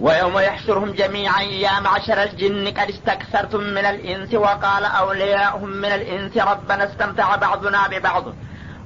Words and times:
ويوم 0.00 0.38
يحشرهم 0.38 0.92
جميعا 0.92 1.42
يا 1.42 1.80
معشر 1.80 2.22
الجن 2.22 2.68
قد 2.68 2.88
استكثرتم 2.88 3.60
من 3.60 3.86
الإنس 3.86 4.34
وقال 4.34 4.84
أولياؤهم 4.84 5.68
من 5.68 5.92
الإنس 5.92 6.36
ربنا 6.36 6.84
استمتع 6.84 7.36
بعضنا 7.36 7.88
ببعض. 7.88 8.24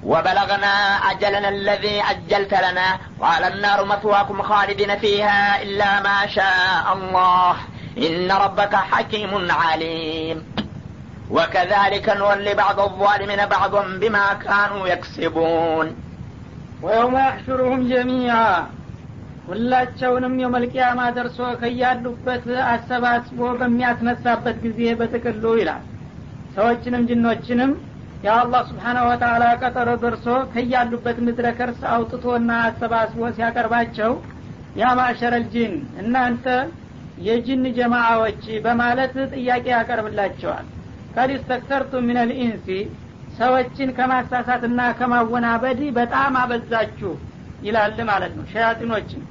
وبلغنا 0.05 0.97
أجلنا 1.11 1.49
الذي 1.49 2.03
أجلت 2.03 2.55
لنا. 2.55 2.99
قال 3.21 3.45
النار 3.45 3.85
مثواكم 3.85 4.43
خالدين 4.43 4.99
فيها 4.99 5.63
إلا 5.63 6.01
ما 6.01 6.27
شاء 6.27 6.93
الله. 6.93 7.57
إن 7.99 8.33
ربك 8.33 8.75
حكيم 8.75 9.51
عليم. 9.51 10.47
وكذلك 11.31 12.09
نولي 12.09 12.55
بعض 12.55 12.81
الظالمين 12.81 13.47
بعضا 13.47 13.83
بما 13.83 14.35
كانوا 14.35 14.89
يكسبون. 14.89 15.97
ويوم 16.83 17.17
يحشرهم 17.17 17.89
جميعا. 17.89 18.67
ሁላቸውንም 19.47 20.35
የመልቅያማ 20.43 21.01
ደርሶ 21.17 21.39
ከያሉበት 21.61 22.45
አሰባስቦ 22.69 23.39
በሚያስነሳበት 23.61 24.57
ጊዜ 24.65 24.81
በጥቅሉ 25.01 25.45
ይላል። 25.61 25.83
ሰዎችንም 26.57 27.07
ጅኖችንም 27.11 27.73
የአላህ 28.25 28.63
سبحانه 28.69 29.05
وتعالى 29.11 29.45
ቀጠሮ 29.63 29.91
ደርሶ 30.03 30.27
ከያሉበት 30.53 31.17
ምድረ 31.27 31.47
ከርስ 31.59 31.81
አውጥቶና 31.95 32.51
አሰባስቦ 32.67 33.31
ሲያቀርባቸው 33.37 34.13
يا 34.77 34.93
معشر 34.99 35.39
ال 35.39 35.47
እናንተ 36.03 36.47
የጅን 37.21 37.65
ጀማዓዎች 37.77 38.45
በማለት 38.65 39.15
ጥያቄ 39.35 39.67
ያቀርብላቸዋል። 39.75 40.67
قد 41.15 41.31
استكثرتم 41.43 41.93
من 42.07 42.23
ال 42.23 42.31
ሰዎችን 43.39 43.91
ከማሳሳትና 43.97 44.81
ከማወናበድ 44.99 45.81
በጣም 45.99 46.33
አበዛችሁ 46.41 47.13
ይላል 47.63 47.99
ማለት 48.11 48.33
ነው። 48.39 48.45
ሸያጢኖችን 48.53 49.23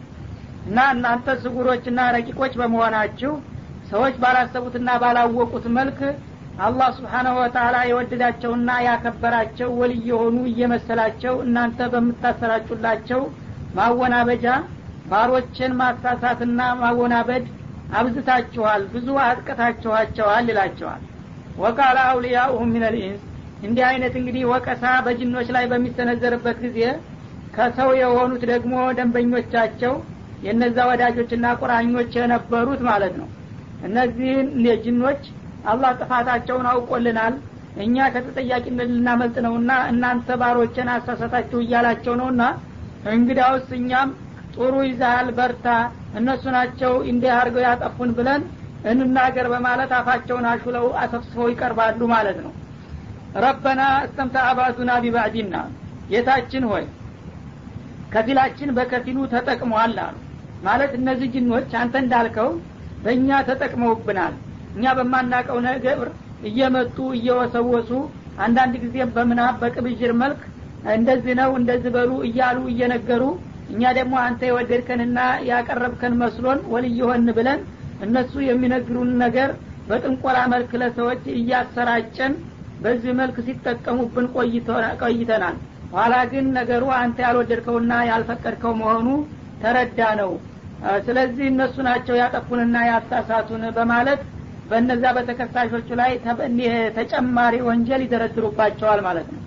እና 0.65 0.79
እናንተ 0.95 1.35
ስጉሮችና 1.43 1.99
ረቂቆች 2.15 2.53
በመሆናችሁ 2.59 3.31
ሰዎች 3.91 4.15
ባላሰቡትና 4.21 4.89
ባላወቁት 5.01 5.65
መልክ 5.77 5.99
አላህ 6.59 6.89
ስብሓናሁ 6.97 7.35
ወተላ 7.39 7.75
የወደዳቸውና 7.89 8.71
ያከበራቸው 8.85 9.69
ወል 9.79 9.93
የሆኑ 10.09 10.37
እየመሰላቸው 10.49 11.33
እናንተ 11.45 11.87
በምታሰራጩላቸው 11.93 13.21
ማወናበጃ 13.75 14.45
ባሮችን 15.11 15.71
ማሳሳትና 15.79 16.61
ማወናበድ 16.81 17.45
አብዝታችኋል 17.99 18.81
ብዙ 18.93 19.07
አጥቅታችኋቸዋል 19.25 20.45
ይላቸዋል። 20.51 21.01
وقال 21.61 21.97
أولياؤهم 22.09 22.69
من 22.75 22.95
الإنس። 23.01 23.23
እንዲህ 23.65 23.83
አይነት 23.89 24.13
እንግዲህ 24.19 24.43
ወቀሳ 24.51 24.83
በጅኖች 25.05 25.47
ላይ 25.55 25.65
በሚሰነዘርበት 25.71 26.59
ጊዜ 26.65 26.79
ከሰው 27.53 27.89
የሆኑት 27.99 28.43
ደግሞ 28.51 28.73
ደንበኞቻቸው 28.97 29.93
የነዛ 30.45 30.77
ወዳጆችና 30.89 31.47
ቁራኞች 31.61 32.11
የነበሩት 32.19 32.81
ማለት 32.89 33.13
ነው። 33.21 33.27
እነዚህን 33.87 34.47
የጅኖች 34.67 35.21
አላህ 35.71 35.91
ጥፋታቸውን 35.99 36.67
አውቆልናል። 36.71 37.33
እኛ 37.83 37.97
ከተጠያቂነት 38.13 38.89
ልናመልጥ 38.93 39.35
ነውና 39.45 39.71
እናንተ 39.91 40.37
ባሮችን 40.41 40.87
አሳሳታችሁ 40.95 41.59
እያላቸው 41.63 42.13
ነውና 42.21 42.43
እንግዳውስ 43.11 43.67
እኛም 43.79 44.09
ጥሩ 44.55 44.73
ይዛሃል 44.87 45.29
በርታ 45.37 45.67
እነሱ 46.19 46.43
ናቸው 46.55 46.93
እንዲህ 47.11 47.31
አድርገው 47.35 47.63
ያጠፉን 47.67 48.09
ብለን 48.17 48.41
እንናገር 48.91 49.47
በማለት 49.53 49.91
አፋቸውን 49.97 50.45
አሹለው 50.51 50.85
አሰፍስፈው 51.01 51.47
ይቀርባሉ 51.51 52.01
ማለት 52.13 52.39
ነው። 52.45 52.51
ረበና 53.43 53.81
እስተምታ 54.05 54.37
አባቱና 54.49 54.91
ቢባዕዲና 55.03 55.55
ጌታችን 56.09 56.65
ሆይ 56.71 56.85
ከፊላችን 58.11 58.69
በከፊሉ 58.77 59.17
ተጠቅመዋል 59.33 59.95
አሉ። 60.05 60.15
ማለት 60.63 60.91
እነዚህ 60.97 61.27
ጅኖች 61.35 61.69
አንተ 61.81 61.95
እንዳልከው 62.03 62.49
በእኛ 63.03 63.29
ተጠቅመውብናል። 63.47 64.33
እኛ 64.75 64.93
በማናቀው 64.97 65.59
ነገር 65.69 65.99
እየመጡ 66.49 66.97
እየወሰወሱ 67.17 67.89
አንዳንድ 68.43 68.75
ጊዜም 68.83 69.09
በምናብ 69.15 69.55
በቅብዥር 69.61 70.11
መልክ 70.21 70.41
እንደዚህ 70.93 71.33
ነው 71.39 71.51
እንደዚህ 71.59 71.91
በሉ 71.95 72.11
እያሉ 72.27 72.59
እየነገሩ 72.71 73.23
እኛ 73.71 73.81
ደግሞ 73.97 74.13
አንተ 74.25 74.41
የወደድከንና 74.47 75.19
ያቀረብከን 75.49 76.13
መስሎን 76.21 76.61
ወልየሆን 76.73 77.27
ብለን 77.37 77.59
እነሱ 78.05 78.33
የሚነግሩን 78.45 79.11
ነገር 79.23 79.49
በጥንቆላ 79.89 80.37
መልክ 80.53 80.71
ለሰዎች 80.81 81.23
እያሰራጨን 81.35 82.33
በዚህ 82.83 83.11
መልክ 83.19 83.37
ሲጠቀሙብን 83.47 84.27
ቆይተናል 85.01 85.57
ኋላ 85.93 86.15
ግን 86.31 86.45
ነገሩ 86.57 86.83
አንተ 86.99 87.17
ያልወደድከውና 87.25 87.93
ያልፈቀድከው 88.09 88.73
መሆኑ 88.81 89.07
ተረዳ 89.63 89.99
ነው። 90.21 90.31
ስለዚህ 91.05 91.45
እነሱ 91.51 91.75
ናቸው 91.87 92.15
ያጠፉንና 92.21 92.77
ያሳሳቱን 92.89 93.63
በማለት 93.75 94.21
በእነዛ 94.69 95.03
በተከሳሾቹ 95.15 95.87
ላይ 95.99 96.11
ተጨማሪ 96.97 97.55
ወንጀል 97.67 98.01
ይደረድሩባቸዋል 98.05 98.99
ማለት 99.07 99.27
ነው። 99.33 99.41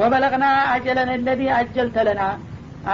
ወበለቅና 0.00 0.44
አጀለን 0.72 1.10
ለዚ 1.26 1.42
አጀልተለና 1.58 2.22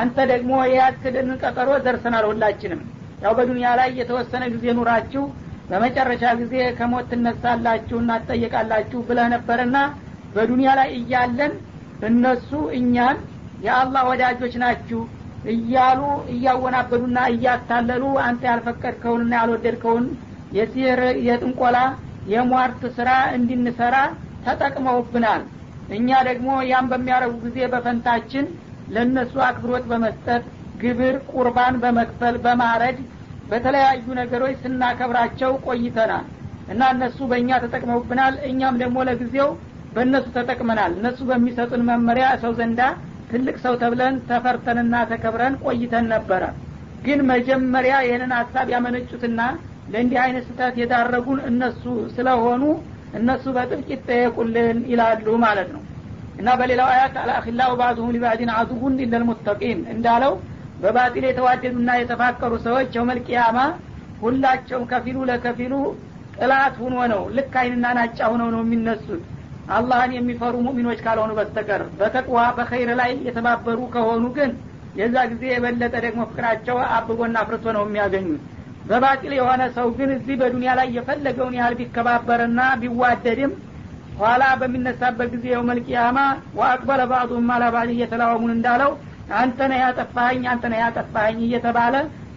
አንተ 0.00 0.16
ደግሞ 0.32 0.52
የያዝክልን 0.68 1.30
ቀጠሮ 1.42 1.70
ደርሰናል 1.86 2.26
ሁላችንም። 2.30 2.82
ያው 3.24 3.32
በዱንያ 3.38 3.70
ላይ 3.80 3.90
የተወሰነ 4.00 4.44
ጊዜ 4.54 4.64
ኑራችሁ 4.78 5.24
በመጨረሻ 5.68 6.24
ጊዜ 6.40 6.54
ከሞት 6.78 7.04
ትነሳላችሁ 7.10 7.96
እና 8.02 8.12
ትጠየቃላችሁ 8.22 9.00
ብለህ 9.08 9.28
ነበርና 9.34 9.76
በዱንያ 10.34 10.70
ላይ 10.80 10.88
እያለን 10.98 11.52
እነሱ 12.02 12.50
እኛን 12.78 13.18
የአላህ 13.60 14.02
ወዳጆች 14.10 14.54
ናችሁ 14.62 15.00
እያሉ 15.52 16.00
እያወናበዱና 16.32 17.18
እያታለሉ 17.32 18.04
አንተ 18.26 18.42
ያልፈቀድከውንና 18.50 19.32
ያልወደድከውን 19.40 20.06
የሲር 20.52 21.00
የጥንቆላ 21.26 21.78
የሟርት 22.32 22.82
ስራ 22.96 23.10
እንድንሰራ 23.36 23.96
ተጠቅመውብናል። 24.46 25.42
እኛ 25.96 26.08
ደግሞ 26.28 26.50
ያም 26.70 26.86
በሚያረጉ 26.92 27.32
ጊዜ 27.46 27.58
በፈንታችን 27.72 28.44
ለእነሱ 28.94 29.34
አክብሮት 29.48 29.84
በመስጠት 29.90 30.44
ግብር 30.82 31.16
ቁርባን 31.32 31.74
በመክፈል 31.82 32.36
በማረድ 32.44 32.98
በተለያዩ 33.50 34.06
ነገሮች 34.20 34.54
ስናከብራቸው 34.62 35.52
ቆይተናል 35.66 36.26
እና 36.72 36.82
እነሱ 36.94 37.18
በእኛ 37.30 37.50
ተጠቅመውብናል። 37.64 38.34
እኛም 38.50 38.78
ደግሞ 38.82 38.98
ለጊዜው 39.08 39.50
በእነሱ 39.94 40.26
ተጠቅመናል። 40.36 40.92
እነሱ 40.98 41.18
በሚሰጡን 41.30 41.82
መመሪያ 41.88 42.26
ሰው 42.42 42.52
ዘንዳ 42.58 42.80
ትልቅ 43.30 43.56
ሰው 43.64 43.74
ተብለን 43.82 44.14
ተፈርተንና 44.28 44.94
ተከብረን 45.10 45.54
ቆይተን 45.64 46.06
ነበረ። 46.12 46.42
ግን 47.04 47.20
መጀመሪያ 47.30 47.94
ይህንን 48.06 48.32
ሀሳብ 48.38 48.66
ያመነጩትና 48.74 49.40
ለእንዲህ 49.92 50.18
አይነት 50.24 50.44
ስህተት 50.48 50.74
የዳረጉን 50.80 51.40
እነሱ 51.48 51.82
ስለሆኑ 52.14 52.62
እነሱ 53.18 53.44
በጥብቅ 53.56 53.88
ይጠየቁልን 53.94 54.78
ይላሉ 54.90 55.26
ማለት 55.44 55.68
ነው። 55.74 55.82
እና 56.38 56.50
በሌላው 56.58 56.88
አያት 56.92 57.16
አልአኪላው 57.22 57.72
ባዕዱሁም 57.80 58.12
ሊባዕድን 58.14 58.50
አዱቡን 58.58 58.94
ኢለልሙተቂን 59.04 59.80
እንዳለው 59.94 60.32
በባጢል 60.82 61.24
የተዋደዱና 61.28 61.90
የተፋቀሩ 61.98 62.52
ሰዎች 62.64 62.88
የውመልቅያማ 62.96 63.58
ሁላቸውም 64.22 64.86
ከፊሉ 64.90 65.18
ለከፊሉ 65.30 65.74
ጥላት 66.36 66.74
ሁኖ 66.82 66.96
ነው 67.12 67.22
ልክ 67.36 67.54
አይንና 67.60 67.86
ናጫ 67.98 68.18
ሁነው 68.32 68.48
ነው 68.54 68.60
የሚነሱት 68.64 69.22
አላህን 69.72 70.12
የሚፈሩ 70.16 70.54
ሙሚኖች 70.66 71.00
ካልሆኑ 71.04 71.32
በስተቀር 71.38 71.82
በተቅዋ 71.98 72.38
በኸይር 72.56 72.90
ላይ 73.00 73.12
የተባበሩ 73.26 73.80
ከሆኑ 73.94 74.24
ግን 74.36 74.50
የዛ 75.00 75.16
ጊዜ 75.30 75.42
የበለጠ 75.50 75.94
ደግሞ 76.04 76.22
ፍቅራቸው 76.30 76.78
አብቦና 76.96 77.36
አፍርቶ 77.42 77.66
ነው 77.76 77.84
የሚያገኙት። 77.86 78.42
በባጢል 78.88 79.32
የሆነ 79.36 79.62
ሰው 79.76 79.88
ግን 79.98 80.10
እዚህ 80.16 80.34
በዱንያ 80.40 80.70
ላይ 80.78 80.88
የፈለገውን 80.96 81.54
ያህል 81.58 81.74
ቢከባበርና 81.80 82.60
ቢዋደድም 82.80 83.52
ኋላ 84.18 84.44
በሚነሳበት 84.60 85.28
ጊዜ 85.34 85.46
የውመልቅያማ 85.52 86.18
ወአቅበለ 86.58 87.02
ባዕዱም 87.12 87.48
አላባል 87.54 87.90
እየተላወሙን 87.94 88.52
እንዳለው 88.56 88.90
አንተ 89.38 89.68
ነህ 89.70 89.80
ያጠፋኸኝ 89.84 90.42
አንተ 90.52 90.64
ነህ 90.72 90.80
ያጠፋኸኝ 90.84 91.38
እየተባለ 91.46 91.94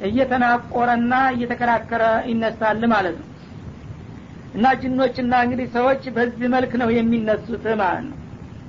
እየተናቆረና 0.09 1.13
እየተከራከረ 1.35 2.03
ይነሳል 2.31 2.81
ማለት 2.93 3.15
ነው 3.19 3.27
እና 4.55 4.65
ጅኖችና 4.81 5.33
እንግዲህ 5.45 5.67
ሰዎች 5.75 6.03
በዚህ 6.15 6.47
መልክ 6.53 6.73
ነው 6.81 6.89
የሚነሱት 6.97 7.65
ማለት 7.81 8.03
ነው። 8.05 8.17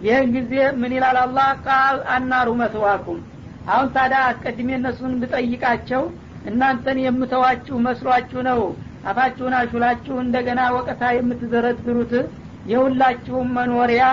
ይህን 0.00 0.31
ጊዜ 0.37 0.53
ምን 0.81 0.93
ይላል? 0.97 1.17
አላህ 1.25 1.49
ቃል 1.67 1.97
አናሩ 2.15 2.49
መስዋኩም 2.61 3.19
አሁን 3.69 3.87
ታዲያ 3.94 4.19
አስቀድሜ 4.31 4.69
እነሱን 4.79 5.12
ብጠይቃቸው 5.23 6.03
እናንተን 6.50 6.99
የምተዋችሁ 7.05 7.77
መስሏችሁ 7.87 8.41
ነው? 8.49 8.61
አፋችሁን 9.09 9.55
አሹላችሁ 9.59 10.15
እንደገና 10.25 10.61
ወቀሳ 10.77 11.03
የምትዘረድሩት 11.17 12.12
የሁላችሁም 12.71 13.49
መኖሪያ 13.59 14.05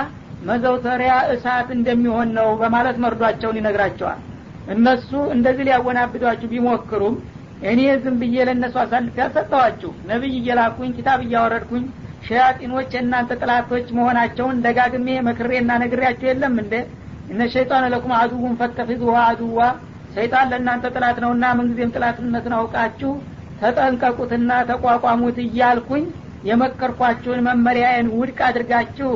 መዘውተሪያ 0.48 1.14
እሳት 1.34 1.68
እንደሚሆን 1.75 2.30
ነው 2.38 2.50
በማለት 2.62 2.98
መርዷቸውን 3.04 3.60
ይነግራቸዋል። 3.60 4.20
እነሱ 4.74 5.10
እንደዚህ 5.36 5.66
ሊያወናብዷችሁ 5.68 6.48
ቢሞክሩም 6.54 7.16
እኔ 7.63 7.81
ዝም 8.04 8.15
ብዬ 8.21 8.36
ለእነሱ 8.48 8.75
አሳልፍ 8.81 9.18
ያልሰጠዋችሁ 9.21 9.92
ነቢይ 10.10 10.33
እየላኩኝ 10.39 10.89
ኪታብ 10.98 11.19
እያወረድኩኝ 11.25 11.83
ሸያጢኖች 12.27 12.89
የእናንተ 12.95 13.31
ጥላቶች 13.42 13.88
መሆናቸውን 13.98 14.60
ደጋግሜ 14.65 15.07
መክሬና 15.27 15.71
ነግሬያቸው 15.83 16.27
የለም 16.30 16.56
እንደ 16.63 16.74
እነ 17.31 17.42
ሸይጣን 17.54 17.86
ለኩም 17.94 18.13
አዱውን 18.19 18.57
ፈተፊዙ 18.62 19.04
አዱዋ 19.24 19.60
ሰይጣን 20.15 20.50
ለእናንተ 20.51 20.86
ጥላት 20.95 21.18
ነውና 21.24 21.45
ምንጊዜም 21.60 21.94
ጥላትነትን 21.95 22.56
አውቃችሁ 22.60 23.12
ተጠንቀቁትና 23.62 24.51
ተቋቋሙት 24.69 25.38
እያልኩኝ 25.45 26.06
የመከርኳችሁን 26.50 27.44
መመሪያዬን 27.48 28.07
ውድቅ 28.15 28.39
አድርጋችሁ 28.48 29.12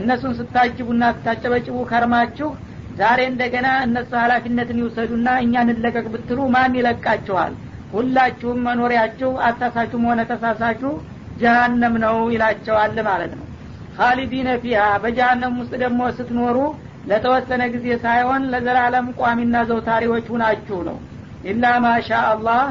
እነሱን 0.00 0.34
ስታጅቡና 0.38 1.04
ስታጨበጭቡ 1.16 1.76
ከርማችሁ 1.90 2.48
ዛሬ 3.00 3.20
እንደገና 3.30 3.68
እነሱ 3.86 4.10
ሀላፊነትን 4.22 4.80
ይውሰዱና 4.82 5.28
እኛ 5.44 5.62
እንለቀቅ 5.66 6.06
ብትሉ 6.14 6.38
ማን 6.54 6.76
ይለቃችኋል 6.78 7.52
ሁላችሁም 7.92 8.58
መኖሪያችሁ 8.66 9.30
አሳሳችሁም 9.46 10.04
ሆነ 10.08 10.20
ተሳሳችሁ 10.30 10.90
ጀሃነም 11.42 11.94
ነው 12.04 12.16
ይላቸዋል 12.34 12.96
ማለት 13.08 13.32
ነው። 13.38 13.44
ካሊዲነ 13.96 14.48
ፊሃ 14.62 14.82
በጀሃነም 15.02 15.54
ውስጥ 15.60 15.72
ደግሞ 15.82 16.00
ስትኖሩ 16.16 16.58
ለተወሰነ 17.10 17.62
ጊዜ 17.74 17.86
ሳይሆን 18.04 18.42
ለዘላለም 18.52 19.06
ቋሚና 19.20 19.56
ዘውታሪዎች 19.70 20.26
ሁናችሁ 20.32 20.78
ነው። 20.88 20.98
ኢላ 21.44 21.64
ማሻ 21.84 22.10
አላህ 22.32 22.62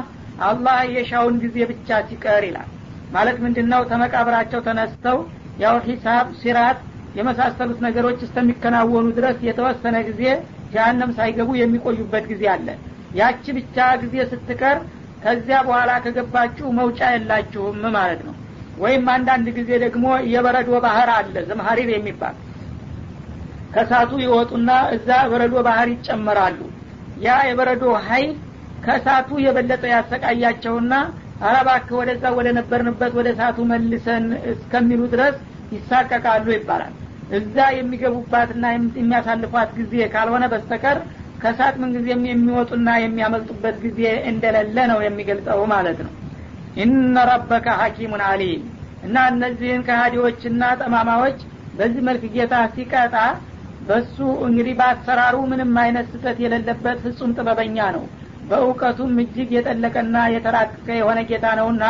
አላህ 0.48 0.78
የሻውን 0.94 1.36
ጊዜ 1.44 1.56
ብቻ 1.70 1.98
ሲቀር 2.08 2.42
ይላል። 2.48 2.68
ማለት 3.12 3.36
ምንድን 3.44 3.66
ነው 3.72 3.82
ተመቃብራቸው 3.90 4.60
ተነስተው 4.66 5.18
ያው 5.58 5.76
ሂሳብ 5.86 6.26
ሲራት 6.40 6.78
የመሳሰሉት 7.18 7.78
ነገሮች 7.86 8.18
እስከሚከናወኑ 8.26 9.06
ድረስ 9.16 9.38
የተወሰነ 9.46 9.96
ጊዜ 10.08 10.22
ጀሀነም 10.72 11.10
ሳይገቡ 11.16 11.50
የሚቆዩበት 11.60 12.24
ጊዜ 12.32 12.44
አለ። 12.54 12.68
ያቺ 13.18 13.44
ብቻ 13.58 13.76
ጊዜ 14.02 14.16
ስትቀር 14.32 14.78
ከዚያ 15.22 15.58
በኋላ 15.66 15.90
ከገባችሁ 16.04 16.66
መውጫ 16.78 17.00
የላችሁም 17.12 17.78
ማለት 17.96 18.20
ነው። 18.26 18.34
ወይም 18.82 19.06
አንዳንድ 19.14 19.46
ጊዜ 19.56 19.70
ደግሞ 19.84 20.04
የበረዶ 20.32 20.70
ባህር 20.84 21.08
አለ 21.14 21.34
ዘምሀሪር 21.48 21.88
የሚባል። 21.94 22.36
ከሳቱ 23.74 24.10
ይወጡና 24.24 24.70
እዛ 24.96 25.08
በረዶ 25.32 25.54
ባህር 25.66 25.88
ይጨመራሉ። 25.94 26.60
ያ 27.24 27.38
የበረዶ 27.48 27.84
ሀይል 28.06 28.30
ከእሳቱ 28.84 29.30
የበለጠ 29.44 29.84
ያሰቃያቸውና 29.92 30.94
አረባክ 31.46 31.88
ወደዛ 31.98 32.24
ወደ 32.38 32.48
ነበርንበት 32.58 33.12
ወደ 33.18 33.28
እሳቱ 33.34 33.58
መልሰን 33.70 34.24
እስከሚሉ 34.52 35.00
ድረስ 35.12 35.36
ይሳቀቃሉ 35.74 36.46
ይባላል። 36.56 36.94
እዛ 37.38 37.56
የሚገቡባትና 37.76 38.64
የሚያሳልፏት 38.98 39.70
ጊዜ 39.78 39.94
ካልሆነ 40.14 40.44
በስተቀር 40.52 40.98
ከእሳት 41.38 41.74
ምንጊዜም 41.82 42.22
የሚወጡና 42.28 42.88
የሚያመልጡበት 43.02 43.76
ጊዜ 43.84 44.00
እንደሌለ 44.30 44.76
ነው 44.92 44.98
የሚገልጸው 45.04 45.60
ማለት 45.72 45.98
ነው። 46.06 46.12
ኢነ 46.76 47.16
ረበከ 47.30 47.66
ሐኪሙን 47.80 48.22
አሊም 48.28 48.62
እና 49.02 49.16
እነዚህን 49.32 49.84
ከሃዲዎችና 49.88 50.62
ጠማማዎች 50.80 51.38
በዚህ 51.78 52.02
መልክ 52.08 52.22
ጌታ 52.34 52.54
ሲቀጣ 52.74 53.16
በሱ 53.88 54.16
እንግዲህ 54.46 54.74
በአሰራሩ 54.78 55.36
ምንም 55.50 55.72
አይነት 55.82 56.06
ስህተት 56.12 56.38
የሌለበት 56.44 56.98
ፍጹም 57.04 57.34
ጥበበኛ 57.36 57.78
ነው። 57.96 58.04
በእውቀቱም 58.50 59.14
እጅግ 59.22 59.50
የጠለቀና 59.56 60.16
የተራቀቀ 60.34 60.88
የሆነ 60.98 61.18
ጌታ 61.30 61.46
ነውና 61.58 61.84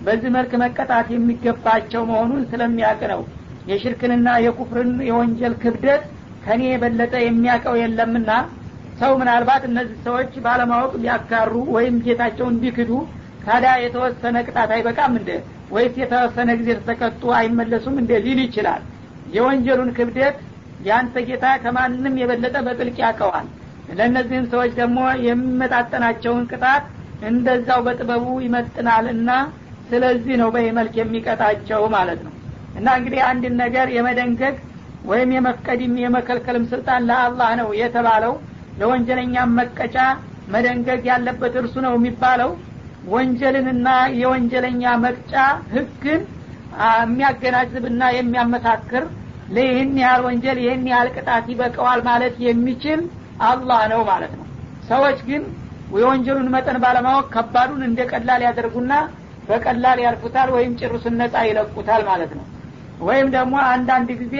በዚህ 0.00 0.30
መልክ 0.36 0.52
መቀጣት 0.62 1.06
የሚገባቸው 1.12 2.02
መሆኑን 2.10 2.42
ስለሚያውቅ 2.50 3.02
ነው። 3.12 3.22
የሽርክንና 3.70 4.28
የኩፍርን 4.44 4.92
የወንጀል 5.08 5.54
ክብደት 5.62 6.02
ከኔ 6.44 6.62
የበለጠ 6.70 7.14
የሚያውቀው 7.24 7.74
የለምና 7.82 8.30
ሰው 8.98 9.12
ምናልባት 9.20 9.62
እነዚህ 9.68 9.96
ሰዎች 10.06 10.32
ባለማወቅ 10.44 10.92
ሊያጋሩ 11.02 11.52
ወይም 11.74 11.96
ጌታቸውን 12.06 12.56
ቢክዱ 12.62 12.90
ታዲያ 13.44 13.72
የተወሰነ 13.82 14.36
ቅጣት 14.46 14.70
አይበቃም 14.76 15.12
እንደ 15.18 15.30
ወይስ 15.74 15.94
የተወሰነ 16.00 16.50
ጊዜ 16.60 16.70
ተተቀጡ 16.78 17.22
አይመለሱም 17.38 17.96
እንደ 18.02 18.12
ሊል 18.24 18.38
ይችላል? 18.44 18.82
የወንጀሉን 19.34 19.90
ክብደት 19.98 20.36
ያንተ 20.88 21.16
ጌታ 21.28 21.46
ከማንም 21.62 22.14
የበለጠ 22.20 22.56
በጥልቅ 22.66 22.96
ያውቀዋል። 23.04 23.46
ለእነዚህም 23.98 24.46
ሰዎች 24.52 24.72
ደግሞ 24.80 24.98
የሚመጣጠናቸውን 25.26 26.44
ቅጣት 26.52 26.84
እንደዛው 27.28 27.80
በጥበቡ 27.86 28.26
ይመጥናል 28.44 29.06
እና 29.14 29.30
ስለዚህ 29.88 30.34
ነው 30.40 30.48
በይህ 30.54 30.72
መልክ 30.78 30.94
የሚቀጣቸው 31.00 31.82
ማለት 31.94 32.20
ነው። 32.26 32.32
እና 32.78 32.88
እንግዲህ 32.98 33.20
አንድን 33.30 33.54
ነገር 33.62 33.86
የመደንገግ 33.94 34.56
ወይም 35.04 35.30
የመፍቀድም 35.36 35.94
የመከልከልም 36.02 36.64
ስልጣን 36.72 37.02
ለአላህ 37.08 37.50
ነው 37.60 37.68
የተባለው 37.80 38.34
ለወንጀለኛም 38.80 39.54
መቀጫ 39.58 39.96
መደንገግ 40.52 41.02
ያለበት 41.10 41.54
እርሱ 41.60 41.74
ነው 41.86 41.94
የሚባለው። 41.96 42.50
ወንጀልንና 43.12 43.88
የወንጀለኛ 44.20 44.82
መቅጫ 45.04 45.34
ህግን 45.74 46.20
የሚያገናዝብና 47.02 48.02
የሚያመሳክር 48.16 49.04
ለይህን 49.54 49.92
ያህል 50.02 50.20
ወንጀል 50.26 50.58
ይህን 50.64 50.84
ያህል 50.90 51.08
ቅጣት 51.16 51.46
ይበቀዋል 51.52 52.00
ማለት 52.08 52.34
የሚችል 52.46 53.00
አላህ 53.48 53.80
ነው 53.92 54.00
ማለት 54.10 54.32
ነው። 54.38 54.44
ሰዎች 54.90 55.18
ግን 55.28 55.42
የወንጀሉን 55.94 56.48
መጠን 56.54 56.78
ባለማወቅ 56.84 57.26
ከባዱን 57.34 57.82
እንደ 57.86 58.00
ቀላል 58.12 58.42
ያደርጉና 58.46 58.92
በቀላል 59.48 59.98
ያልፉታል 60.04 60.48
ወይም 60.56 60.72
ጭሩስን 60.80 61.14
ነጻ 61.20 61.44
ይለቁታል 61.48 62.02
ማለት 62.10 62.32
ነው። 62.38 62.44
ወይም 63.00 63.28
ደግሞ 63.36 63.54
አንዳንድ 63.72 64.08
ጊዜ 64.22 64.34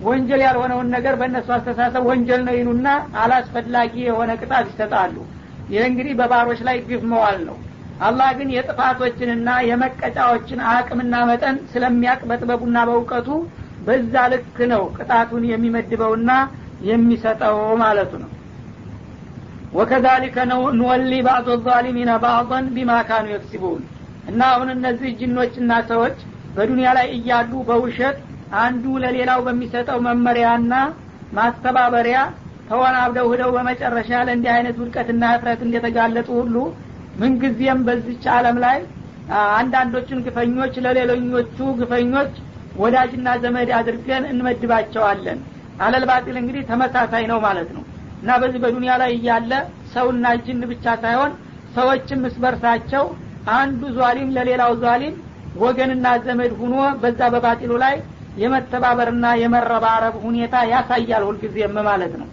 ወንጀል 0.00 0.40
ያልሆነውን 0.44 0.88
ነገር 0.94 1.14
በእነሱ 1.20 1.48
አስተሳሰብ 1.56 2.02
ወንጀል 2.10 2.40
ነው 2.46 2.54
ይሉና 2.58 2.88
አላስፈላጊ 3.20 3.94
የሆነ 4.06 4.30
ቅጣት 4.40 4.66
ይሰጣሉ። 4.70 5.14
ይህ 5.68 5.84
እንግዲህ 5.90 6.14
በባሮች 6.18 6.60
ላይ 6.66 6.76
ግፍ 6.88 7.02
መዋል 7.12 7.38
ነው። 7.46 7.56
አላህ 8.00 8.28
ግን 8.38 8.48
የጥፋቶችንና 8.54 9.48
የመቀጫዎችን 9.68 10.60
አቅምና 10.72 11.14
መጠን 11.30 11.56
ስለሚያቅ 11.72 12.20
በጥበቡና 12.30 12.78
በእውቀቱ 12.88 13.28
በዛ 13.86 14.14
ልክ 14.32 14.58
ነው 14.72 14.82
ቅጣቱን 14.96 15.44
የሚመድበውና 15.50 16.30
የሚሰጠው 16.88 17.58
ማለቱ 17.82 18.12
ነው። 18.22 18.30
ወከዛሊከ 19.72 20.36
ነው 20.50 20.60
እንወሊ 20.70 21.12
ባዕض 21.26 21.48
ዛሊሚነ 21.66 22.10
ባዕضን 22.22 22.66
ቢማ 22.76 22.92
ካኑ 23.08 23.26
የክሲቡን። 23.32 23.82
እና 24.30 24.40
አሁን 24.52 24.68
እነዚህ 24.74 25.10
ጅኖችና 25.20 25.72
ሰዎች 25.90 26.16
በዱንያ 26.54 26.88
ላይ 26.98 27.06
እያሉ 27.16 27.52
በውሸት 27.68 28.18
አንዱ 28.60 28.84
ለሌላው 29.02 29.40
በሚሰጠው 29.46 29.98
መመሪያና 30.06 30.72
ማስተባበሪያ 31.36 32.18
ተወናብደው 32.68 33.26
ህደው 33.32 33.50
በመጨረሻ 33.56 34.10
ለእንዲህ 34.26 34.50
አይነት 34.54 34.76
ውድቀትና 34.80 35.24
ህፍረት 35.34 35.60
እንደተጋለጡ 35.66 36.28
ሁሉ 36.38 36.56
ምንጊዜም 37.20 37.80
በዚች 37.86 38.24
አለም 38.36 38.56
ላይ 38.64 38.78
አንዳንዶቹን 39.56 40.20
ግፈኞች 40.26 40.74
ለሌሎኞቹ 40.84 41.58
ግፈኞች 41.80 42.32
ወዳጅና 42.76 43.28
ዘመድ 43.44 43.70
አድርገን 43.78 44.24
እንመድባቸዋለን። 44.32 45.38
አለልባጢል 45.84 46.36
እንግዲህ 46.40 46.62
ተመሳሳይ 46.70 47.24
ነው 47.30 47.38
ማለት 47.46 47.70
ነው። 47.76 47.82
እና 48.22 48.36
በዚህ 48.42 48.60
በዱንያ 48.64 48.92
ላይ 49.02 49.10
እያለ 49.16 49.52
ሰውና 49.94 50.26
ጅን 50.44 50.60
ብቻ 50.70 50.94
ሳይሆን 51.02 51.32
ሰዎችም 51.76 52.20
እስበርሳቸው 52.28 53.04
አንዱ 53.56 53.80
ዟሊም 53.98 54.30
ለሌላው 54.36 54.72
ዟሊም 54.84 55.16
ወገንና 55.62 56.06
ዘመድ 56.26 56.52
ሁኖ 56.60 56.74
በዛ 57.02 57.20
በባጢሉ 57.34 57.72
ላይ 57.84 57.96
የመተባበርና 58.36 59.26
የመረባረብ 59.42 60.14
ሁኔታ 60.24 60.56
ያሳያል 60.72 61.24
ሁልጊዜም 61.28 61.76
ማለት 61.88 62.14
ነው። 62.20 62.28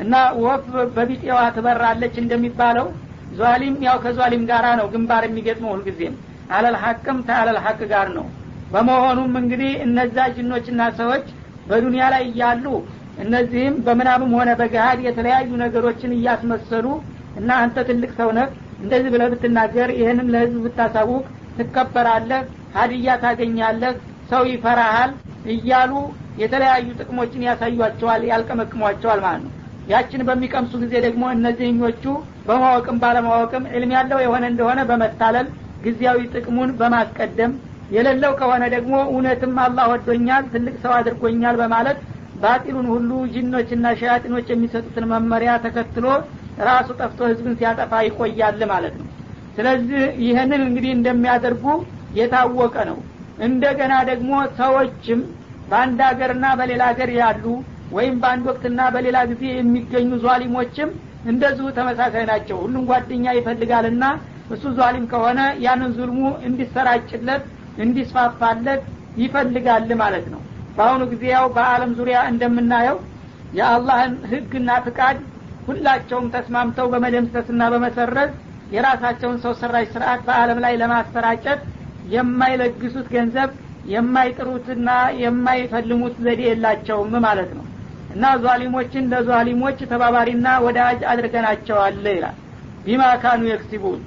እና 0.00 0.14
ወፍ 0.44 0.64
በቢጤዋ 0.94 1.38
ትበራለች 1.56 2.14
እንደሚባለው 2.22 2.86
ዟሊም 3.38 3.74
ያው 3.86 3.96
ከዟሊም 4.04 4.44
ጋራ 4.50 4.66
ነው 4.80 4.86
ግንባር 4.92 5.24
የሚገጥመው 5.26 5.72
ሁልጊዜም። 5.74 6.14
አለል 6.54 6.76
ሀቅም 6.82 7.18
ተአለል 7.26 7.58
ሀቅ 7.64 7.80
ጋር 7.92 8.08
ነው። 8.16 8.24
በመሆኑም 8.72 9.34
እንግዲህ 9.40 9.72
እነዛ 9.86 10.16
ጅኖችና 10.36 10.82
ሰዎች 11.00 11.26
በዱንያ 11.66 12.04
ላይ 12.14 12.22
እያሉ 12.30 12.64
እነዚህም 13.24 13.74
በምናብም 13.86 14.32
ሆነ 14.36 14.50
በገሃድ 14.60 15.00
የተለያዩ 15.06 15.50
ነገሮችን 15.62 16.14
እያስመሰሉ 16.16 16.86
እና 17.36 17.50
አንተ 17.62 17.78
ትልቅ 17.88 18.10
ሰው 18.20 18.30
ነህ 18.38 18.48
እንደዚህ 18.80 19.10
ብለህ 19.14 19.28
ብትናገር 19.32 19.88
ይህንን 19.98 20.30
ለህዝብ 20.34 20.62
ብታሳውቅ 20.66 21.24
ትከበራለህ 21.58 22.42
ሀዲያ 22.76 23.14
ታገኛለህ 23.22 23.94
ሰው 24.30 24.42
ይፈራሃል 24.50 25.10
እያሉ 25.52 25.92
የተለያዩ 26.40 26.88
ጥቅሞችን 27.00 27.46
ያሳዩቸዋል 27.48 28.22
ያልቀመቅሟቸዋል 28.30 29.20
ማለት 29.24 29.42
ነው። 29.46 29.52
ያችን 29.88 30.22
በሚቀምሱ 30.28 30.72
ጊዜ 30.82 30.94
ደግሞ 31.06 31.22
እነዚህኞቹ 31.36 32.04
በማወቅም 32.46 33.00
ባለማወቅም 33.02 33.64
ዕልም 33.72 33.92
ያለው 33.96 34.18
የሆነ 34.24 34.44
እንደሆነ 34.52 34.80
በመታለል 34.90 35.46
ጊዜያዊ 35.84 36.20
ጥቅሙን 36.34 36.70
በማስቀደም 36.80 37.52
የሌለው 37.90 38.32
ከሆነ 38.40 38.64
ደግሞ 38.74 38.94
እውነትም 39.10 39.54
አላህ 39.64 39.86
ወዶኛል 39.92 40.42
ትልቅ 40.52 40.74
ሰው 40.84 40.92
አድርጎኛል 40.98 41.56
በማለት 41.62 41.98
ባጢሉን 42.42 42.86
ሁሉ 42.92 43.10
ጅኖችና 43.32 43.86
ሸያጢኖች 44.00 44.46
የሚሰጡትን 44.52 45.06
መመሪያ 45.12 45.52
ተከትሎ 45.64 46.06
ራሱ 46.68 46.88
ጠፍቶ 47.00 47.20
ህዝብን 47.30 47.56
ሲያጠፋ 47.60 47.92
ይቆያል 48.06 48.60
ማለት 48.72 48.94
ነው። 49.00 49.06
ስለዚህ 49.56 50.02
ይህንን 50.24 50.62
እንግዲህ 50.66 50.92
እንደሚያደርጉ 50.96 51.64
የታወቀ 52.18 52.76
ነው 52.90 52.98
እንደገና 53.46 53.94
ደግሞ 54.10 54.30
ሰዎችም 54.58 55.20
በአንድ 55.68 56.00
ሀገርና 56.08 56.46
በሌላ 56.58 56.82
ሀገር 56.90 57.10
ያሉ 57.18 57.44
ወይም 57.96 58.16
በአንድ 58.22 58.44
ወቅትና 58.50 58.80
በሌላ 58.94 59.18
ጊዜ 59.30 59.44
የሚገኙ 59.52 60.10
ዟሊሞችም 60.24 60.90
እንደዚሁ 61.30 61.66
ተመሳሳይ 61.78 62.24
ናቸው። 62.30 62.56
ሁሉም 62.64 62.84
ጓደኛ 62.90 63.24
ይፈልጋልና 63.38 64.04
እሱ 64.54 64.64
ዟሊም 64.78 65.04
ከሆነ 65.12 65.40
ያንን 65.64 65.90
ዙልሙ 65.98 66.20
እንዲሰራጭለት 66.48 67.42
እንዲስፋፋለት 67.84 68.82
ይፈልጋል 69.22 69.90
ማለት 70.02 70.26
ነው። 70.32 70.40
በአሁኑ 70.76 71.02
ጊዜ 71.12 71.24
ያው 71.34 71.46
በአለም 71.56 71.92
ዙሪያ 71.98 72.18
እንደምናየው 72.30 72.98
የአላህን 73.52 74.12
ህግና 74.30 74.70
ፍቃድ 74.84 75.18
ሁላቸውም 75.66 76.26
ተስማምተው 76.34 76.86
በመደምሰስና 76.92 77.62
በመሰረዝ 77.72 78.30
የራሳቸውን 78.70 79.38
ሰው 79.44 79.52
ሰራሽ 79.60 79.86
ስርአት 79.94 80.20
በአለም 80.26 80.58
ላይ 80.64 80.74
ለማሰራጨት 80.82 81.60
የማይለግሱት 82.06 83.08
ገንዘብ 83.14 83.50
የማይጥሩትና 83.92 84.88
የማይፈልሙት 85.22 86.14
ዘዴ 86.24 86.40
የላቸውም 86.46 87.12
ማለት 87.26 87.50
ነው። 87.58 87.64
እና 88.10 88.24
ዟሊሞችን 88.44 89.10
ለዟሊሞች 89.12 89.78
ተባባሪና 89.90 90.46
ወዳጅ 90.64 91.00
አድርገናቸዋል 91.10 91.98
ይላል። 92.08 92.36
ቢማ 92.84 93.02
ካኑ 93.22 93.42
የክሲቡን። 93.48 94.00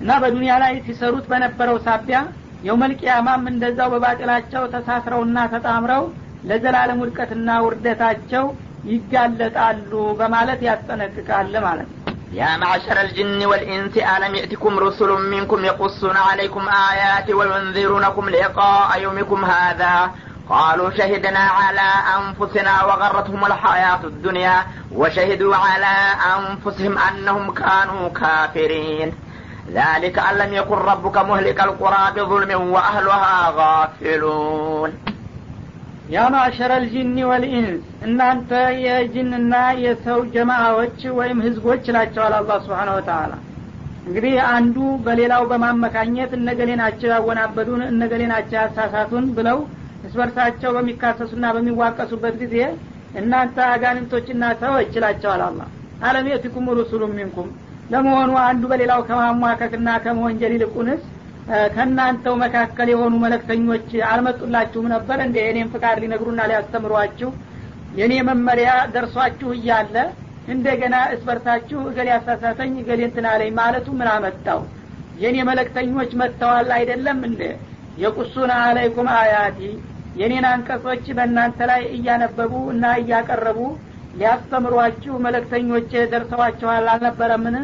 እና 0.00 0.12
በዱንያ 0.22 0.52
ላይ 0.62 0.74
ሲሰሩት 0.86 1.26
በነበረው 1.32 1.76
ሳቢያ 1.86 2.18
የውመልቅያማም 2.62 3.44
እንደዛው 3.50 3.88
በባጢላቸው 3.92 4.64
ተሳስረውና 4.74 5.38
ተጣምረው 5.52 6.04
ለዘላለም 6.44 7.00
ውድቀትና 7.02 7.50
ውርደታቸው 7.64 8.44
ይጋለጣሉ 8.84 9.90
በማለት 10.20 10.60
ያስጠነቅቃል 10.68 11.52
ማለት 11.66 11.88
ነው 11.92 12.01
يا 12.32 12.56
معشر 12.56 13.00
الجن 13.00 13.46
والإنس 13.46 13.96
ألم 13.96 14.34
يأتكم 14.34 14.78
رسل 14.78 15.08
منكم 15.08 15.64
يقصون 15.64 16.16
عليكم 16.16 16.68
آيات 16.68 17.30
وينذرونكم 17.30 18.28
لقاء 18.28 19.00
يومكم 19.00 19.44
هذا؟ 19.44 20.10
قالوا 20.48 20.90
شهدنا 20.90 21.38
على 21.38 21.88
أنفسنا 22.18 22.84
وغرتهم 22.84 23.46
الحياة 23.46 24.00
الدنيا 24.04 24.66
وشهدوا 24.92 25.56
على 25.56 25.94
أنفسهم 26.38 26.98
أنهم 26.98 27.54
كانوا 27.54 28.08
كافرين. 28.08 29.14
ذلك 29.72 30.18
أن 30.18 30.36
لم 30.36 30.52
يكن 30.52 30.74
ربك 30.74 31.16
مهلك 31.16 31.60
القرى 31.60 32.12
بظلم 32.16 32.72
وأهلها 32.72 33.50
غافلون. 33.56 34.92
ያ 36.12 36.22
ማዕሸረ 36.32 36.72
ወልኢንስ 37.28 37.76
እናንተ 38.06 38.50
የጅንና 38.84 39.54
የሰው 39.82 40.20
ጀማዎች 40.34 40.98
ወይም 41.18 41.38
ህዝቦች 41.46 41.82
ይላቸዋል 41.90 42.34
አላ 42.38 42.56
ስብሓን 42.64 42.90
ወተላ 42.96 43.32
እንግዲህ 44.06 44.34
አንዱ 44.50 44.76
በሌላው 45.04 45.42
በማመካኘት 45.50 46.32
እነገሌ 46.38 46.70
ናቸው 46.80 47.08
ያወናበዱን 47.14 47.82
እነገሌ 47.88 48.22
ናቸው 48.32 48.56
ያሳሳቱን 48.60 49.26
ብለው 49.36 49.58
እስበርሳቸው 50.06 50.70
በሚካሰሱና 50.76 51.44
በሚዋቀሱበት 51.56 52.36
ጊዜ 52.42 52.56
እናንተ 53.20 53.56
አጋንንቶችና 53.70 54.44
ሰዎች 54.62 54.92
ይላቸዋል 54.98 55.42
አላ 55.48 55.60
አለም 56.08 56.28
የቲኩም 56.32 56.68
ሩሱሉ 56.78 57.02
ሚንኩም። 57.12 57.48
ለመሆኑ 57.90 58.32
አንዱ 58.48 58.62
በሌላው 58.70 59.00
ከማሟከክና 59.08 59.88
ከመወንጀል 60.04 60.52
ይልቁንስ 60.56 61.02
ከእናንተው 61.74 62.34
መካከል 62.42 62.88
የሆኑ 62.92 63.14
መለክተኞች 63.24 63.88
አልመጡላችሁም 64.10 64.86
ነበር 64.94 65.18
እንደ 65.24 65.36
የኔም 65.46 65.70
ፍቃድ 65.72 65.96
ሊነግሩና 66.02 66.42
ሊያስተምሯችሁ 66.50 67.30
የእኔ 67.98 68.14
መመሪያ 68.28 68.70
ደርሷችሁ 68.94 69.48
እያለ 69.56 69.96
እንደገና 70.52 70.96
እስበርታችሁ 71.14 71.80
እገሌ 71.88 72.08
ያሳሳተኝ 72.12 72.72
እገሌ 72.82 73.00
እንትን 73.08 73.26
አለኝ 73.32 73.50
ማለቱ 73.58 73.88
ምን 73.98 74.08
አመጣው? 74.12 74.60
የእኔ 75.22 75.36
መለክተኞች 75.48 76.10
መጥተዋል 76.20 76.70
አይደለም 76.78 77.18
እንደ 77.28 77.42
የቁሱን 78.02 78.50
አለይኩም 78.58 79.08
አያቲ 79.16 79.60
የኔን 80.20 80.46
አንቀጾች 80.52 81.04
በእናንተ 81.18 81.58
ላይ 81.70 81.82
እያነበቡ 81.96 82.52
እና 82.72 82.86
እያቀረቡ 83.02 83.60
ሊያስተምሯችሁ 84.18 85.14
መለክተኞች 85.26 85.90
ደርሰዋችኋል 86.12 86.88
አልነበረምን? 86.94 87.56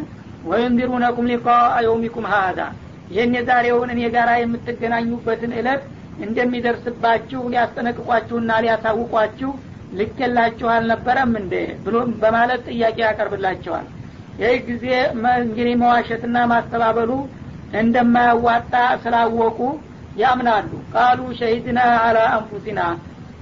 ወይንዲሩነኩም 0.51 1.27
ሊቃ 1.33 1.47
የውሚኩም 1.87 2.29
ሀዛ 2.33 2.61
ይህን 3.11 3.33
የዛሬውን 3.37 3.91
እኔ 3.95 4.01
ጋር 4.15 4.29
የምትገናኙበትን 4.39 5.53
እለት 5.59 5.83
እንደሚደርስባችሁ 6.27 7.41
ሊያስጠነቅቋችሁና 7.53 8.53
ሊያሳውቋችሁ 8.65 9.51
ልኬላችሁ 9.99 10.69
አልነበረም 10.73 11.33
እንዴ? 11.41 11.53
ብሎ 11.85 11.95
በማለት 12.23 12.63
ጥያቄ 12.71 12.97
ያቀርብላቸዋል። 13.05 13.87
ይህ 14.43 14.57
ጊዜ 14.69 14.87
እንግዲህ 15.41 15.75
መዋሸትና 15.83 16.39
ማስተባበሉ 16.53 17.13
እንደማያዋጣ 17.81 18.75
ስላወቁ 19.03 19.59
ያምናሉ። 20.21 20.71
ቃሉ 20.95 21.21
ሸሂድና 21.39 21.81
አላ 22.01 22.19
አንፉሲና 22.37 22.81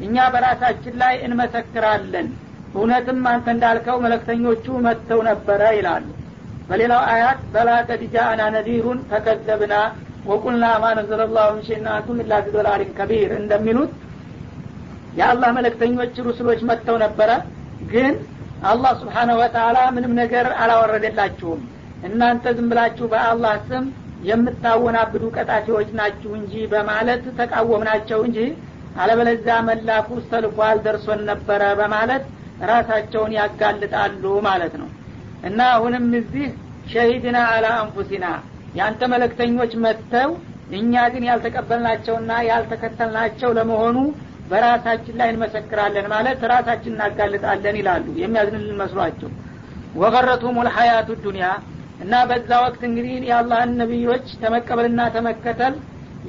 እኛ 0.00 0.16
በራሳችን 0.32 0.94
ላይ 1.02 1.14
እንመሰክራለን። 1.26 2.28
እውነትም 2.75 3.20
አንተ 3.30 3.46
እንዳልከው 3.54 3.99
መለክተኞቹ 4.04 4.66
መጥተው 4.87 5.20
ነበረ 5.28 5.61
ይላሉ 5.78 6.06
በሌላው 6.68 7.02
አያት 7.11 7.40
በላ 7.52 7.70
ቀድ 7.88 8.02
ጃአና 8.14 8.42
ነዲሩን 8.54 8.99
ተከዘብና 9.11 9.75
ወቁልና 10.26 10.66
ማ 10.82 10.87
ላሁ 11.32 11.50
አንቱም 11.92 12.20
ኢላ 12.23 12.38
ፊ 12.46 12.88
ከቢር 12.99 13.32
እንደሚሉት 13.40 13.92
የአላህ 15.18 15.50
መለክተኞች 15.58 16.16
ሩስሎች 16.26 16.61
መጥተው 16.70 16.96
ነበረ። 17.04 17.30
ግን 17.92 18.14
አላህ 18.70 18.92
ስብሓነ 19.00 19.30
ወተላ 19.40 19.78
ምንም 19.96 20.12
ነገር 20.20 20.46
አላወረደላችሁም። 20.62 21.61
እናንተ 22.06 22.52
ዝም 22.56 22.68
ብላችሁ 22.70 23.06
በአላህ 23.12 23.54
ስም 23.68 23.85
የምታወናብዱ 24.28 25.25
ቀጣፊዎች 25.37 25.88
ናችሁ 25.99 26.30
እንጂ 26.40 26.54
በማለት 26.73 27.25
ተቃወምናቸው 27.38 28.20
እንጂ 28.26 28.38
አለበለዚያ 28.96 29.56
መላኩ 29.68 30.08
ተልኳል 30.30 30.78
ደርሶን 30.87 31.20
ነበረ 31.30 31.62
በማለት 31.80 32.25
ራሳቸውን 32.70 33.32
ያጋልጣሉ 33.38 34.25
ማለት 34.49 34.75
ነው 34.82 34.88
እና 35.46 35.60
አሁንም 35.74 36.06
እዚህ 36.20 36.46
ሸሂድና 36.92 37.38
አላ 37.52 37.66
አንፉሲና 37.80 38.26
ያንተ 38.78 39.02
መለክተኞች 39.12 39.72
መጥተው 39.84 40.30
እኛ 40.76 41.02
ግን 41.12 41.24
ያልተቀበልናቸውና 41.28 42.32
ያልተከተልናቸው 42.48 43.50
ለመሆኑ 43.58 43.96
በራሳችን 44.50 45.16
ላይ 45.20 45.28
እንመሰክራለን 45.32 46.06
ማለት 46.12 46.40
ራሳችን 46.52 46.92
እናጋልጣለን 46.94 47.76
ይላሉ። 47.80 48.06
የሚያዝንልን 48.20 48.78
መስሏቸው 48.82 49.30
ወገረቱም 50.02 50.56
ልሀያቱ 50.66 51.08
ዱኒያ 51.24 51.48
እና 52.00 52.14
በዛ 52.30 52.50
ወቅት 52.64 52.82
እንግዲህ 52.88 53.14
የአላህን 53.28 53.70
ነቢዮች 53.82 54.26
ተመቀበልና 54.42 55.02
ተመከተል 55.14 55.74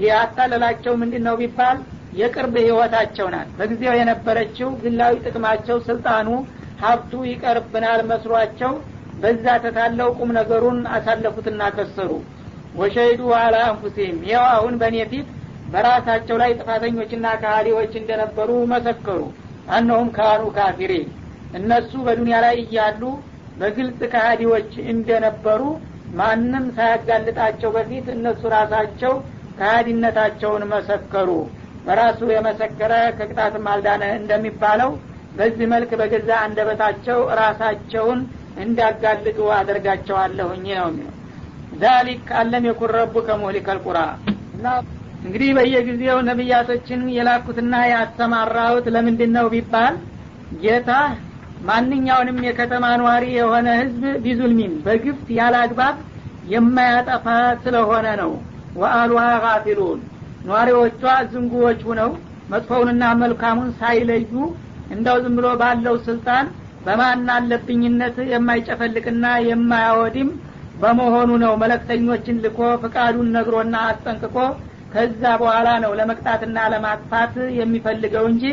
ያታለላቸው 0.04 0.94
ምንድን 1.02 1.24
ነው 1.28 1.36
ቢባል 1.42 1.78
የቅርብ 2.20 2.56
ህይወታቸው 2.62 3.28
ናት። 3.34 3.50
በጊዜው 3.58 3.96
የነበረችው 4.00 4.70
ግላዊ 4.84 5.16
ጥቅማቸው 5.26 5.78
ስልጣኑ 5.88 6.28
ሀብቱ 6.84 7.12
ይቀርብናል 7.30 8.02
መስሏቸው 8.12 8.74
በዛ 9.22 9.46
ተታለው 9.64 10.10
ቁም 10.18 10.30
ነገሩን 10.38 10.80
አሳለፉትና 10.96 11.62
ከሰሩ። 11.76 12.12
ወሸሂዱ 12.80 13.22
አላ 13.38 13.56
አንፉሲህም። 13.68 14.18
ይኸው 14.28 14.46
አሁን 14.56 14.74
በእኔ 14.82 14.98
ፊት 15.12 15.28
በራሳቸው 15.74 16.36
ላይ 16.42 16.52
ጥፋተኞችና 16.60 17.28
ካህዲዎች 17.42 17.94
እንደነበሩ 18.02 18.52
መሰከሩ። 18.74 19.22
አነሁም 19.72 20.10
ካኑ 20.18 20.44
ካፊሪን። 20.58 21.08
እነሱ 21.58 21.92
በዱንያ 22.06 22.38
ላይ 22.46 22.56
እያሉ 22.64 23.02
በግልጽ 23.60 24.00
ካህዲዎች 24.14 24.72
እንደነበሩ 24.94 25.62
ማንም 26.18 26.66
ሳያጋልጣቸው 26.78 27.70
በፊት 27.76 28.06
እነሱ 28.16 28.42
ራሳቸው 28.56 29.14
ካህዲነታቸውን 29.62 30.64
መሰከሩ። 30.72 31.30
በራሱ 31.86 32.20
የመሰከረ 32.32 32.94
ከቅጣትም 33.18 33.68
አልዳነ 33.72 34.04
እንደሚባለው 34.20 34.92
በዚህ 35.38 35.66
መልክ 35.74 35.92
በገዛ 36.00 36.30
አንደበታቸው 36.46 37.20
ራሳቸውን 37.40 38.20
እንዳጋልጡ 38.58 39.40
አደርጋቸዋለሁኝ 39.58 40.66
ነው 40.72 40.88
የሚለው። 40.90 41.14
ዛሊክ 41.82 42.28
አለም 42.40 42.66
የኩን 42.68 42.92
ረቡከ 42.98 43.30
ሙህሊከ 43.40 43.70
ልቁራ 43.78 44.00
እና 44.56 44.66
እንግዲህ 45.24 45.50
በየጊዜው 45.58 46.18
ነቢያቶችን 46.28 47.02
የላኩትና 47.16 47.76
ያሰማራሁት 47.92 48.86
ለምንድን 48.96 49.32
ነው 49.38 49.48
ቢባል 49.54 49.96
ጌታ 50.62 50.92
ማንኛውንም 51.68 52.38
የከተማ 52.48 52.86
ነዋሪ 53.02 53.26
የሆነ 53.38 53.68
ህዝብ 53.80 54.04
ቢዙልሚን 54.24 54.74
በግፍ 54.86 55.22
ያለ 55.38 55.56
አግባብ 55.64 55.96
የማያጠፋ 56.52 57.26
ስለሆነ 57.64 58.08
ነው። 58.22 58.32
ወአሉሃ 58.76 59.24
ጋፊሉን። 59.44 60.00
ነዋሪዎቿ 60.48 61.02
ዝንጉዎች 61.32 61.80
ሁነው 61.88 62.12
መጥፎውንና 62.52 63.04
መልካሙን 63.22 63.70
ሳይለዩ 63.80 64.34
እንደው 64.96 65.18
ዝም 65.24 65.34
ብሎ 65.38 65.48
ባለው 65.62 65.96
ስልጣን 66.06 66.46
በማን 66.88 67.26
አለብኝነት 67.36 68.18
የማይጨፈልቅና 68.32 69.26
የማያወድም 69.48 70.30
በመሆኑ 70.82 71.32
ነው 71.44 71.54
መለክተኞችን 71.62 72.42
ልኮ 72.44 72.60
ፍቃዱን 72.82 73.30
ነግሮና 73.36 73.76
አስጠንቅቆ 73.88 74.36
ከዛ 74.94 75.24
በኋላ 75.42 75.70
ነው 75.84 75.92
ለመቅጣትና 76.00 76.58
ለማጥፋት 76.74 77.34
የሚፈልገው 77.58 78.26
እንጂ 78.32 78.44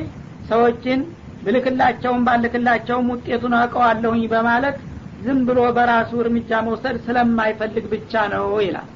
ሰዎችን 0.49 1.01
ብልክላቸውም 1.45 2.25
ባልክላቸውም 2.27 3.11
ውጤቱን 3.13 3.55
አውቀዋለሁኝ 3.59 4.23
በማለት 4.33 4.77
ዝም 5.25 5.39
ብሎ 5.49 5.61
በራሱ 5.77 6.11
እርምጃ 6.23 6.61
መውሰድ 6.67 6.97
ስለማይፈልግ 7.07 7.85
ብቻ 7.93 8.23
ነው 8.35 8.47
ይላል። 8.65 8.89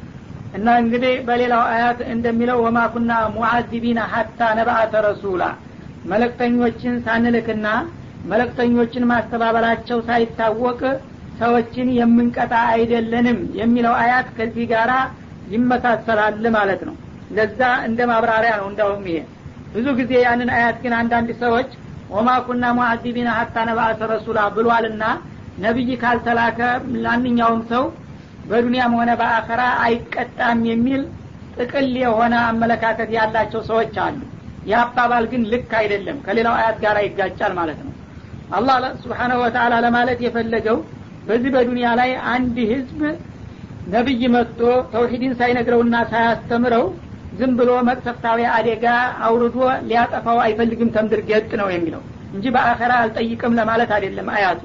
እና 0.57 0.67
እንግዲህ 0.83 1.15
በሌላው 1.27 1.63
አያት 1.73 1.99
እንደሚለው 2.15 2.59
ወማኩና 2.67 3.13
ሙዓዚቢና 3.35 4.01
ሀታ 4.13 4.41
ነብአተ 4.59 4.95
ረሱላ። 5.07 5.43
መለክተኞችን 6.13 6.95
ሳንልክና 7.07 7.67
መለክተኞችን 8.31 9.09
ማስተባበላቸው 9.11 9.99
ሳይታወቅ 10.09 10.81
ሰዎችን 11.41 11.89
የምንቀጣ 11.99 12.55
አይደለንም 12.73 13.39
የሚለው 13.59 13.95
አያት 14.01 14.29
ከዚህ 14.39 14.65
ጋር 14.73 14.91
ይመሳሰላል 15.53 16.47
ማለት 16.57 16.81
ነው። 16.89 16.95
ለዛ 17.37 17.61
እንደ 17.89 18.01
ማብራሪያ 18.11 18.53
ነው 18.61 18.67
እንዳውም 18.71 19.05
ይሄ። 19.11 19.19
ብዙ 19.75 19.87
ጊዜ 19.99 20.13
ያንን 20.25 20.51
አያት 20.57 20.77
ግን 20.85 20.93
አንዳንድ 20.99 21.31
ሰዎች 21.43 21.71
ወማኩና 22.11 22.67
ሙዓዚቢና 22.77 23.31
ሀታ 23.39 23.57
ነብአተ 23.69 24.03
ረሱላ 24.13 24.41
ብሏልና 24.57 25.05
ነቢይ 25.65 25.91
ካልተላከ 26.03 26.61
ማንኛውም 26.97 27.63
ሰው 27.73 27.85
በዱንያም 28.49 28.93
ሆነ 28.99 29.11
በአኸራ 29.21 29.63
አይቀጣም 29.87 30.61
የሚል 30.71 31.03
ጥቅል 31.57 31.89
የሆነ 32.03 32.35
አመለካከት 32.49 33.11
ያላቸው 33.17 33.63
ሰዎች 33.71 33.95
አሉ። 34.05 34.19
ይህ 34.67 34.77
አባባል 34.83 35.25
ግን 35.33 35.43
ልክ 35.53 35.71
አይደለም። 35.81 36.19
ከሌላው 36.27 36.55
አያት 36.59 36.77
ጋር 36.85 36.97
ይጋጫል 37.07 37.53
ማለት 37.59 37.79
ነው 37.85 37.93
አላህ 38.51 38.77
ስብሓናሁ 39.03 39.39
ወተላ 39.43 39.75
ለማለት 39.85 40.21
የፈለገው 40.25 40.79
በዚህ 41.27 41.51
በዱንያ 41.55 41.89
ላይ 42.01 42.11
አንድ 42.33 42.57
ህዝብ 42.71 43.01
ነቢይ 43.87 44.23
መጥቶ 44.35 44.61
ተውሂድን 44.93 45.35
ሳይነግረውና 45.39 45.97
ሳያስተምረው 46.13 46.85
ዝም 47.39 47.53
ብሎ 47.59 47.71
መቅሰፍታዊ 47.89 48.41
አደጋ 48.57 48.85
አውርዶ 49.27 49.57
ሊያጠፋው 49.89 50.39
አይፈልግም 50.45 50.93
ተምድር 50.95 51.21
ገጥ 51.31 51.51
ነው 51.61 51.69
የሚለው 51.75 52.03
እንጂ 52.35 52.45
በአኸራ 52.55 52.93
አልጠይቅም 53.03 53.57
ለማለት 53.59 53.91
አይደለም 53.97 54.29
አያቱ። 54.35 54.63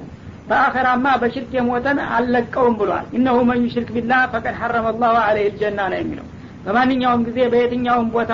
በአኸራማ 0.48 1.06
በሽርክ 1.22 1.52
የሞተን 1.56 1.98
አልለቀውም 2.14 2.74
ብሏል። 2.80 3.06
እነሁ 3.18 3.36
መን 3.48 3.60
ዩሽርክ 3.66 3.90
ቢላህ 3.96 4.22
ፈቀድ 4.32 4.56
ሐረመ 4.60 4.88
ላሁ 5.02 5.14
አለህ 5.22 5.44
ልጀና 5.48 5.80
ነው 5.92 5.98
የሚለው። 6.00 6.26
በማንኛውም 6.66 7.22
ጊዜ 7.28 7.38
በየትኛውም 7.52 8.08
ቦታ 8.16 8.32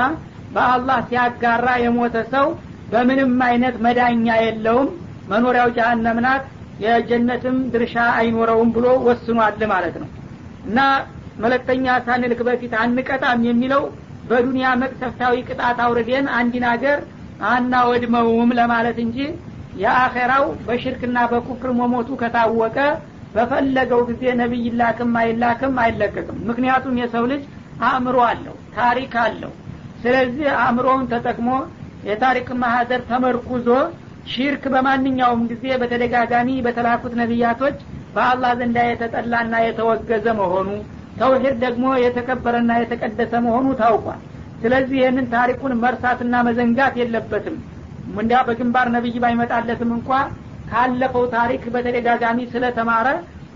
በአላህ 0.55 0.99
ሲያጋራ 1.09 1.69
የሞተ 1.85 2.17
ሰው 2.35 2.47
በምንም 2.93 3.35
አይነት 3.49 3.77
መዳኛ 3.87 4.27
የለውም 4.45 4.89
መኖሪያው 5.31 5.69
ጀሀነም 5.77 6.19
ናት 6.27 6.45
የጀነትም 6.85 7.57
ድርሻ 7.73 7.97
አይኖረውም 8.19 8.69
ብሎ 8.77 8.87
ወስኗል 9.07 9.63
ማለት 9.73 9.97
ነው። 10.03 10.09
እና 10.67 10.79
መለክተኛ 11.43 11.87
ሳንልክ 12.07 12.41
በፊት 12.49 12.73
አንቀጣም 12.83 13.45
የሚለው 13.49 13.83
በዱንያ 14.31 14.67
መቅሰፍታዊ 14.83 15.37
ቅጣት 15.49 15.79
አውርደን 15.85 16.27
አንድን 16.39 16.65
ሀገር 16.71 16.99
አናወድመውም 17.51 18.51
ለማለት 18.59 18.99
እንጂ 19.05 19.19
የአኼራው 19.81 20.45
በሽርክና 20.67 21.19
በኩፍር 21.33 21.71
መሞቱ 21.81 22.09
ከታወቀ 22.23 22.77
በፈለገው 23.35 24.01
ጊዜ 24.09 24.23
ነቢይ 24.41 24.65
ላክም 24.81 25.13
አይላክም 25.21 25.75
አይለቀቅም። 25.83 26.39
ምክንያቱም 26.49 26.95
የሰው 27.01 27.25
ልጅ 27.33 27.43
አእምሮ 27.89 28.17
አለው 28.29 28.57
ታሪክ 28.77 29.13
አለው። 29.25 29.53
ስለዚህ 30.03 30.49
አእምሮውን 30.61 31.07
ተጠቅሞ 31.13 31.49
የታሪክ 32.09 32.49
ማህደር 32.63 33.01
ተመርኩዞ 33.11 33.69
ሽርክ 34.31 34.65
በማንኛውም 34.75 35.43
ጊዜ 35.51 35.65
በተደጋጋሚ 35.81 36.49
በተላኩት 36.67 37.15
ነቢያቶች 37.21 37.79
በአላህ 38.15 38.53
ዘንዳ 38.61 38.79
የተጠላና 38.87 39.55
የተወገዘ 39.65 40.27
መሆኑ 40.41 40.69
ተውሂድ 41.21 41.57
ደግሞ 41.65 41.87
የተከበረና 42.03 42.73
የተቀደሰ 42.81 43.33
መሆኑ 43.47 43.67
ታውቋል። 43.81 44.21
ስለዚህ 44.63 44.97
ይህንን 45.01 45.27
ታሪኩን 45.35 45.73
መርሳትና 45.83 46.35
መዘንጋት 46.49 46.95
የለበትም። 47.01 47.57
እንዲያ 48.15 48.39
በግንባር 48.47 48.87
ነቢይ 48.95 49.17
ባይመጣለትም 49.25 49.91
እንኳ 49.97 50.11
ካለፈው 50.71 51.25
ታሪክ 51.37 51.63
በተደጋጋሚ 51.75 52.39
ስለተማረ 52.53 53.09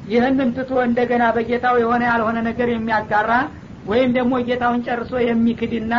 ይህንን 0.08 0.48
ትቶ 0.56 0.72
እንደገና 0.86 1.24
በጌታው 1.36 1.76
የሆነ 1.82 2.02
ያልሆነ 2.10 2.38
ነገር 2.48 2.68
የሚያጋራ 2.72 3.32
ወይም 3.86 4.10
ደግሞ 4.16 4.34
ጌታውን 4.48 4.82
ጨርሶ 4.86 5.12
የሚክድና 5.24 5.94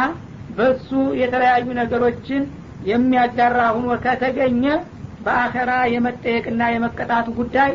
በሱ 0.57 0.89
የተለያዩ 1.21 1.67
ነገሮችን 1.79 2.43
የሚያጋራ 2.85 3.59
ሁኖ 3.75 3.89
ከተገኘ 4.03 4.63
በአኸራ 5.25 5.71
የመጠየቅና 5.93 6.63
የመቀጣቱ 6.73 7.27
ጉዳይ 7.39 7.71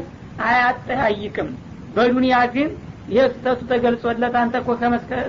አያጠያይቅም። 0.48 1.48
በዱንያ 1.94 2.36
ግን 2.54 2.68
ይህ 3.12 3.24
ስተቱ 3.32 3.60
ተገልጾለት 3.70 4.34
አንተ 4.40 4.54
እኮ 4.62 4.70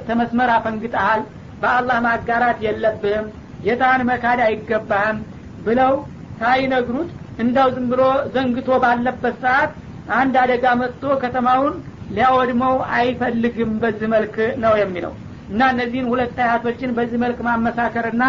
ከመስመር 0.07 0.50
አፈንግጠሃል 0.55 1.21
በአላህ 1.61 1.97
ማጋራት 2.05 2.59
የለብህም 2.65 3.27
ጌታን 3.65 4.01
መካድ 4.09 4.39
አይገባህም 4.47 5.17
ብለው 5.65 5.93
ሳይነግሩት 6.41 7.09
እንዳው 7.41 7.67
ዝም 7.75 7.85
ብሎ 7.91 8.03
ዘንግቶ 8.35 8.69
ባለበት 8.83 9.35
ሰዓት 9.43 9.71
አንድ 10.17 10.35
አደጋ 10.43 10.65
መጥቶ 10.81 11.03
ከተማውን 11.23 11.75
ሊያወድመው 12.15 12.75
አይፈልግም 12.95 13.71
በዚህ 13.83 14.07
መልክ 14.13 14.35
ነው 14.63 14.73
የሚለው። 14.81 15.13
እና 15.51 15.61
እነዚህን 15.73 16.09
ሁለት 16.11 16.37
አያቶችን 16.44 16.91
በዚህ 16.98 17.20
መልክ 17.24 17.39
ማመሳከርና 17.48 18.24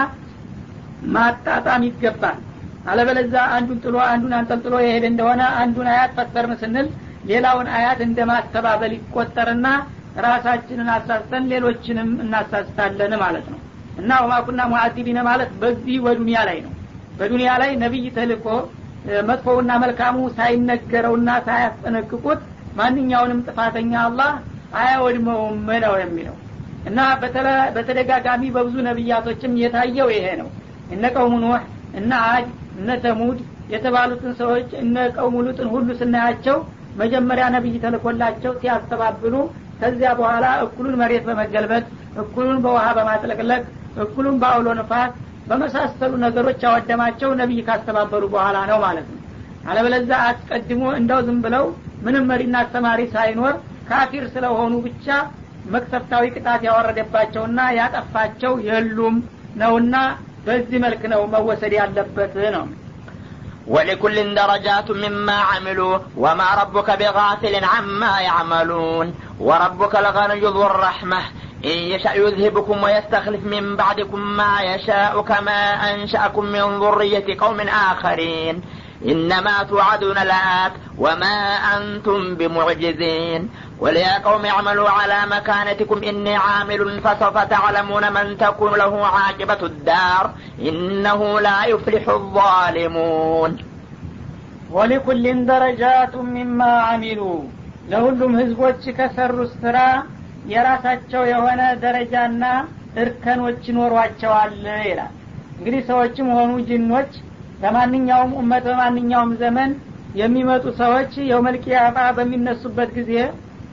ማጣጣም 1.12 1.82
ይገባል። 1.88 2.38
አለበለዛ 2.86 3.34
አንዱን 3.56 3.78
ጥሎ 3.84 3.96
አንዱን 4.10 4.32
አንጠልጥሎ 4.38 4.74
የሄደ 4.84 5.04
እንደሆነ 5.12 5.42
አንዱን 5.60 5.88
አያት 5.92 6.12
ፈጠርን 6.16 6.54
ስንል 6.62 6.86
ሌላውን 7.30 7.68
አያት 7.76 8.00
እንደ 8.06 8.20
ማስተባበል 8.30 8.92
ይቆጠርና 8.96 9.66
ራሳችንን 10.24 10.88
አሳስተን 10.94 11.44
ሌሎችንም 11.52 12.08
እናሳስታለን 12.24 13.12
ማለት 13.22 13.46
ነው። 13.52 13.60
እና 13.98 14.10
ወማኩና 14.22 14.62
ሙአዲቢነ 14.72 15.18
ማለት 15.28 15.50
በዚህ 15.62 15.96
በዱንያ 16.04 16.38
ላይ 16.48 16.58
ነው። 16.66 16.72
በዱንያ 17.18 17.50
ላይ 17.62 17.70
ነቢይ 17.82 18.06
ተልኮ 18.16 18.46
መጥፎውና 19.28 19.72
መልካሙ 19.82 20.16
ሳይነገረውና 20.36 21.30
ሳያስጠነቅቁት 21.46 22.40
ማንኛውንም 22.76 23.40
ጥፋተኛ 23.48 23.92
አላህ 24.06 24.30
አያወድመውም 24.80 25.56
ነው 25.84 25.94
የሚለው። 26.02 26.36
እና 26.86 27.00
በተደጋጋሚ 27.76 28.42
በብዙ 28.54 28.76
ነቢያቶችም 28.88 29.52
የታየው 29.62 30.08
ይሄ 30.14 30.26
ነው 30.40 30.48
እነ 30.92 31.04
ቀውሙ 31.16 31.34
ኑህ 31.44 31.62
እነ 32.00 32.12
አድ 32.32 32.46
እነ 32.78 32.90
ተሙድ 33.04 33.38
የተባሉትን 33.72 34.32
ሰዎች 34.40 34.68
እነ 34.82 34.96
ቀውሙ 35.16 35.36
ሉጥን 35.46 35.68
ሁሉ 35.74 35.88
ስናያቸው 36.00 36.56
መጀመሪያ 37.00 37.44
ነቢይ 37.54 37.76
ተልኮላቸው 37.84 38.52
ሲያስተባብሉ 38.62 39.34
ከዚያ 39.80 40.10
በኋላ 40.18 40.46
እኩሉን 40.64 40.96
መሬት 41.00 41.24
በመገልበጥ 41.28 41.84
እኩሉን 42.22 42.58
በውሃ 42.64 42.86
በማጥለቅለቅ 42.98 43.62
እኩሉን 44.04 44.36
በአውሎ 44.42 44.68
ንፋስ 44.80 45.12
በመሳሰሉ 45.48 46.12
ነገሮች 46.24 46.60
ያወደማቸው 46.66 47.30
ነቢይ 47.40 47.60
ካስተባበሉ 47.68 48.24
በኋላ 48.34 48.58
ነው 48.70 48.78
ማለት 48.84 49.06
ነው። 49.12 49.18
አለበለዛ 49.66 50.10
አስቀድሞ 50.28 50.82
እንደው 50.98 51.20
ዝም 51.26 51.38
ብለው 51.44 51.64
ምንም 52.06 52.24
መሪና 52.30 52.54
አስተማሪ 52.62 53.00
ሳይኖር 53.14 53.54
ካፊር 53.88 54.24
ስለሆኑ 54.34 54.74
ብቻ 54.86 55.06
መቅሰፍታዊ 55.72 56.24
ቅጣት 56.36 56.62
ያወረደባቸውና 56.68 57.60
ያጠፋቸው 57.78 58.54
የሉም 58.68 59.16
ነውና 59.62 59.96
በዚህ 60.47 60.77
መልክ 60.85 61.01
ነው 61.13 61.21
መወሰድ 61.35 61.73
ያለበት 61.81 62.35
ነው 62.57 62.65
ولكل 63.67 64.35
درجات 64.35 64.91
مما 65.03 65.37
عملوا 65.51 65.95
وما 66.17 66.47
ربك 66.61 66.89
بغافل 66.91 67.65
عما 67.73 68.19
يعملون 68.21 69.07
وربك 69.39 69.93
الغني 69.95 70.39
ذو 70.55 70.63
الرحمة 70.65 71.21
إن 71.65 71.77
يشأ 71.93 72.13
يذهبكم 72.13 72.83
ويستخلف 72.83 73.43
من 73.43 73.75
بعدكم 73.75 74.19
ما 74.19 74.61
يشاء 74.61 75.21
كما 75.21 75.59
أنشأكم 75.89 76.45
من 76.45 76.79
ذرية 76.79 77.39
قوم 77.39 77.59
آخرين 77.91 78.55
إنما 79.05 79.63
توعدون 79.63 80.15
لآت 80.15 80.71
وما 80.97 81.37
أنتم 81.77 82.35
بمعجزين 82.35 83.41
قل 83.81 83.95
يا 83.97 84.17
قوم 84.19 84.43
اعملوا 84.45 84.89
على 84.89 85.19
مكانتكم 85.35 85.97
إني 86.03 86.35
عامل 86.35 87.01
فسوف 87.01 87.37
تعلمون 87.53 88.05
من 88.13 88.37
تكون 88.37 88.73
له 88.81 88.93
عاقبة 89.07 89.61
الدار 89.65 90.23
إنه 90.69 91.21
لا 91.39 91.59
يفلح 91.65 92.03
الظالمون 92.09 93.51
ولكل 94.71 95.25
درجات 95.45 96.13
مما 96.35 96.71
عملوا 96.89 97.39
ለሁሉም 97.91 98.33
ህዝቦች 98.41 98.81
ከሰሩት 98.97 99.51
ስራ 99.63 99.77
የራሳቸው 100.53 101.21
የሆነ 101.31 101.61
ደረጃና 101.83 102.43
እርከኖች 103.01 103.61
ይኖሯቸዋል 103.71 104.51
ይላል 104.89 105.13
እንግዲህ 105.57 105.81
ሰዎችም 105.91 106.27
ሆኑ 106.37 106.51
ጅኖች 106.69 107.11
በማንኛውም 107.61 108.31
እመት 108.41 108.63
በማንኛውም 108.69 109.31
ዘመን 109.43 109.71
የሚመጡ 110.21 110.65
ሰዎች 110.81 111.13
የውመልቅያማ 111.29 111.97
በሚነሱበት 112.17 112.89
ጊዜ 112.97 113.13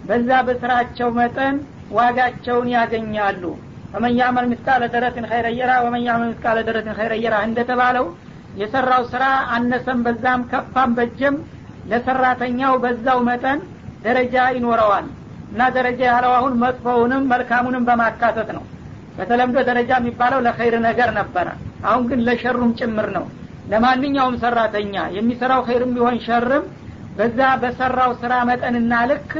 በዛ 0.10 0.30
በስራቸው 0.48 1.10
መጠን 1.18 1.56
ዋጋቸውን 1.98 2.68
ያገኛሉ። 2.76 3.44
ወመን 3.94 4.14
ያዕመል 4.20 4.46
ምስቃለ 4.52 4.84
ደረትን 4.94 5.26
ኸይረየራ 5.30 5.72
ወመን 5.86 6.04
ያዕመል 6.08 6.30
ምስቃለ 6.32 6.60
ደረትን 6.68 6.96
ኸይረየራ 7.00 7.36
እንደተባለው 7.48 8.06
የሰራው 8.60 9.04
ስራ 9.12 9.24
አነሰም 9.56 10.00
በዛም 10.06 10.42
ከፋም 10.52 10.92
በጀም 10.98 11.36
ለሰራተኛው 11.92 12.74
በዛው 12.84 13.20
መጠን 13.30 13.60
ደረጃ 14.04 14.36
ይኖረዋል። 14.56 15.08
እና 15.52 15.62
ደረጃ 15.78 16.00
ያለው 16.10 16.34
አሁን 16.38 16.54
መጥፎውንም 16.64 17.24
መልካሙንም 17.32 17.86
በማካተት 17.88 18.50
ነው። 18.58 18.64
በተለምዶ 19.18 19.58
ደረጃ 19.70 19.92
የሚባለው 20.00 20.40
ለኸይር 20.46 20.76
ነገር 20.86 21.10
ነበረ። 21.18 21.48
አሁን 21.88 22.04
ግን 22.10 22.20
ለሸሩም 22.28 22.72
ጭምር 22.80 23.08
ነው። 23.18 23.26
ለማንኛውም 23.72 24.36
ሰራተኛ 24.44 24.96
የሚሰራው 25.16 25.62
ኸይርም 25.68 25.92
ቢሆን 25.96 26.18
ሸርም 26.26 26.64
በዛ 27.18 27.40
በሰራው 27.64 28.12
ስራ 28.22 28.34
መጠንና 28.50 28.94
ልክ 29.12 29.32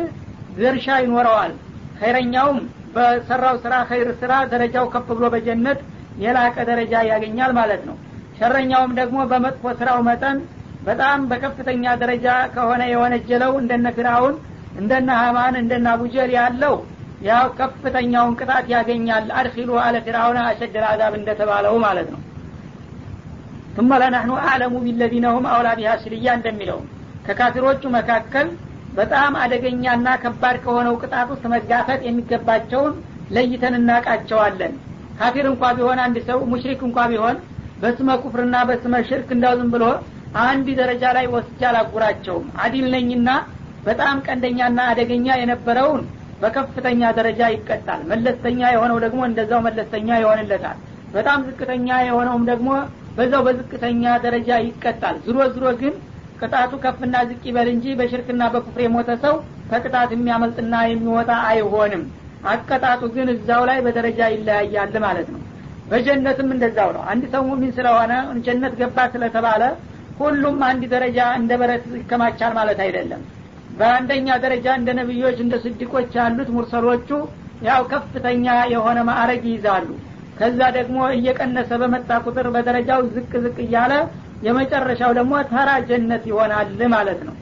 ድርሻ 0.59 0.87
ይኖረዋል 1.05 1.53
ኸይረኛውም 2.01 2.59
በሰራው 2.95 3.57
ስራ 3.65 3.75
ኸይር 3.91 4.09
ስራ 4.21 4.33
ደረጃው 4.53 4.87
ከፍ 4.95 5.09
ብሎ 5.19 5.27
በጀነት 5.35 5.79
የላቀ 6.25 6.57
ደረጃ 6.71 6.95
ያገኛል 7.13 7.53
ማለት 7.61 7.83
ነው 7.89 7.97
ሸረኛውም 8.39 8.93
ደግሞ 9.01 9.19
በመጥፎ 9.31 9.73
ስራው 9.81 9.99
መጠን 10.09 10.39
በጣም 10.89 11.21
በከፍተኛ 11.31 11.85
ደረጃ 12.03 12.27
ከሆነ 12.55 12.83
የወነጀለው 12.93 13.53
እንደነ 13.63 13.87
ፊራውን 13.97 14.35
እንደነ 14.81 15.09
ሀማን 15.21 15.55
እንደነ 15.63 15.87
አቡጀል 15.95 16.31
ያለው 16.39 16.75
ያው 17.29 17.47
ከፍተኛውን 17.59 18.35
ቅጣት 18.41 18.67
ያገኛል 18.75 19.27
አድኪሉ 19.41 19.71
አለ 19.85 19.97
ፊራውን 20.07 20.39
አሸደል 20.45 20.87
አዛብ 20.93 21.15
እንደተባለው 21.21 21.77
ማለት 21.87 22.09
ነው 22.15 22.21
ثم 23.77 23.93
لنحن 23.95 24.31
أعلم 24.41 24.75
بالذين 24.85 25.25
هم 25.27 25.45
أولى 25.47 25.73
بها 25.79 25.95
سريا 26.05 26.33
እንደሚለው 26.39 26.79
ከካፊሮቹ 27.27 27.83
መካከል 27.97 28.47
በጣም 29.00 29.34
አደገኛና 29.42 30.08
ከባድ 30.24 30.56
ከሆነው 30.64 30.96
ቅጣት 31.02 31.28
ውስጥ 31.34 31.46
መጋፈጥ 31.54 32.00
የሚገባቸውን 32.06 32.94
ለይተን 33.36 33.76
እናቃቸዋለን። 33.80 34.74
ካፊር 35.20 35.46
እንኳ 35.52 35.64
ቢሆን 35.78 36.00
አንድ 36.04 36.18
ሰው 36.30 36.40
ሙሽሪክ 36.52 36.82
እንኳ 36.88 37.00
ቢሆን 37.12 37.38
በስመ 37.82 38.10
ኩፍርና 38.24 38.56
በስመ 38.70 38.96
ሽርክ 39.10 39.30
እንዳው 39.36 39.54
ዝም 39.60 39.70
ብሎ 39.74 39.86
አንድ 40.44 40.68
ደረጃ 40.80 41.04
ላይ 41.18 41.26
ወስጃ 41.36 41.62
አላጉራቸውም። 41.72 42.48
አዲል 42.64 42.88
ነኝና 42.96 43.30
በጣም 43.86 44.16
ቀንደኛና 44.26 44.80
አደገኛ 44.92 45.28
የነበረውን 45.40 46.02
በከፍተኛ 46.42 47.02
ደረጃ 47.18 47.42
ይቀጣል። 47.54 48.02
መለስተኛ 48.12 48.60
የሆነው 48.74 48.98
ደግሞ 49.06 49.22
እንደዛው 49.30 49.62
መለስተኛ 49.68 50.10
ይሆንለታል። 50.22 50.78
በጣም 51.14 51.40
ዝቅተኛ 51.48 51.90
የሆነውም 52.08 52.44
ደግሞ 52.52 52.70
በዛው 53.18 53.42
በዝቅተኛ 53.48 54.04
ደረጃ 54.26 54.50
ይቀጣል። 54.68 55.16
ዝሮ 55.26 55.38
ዝሮ 55.56 55.66
ግን 55.82 55.96
ቅጣቱ 56.40 56.72
ከፍና 56.84 57.16
ዝቅ 57.30 57.42
ይበል 57.50 57.68
እንጂ 57.74 57.86
በሽርክና 58.00 58.44
በኩፍር 58.54 58.82
የሞተ 58.84 59.12
ሰው 59.24 59.36
ከቅጣት 59.72 60.12
የሚያመልጥና 60.16 60.76
የሚወጣ 60.90 61.32
አይሆንም። 61.50 62.04
አቀጣጡ 62.50 63.02
ግን 63.16 63.30
እዛው 63.34 63.64
ላይ 63.70 63.80
በደረጃ 63.86 64.20
ይለያያል 64.34 64.94
ማለት 65.06 65.28
ነው። 65.34 65.42
በጀነትም 65.90 66.50
እንደዛው 66.56 66.90
ነው። 66.96 67.04
አንድ 67.12 67.24
ሰው 67.34 67.42
ሙሚን 67.50 67.72
ስለሆነ 67.78 68.14
ጀነት 68.46 68.74
ገባ 68.82 69.08
ስለተባለ 69.14 69.64
ሁሉም 70.20 70.58
አንድ 70.68 70.84
ደረጃ 70.94 71.20
እንደ 71.40 71.52
በረት 71.62 71.84
ይከማቻል 71.98 72.54
ማለት 72.58 72.80
አይደለም። 72.86 73.22
በአንደኛ 73.80 74.28
ደረጃ 74.44 74.68
እንደ 74.80 74.90
ነቢዮች 75.00 75.38
እንደ 75.44 75.56
ስድቆች 75.64 76.10
ያሉት 76.20 76.50
ሙርሰሎቹ 76.56 77.10
ያው 77.68 77.82
ከፍተኛ 77.92 78.46
የሆነ 78.74 79.00
ማዕረግ 79.10 79.44
ይይዛሉ። 79.50 79.88
ከዛ 80.40 80.60
ደግሞ 80.78 80.98
እየቀነሰ 81.16 81.72
በመጣ 81.82 82.10
ቁጥር 82.26 82.48
በደረጃው 82.56 83.02
ዝቅ 83.16 83.32
ዝቅ 83.46 83.58
እያለ 83.66 83.94
የመጨረሻው 84.46 85.12
ደግሞ 85.18 85.34
ተራ 85.52 85.70
ጀነት 85.90 86.24
ይሆናል 86.30 86.70
ማለት 86.94 87.22
ነው። 87.28 87.36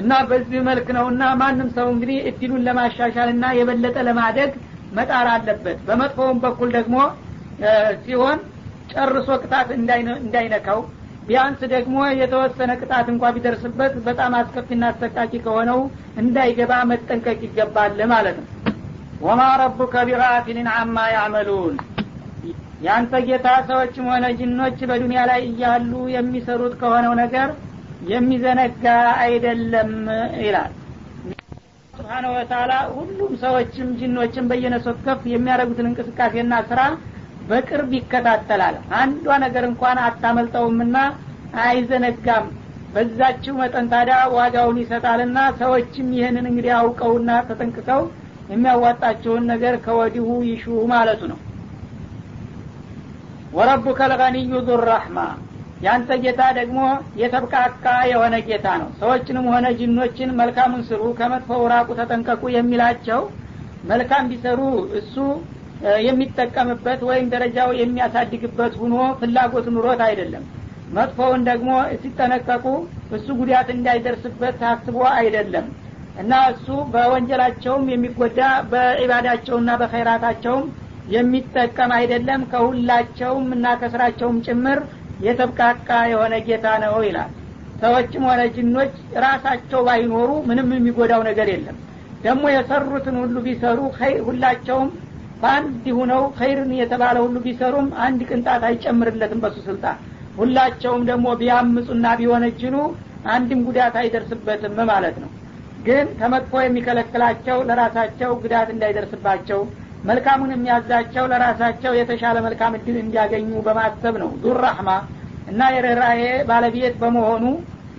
እና 0.00 0.12
በዚህ 0.30 0.60
መልክ 0.68 0.88
ነው 0.96 1.06
እና 1.12 1.22
ማንም 1.40 1.68
ሰው 1.76 1.86
እንግዲህ 1.92 2.18
እድሉን 2.30 2.64
ለማሻሻል 2.66 3.28
እና 3.34 3.44
የበለጠ 3.58 3.96
ለማደግ 4.08 4.50
መጣር 4.96 5.28
አለበት። 5.32 5.78
በመጥፎውም 5.86 6.38
በኩል 6.44 6.68
ደግሞ 6.76 6.96
ሲሆን 8.04 8.38
ጨርሶ 8.92 9.28
ቅጣት 9.42 9.68
እንዳይነካው 10.18 10.80
ቢያንስ 11.28 11.60
ደግሞ 11.72 11.96
የተወሰነ 12.18 12.72
ቅጣት 12.80 13.06
እንኳ 13.12 13.30
ቢደርስበት 13.36 13.94
በጣም 14.06 14.34
አስከፊና 14.40 14.84
አሰቃቂ 14.92 15.32
ከሆነው 15.46 15.80
እንዳይገባ 16.22 16.72
መጠንቀቅ 16.90 17.40
ይገባል 17.46 17.98
ማለት 18.12 18.36
ነው። 18.40 18.46
ወማ 19.20 19.42
ረቡከ 19.60 19.94
ቢጋፊልን 20.08 20.68
አማ 20.74 20.96
ያዕመሉን 21.14 21.74
ያንተ 22.80 23.20
ጌታ 23.26 23.48
ሰዎችም 23.68 24.06
ሆነ 24.12 24.26
ጅኖች 24.38 24.78
በዱንያ 24.88 25.20
ላይ 25.30 25.40
እያሉ 25.46 25.92
የሚሰሩት 26.14 26.74
ከሆነው 26.80 27.14
ነገር 27.22 27.48
የሚዘነጋ 28.10 28.84
አይደለም 29.22 29.92
ይላል። 30.42 30.72
ስብሓነ 31.96 32.26
ወተላ 32.34 32.72
ሁሉም 32.96 33.32
ሰዎችም 33.44 33.88
ጅኖችም 34.00 34.48
በየነሶት 34.50 34.98
ከፍ 35.06 35.22
የሚያደርጉትን 35.32 35.88
እንቅስቃሴና 35.90 36.54
ስራ 36.70 36.80
በቅርብ 37.48 37.90
ይከታተላል። 37.96 38.76
አንዷ 39.00 39.26
ነገር 39.44 39.64
እንኳን 39.70 39.98
አታመልጠውምና 40.06 40.96
አይዘነጋም። 41.64 42.46
በዛችው 42.94 43.54
መጠን 43.60 43.86
ታዲያ 43.92 44.18
ዋጋውን 44.36 44.78
ይሰጣልና 44.82 45.38
ሰዎችም 45.60 46.06
ይህንን 46.16 46.46
እንግዲህ 46.50 46.72
አውቀውና 46.78 47.30
ተጠንቅቀው 47.48 48.02
የሚያዋጣቸውን 48.52 49.44
ነገር 49.52 49.74
ከወዲሁ 49.84 50.28
ይሹ 50.50 50.64
ማለቱ 50.92 51.22
ነው 51.32 51.38
ወረቡከ 53.52 54.00
ልገኒዩ 54.12 54.52
ዙራሕማ 54.68 55.18
ያንተ 55.84 56.10
ጌታ 56.22 56.42
ደግሞ 56.58 56.78
የተብቃቃ 57.20 57.84
የሆነ 58.10 58.34
ጌታ 58.46 58.66
ነው። 58.82 58.88
ሰዎችንም 59.00 59.46
ሆነ 59.52 59.66
ጅኖችን 59.80 60.30
መልካሙን 60.38 60.82
ስሩ 60.88 61.02
ከመጥፎው 61.18 61.62
ራቁ 61.72 61.88
ተጠንቀቁ 61.98 62.42
የሚላቸው 62.54 63.20
መልካም 63.90 64.28
ቢሰሩ 64.30 64.60
እሱ 65.00 65.14
የሚጠቀምበት 66.06 67.00
ወይም 67.08 67.26
ደረጃው 67.32 67.70
የሚያሳድግበት 67.80 68.74
ሁኖ 68.82 68.94
ፍላጎት 69.20 69.66
ኑሮት 69.74 70.00
አይደለም። 70.06 70.44
መጥፎውን 70.96 71.42
ደግሞ 71.48 71.70
ሲጠነቀቁ 72.02 72.64
እሱ 73.16 73.26
ጉዳት 73.40 73.68
እንዳይደርስበት 73.76 74.56
ታስቦ 74.62 74.98
አይደለም። 75.18 75.66
እና 76.22 76.32
እሱ 76.52 76.66
በወንጀላቸውም 76.92 77.84
የሚጎዳ 77.92 78.40
በዒባዳቸውና 78.70 79.70
በኸይራታቸውም 79.80 80.66
የሚጠቀም 81.14 81.90
አይደለም 81.96 82.40
ከሁላቸውም 82.52 83.48
እና 83.56 83.66
ከስራቸውም 83.80 84.38
ጭምር 84.46 84.78
የተብቃቃ 85.26 85.88
የሆነ 86.12 86.34
ጌታ 86.48 86.66
ነው 86.84 86.96
ይላል። 87.06 87.30
ሰዎችም 87.82 88.24
ሆነ 88.28 88.42
ጅኖች 88.54 88.92
ራሳቸው 89.24 89.80
ባይኖሩ 89.86 90.30
ምንም 90.48 90.68
የሚጎዳው 90.76 91.22
ነገር 91.28 91.48
የለም። 91.52 91.76
ደግሞ 92.22 92.44
የሰሩትን 92.52 93.16
ሁሉ 93.22 93.36
ቢሰሩ 93.46 93.78
ሁላቸውም 94.28 94.88
በአንድ 95.42 95.86
ሁነው 95.98 96.22
ኸይርን 96.38 96.70
የተባለ 96.78 97.16
ሁሉ 97.24 97.36
ቢሰሩም 97.46 97.88
አንድ 98.04 98.20
ቅንጣት 98.28 98.62
አይጨምርለትም 98.68 99.40
በሱ 99.42 99.56
ስልጣን። 99.66 99.98
ሁላቸውም 100.38 101.02
ደግሞ 101.10 101.26
ቢያምፁና 101.40 102.06
ቢወነጅሉ 102.20 102.76
አንድም 103.28 103.60
ጉዳት 103.68 103.94
አይደርስበትም 104.00 104.78
ማለት 104.90 105.16
ነው። 105.22 105.30
ግን 105.86 106.06
ከመጥፎ 106.20 106.52
የሚከለክላቸው 106.62 107.58
ለራሳቸው 107.68 108.30
ጉዳት 108.42 108.68
እንዳይደርስባቸው 108.74 109.60
መልካሙን 110.06 110.50
የሚያዛቸው 110.54 111.24
ለራሳቸው 111.30 111.92
የተሻለ 111.98 112.36
መልካም 112.46 112.74
እድል 112.78 112.96
እንዲያገኙ 113.02 113.50
በማሰብ 113.66 114.14
ነው። 114.22 114.30
ዙር 114.42 114.58
ረሕማ 114.64 114.90
እና 115.50 115.62
የርኅራሄ 115.74 116.20
ባለቤት 116.48 116.94
በመሆኑ 117.02 117.44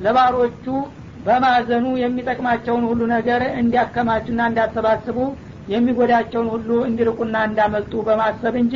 ለባሮቹ 0.06 0.66
በማዘኑ 1.28 1.86
የሚጠቅማቸውን 2.02 2.84
ሁሉ 2.90 3.02
ነገር 3.14 3.42
እንዲያከማቹና 3.62 4.42
እንዲያሰባስቡ 4.50 5.18
የሚጎዳቸውን 5.74 6.50
ሁሉ 6.54 6.70
እንዲርቁና 6.90 7.38
እንዳመልጡ 7.48 7.94
በማሰብ 8.08 8.56
እንጂ 8.62 8.76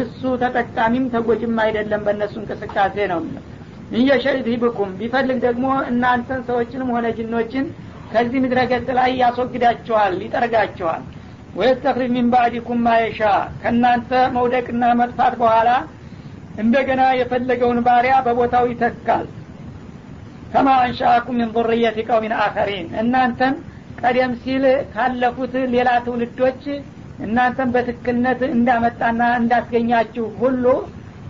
እሱ 0.00 0.20
ተጠቃሚም 0.42 1.06
ተጎጅም 1.14 1.56
አይደለም 1.64 2.02
በእነሱ 2.06 2.34
እንቅስቃሴ 2.42 2.96
ነው። 3.12 3.22
እንየሸድ 3.92 4.36
ብኩም 4.62 4.90
ቢፈልግ 4.98 5.38
ደግሞ 5.46 5.66
እናንተን 5.90 6.42
ሰዎችንም 6.48 6.90
ሆነ 6.94 7.06
ጅኖችን 7.16 7.64
ከዚህ 8.12 8.38
ምድረ 8.44 8.60
ገጽ 8.70 8.88
ላይ 8.98 9.10
ያስወግዳቸዋል 9.22 10.14
ይጠርጋቸዋል 10.24 11.02
ወየስተክሪጅ 11.54 12.10
ሚን 12.14 12.26
ባዕዲኩም 12.32 12.80
ማየሻ 12.86 13.20
ከእናንተ 13.62 14.10
መውደቅና 14.36 14.84
መጥፋት 15.00 15.34
በኋላ 15.40 15.70
እንደገና 16.62 17.02
የፈለገውን 17.18 17.78
ባሪያ 17.86 18.14
በቦታው 18.26 18.64
ይተካል። 18.70 19.26
ከማ 20.52 20.68
አንሻአኩም 20.84 21.36
ሚን 21.40 21.50
ዙርየት 21.56 21.98
ቀውሚን 22.08 22.34
አኸሪን። 22.44 22.86
እናንተን 23.02 23.54
ቀደም 24.00 24.32
ሲል 24.42 24.64
ካለፉት 24.94 25.54
ሌላ 25.74 25.90
ትውልዶች 26.06 26.62
እናንተን 27.26 27.70
በትክክልነት 27.74 28.40
እንዳመጣና 28.50 29.22
እንዳስገኛችሁ 29.40 30.26
ሁሉ 30.40 30.64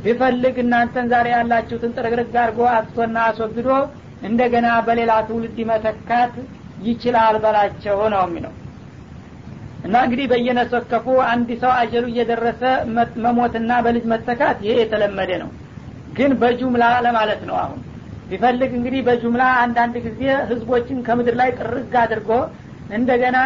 ቢፈልግ 0.04 0.56
እናንተን 0.64 1.06
ዛሬ 1.12 1.28
ያላችሁትን 1.34 1.94
ጥርግርግ 1.96 2.34
አድርጎ 2.42 2.60
አጥቶና 2.76 3.16
አስወግዶ 3.28 3.70
እንደገና 4.28 4.68
በሌላ 4.86 5.12
ትውልድ 5.28 5.58
መተካት 5.70 6.34
ይችላል 6.86 7.36
በላቸው 7.44 7.98
ነው 8.14 8.22
የሚለው 8.26 8.54
እና 9.84 9.94
እንግዲህ 10.04 10.26
በየነሰከፉ 10.32 11.06
አንድ 11.30 11.50
ሰው 11.62 11.72
አጀሉ 11.78 12.04
እየደረሰ 12.12 12.62
መሞትና 13.26 13.70
በልጅ 13.84 14.04
መተካት 14.12 14.58
ይሄ 14.64 14.74
የተለመደ 14.80 15.30
ነው። 15.42 15.50
ግን 16.16 16.32
በጁምላ 16.40 16.84
ለማለት 17.06 17.42
ነው 17.48 17.56
አሁን። 17.62 17.80
ቢፈልግ 18.30 18.72
እንግዲህ 18.78 19.00
በጁምላ 19.06 19.44
አንዳንድ 19.62 19.94
ጊዜ 20.06 20.20
ህዝቦችን 20.50 20.98
ከምድር 21.06 21.36
ላይ 21.40 21.50
ጥርግ 21.58 21.94
አድርጎ 22.02 22.30
እንደገና 22.96 23.38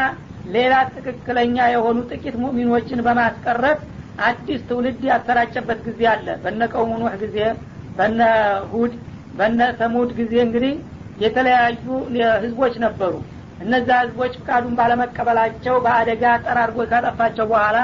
ሌላ 0.54 0.74
ትክክለኛ 0.94 1.56
የሆኑ 1.74 1.98
ጥቂት 2.10 2.34
ሙእሚኖችን 2.42 3.00
በማስቀረት 3.06 3.80
አዲስ 4.26 4.60
ትውልድ 4.68 5.00
ያሰራጨበት 5.10 5.78
ጊዜ 5.86 6.02
አለ። 6.12 6.26
በነ 6.42 6.62
ቀውሙ 6.74 6.92
ጊዜ 7.22 7.38
በነ 7.96 8.20
ሁድ 8.72 8.92
በነ 9.38 9.60
ተሙድ 9.80 10.10
ጊዜ 10.18 10.34
እንግዲህ 10.46 10.74
የተለያዩ 11.24 11.86
ህዝቦች 12.42 12.74
ነበሩ 12.84 13.12
እነዛ 13.60 13.88
ህዝቦች 14.00 14.32
ፍቃዱን 14.38 14.74
ባለመቀበላቸው 14.78 15.74
በአደጋ 15.84 16.24
ጠራርጎ 16.44 16.78
ካጠፋቸው 16.90 17.46
በኋላ 17.52 17.78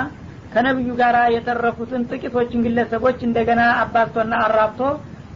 ከነቢዩ 0.53 0.91
ጋር 1.01 1.17
የተረፉትን 1.35 2.07
ጥቂቶችን 2.11 2.65
ግለሰቦች 2.67 3.19
እንደገና 3.27 3.63
አባዝቶና 3.83 4.35
አራብቶ 4.47 4.81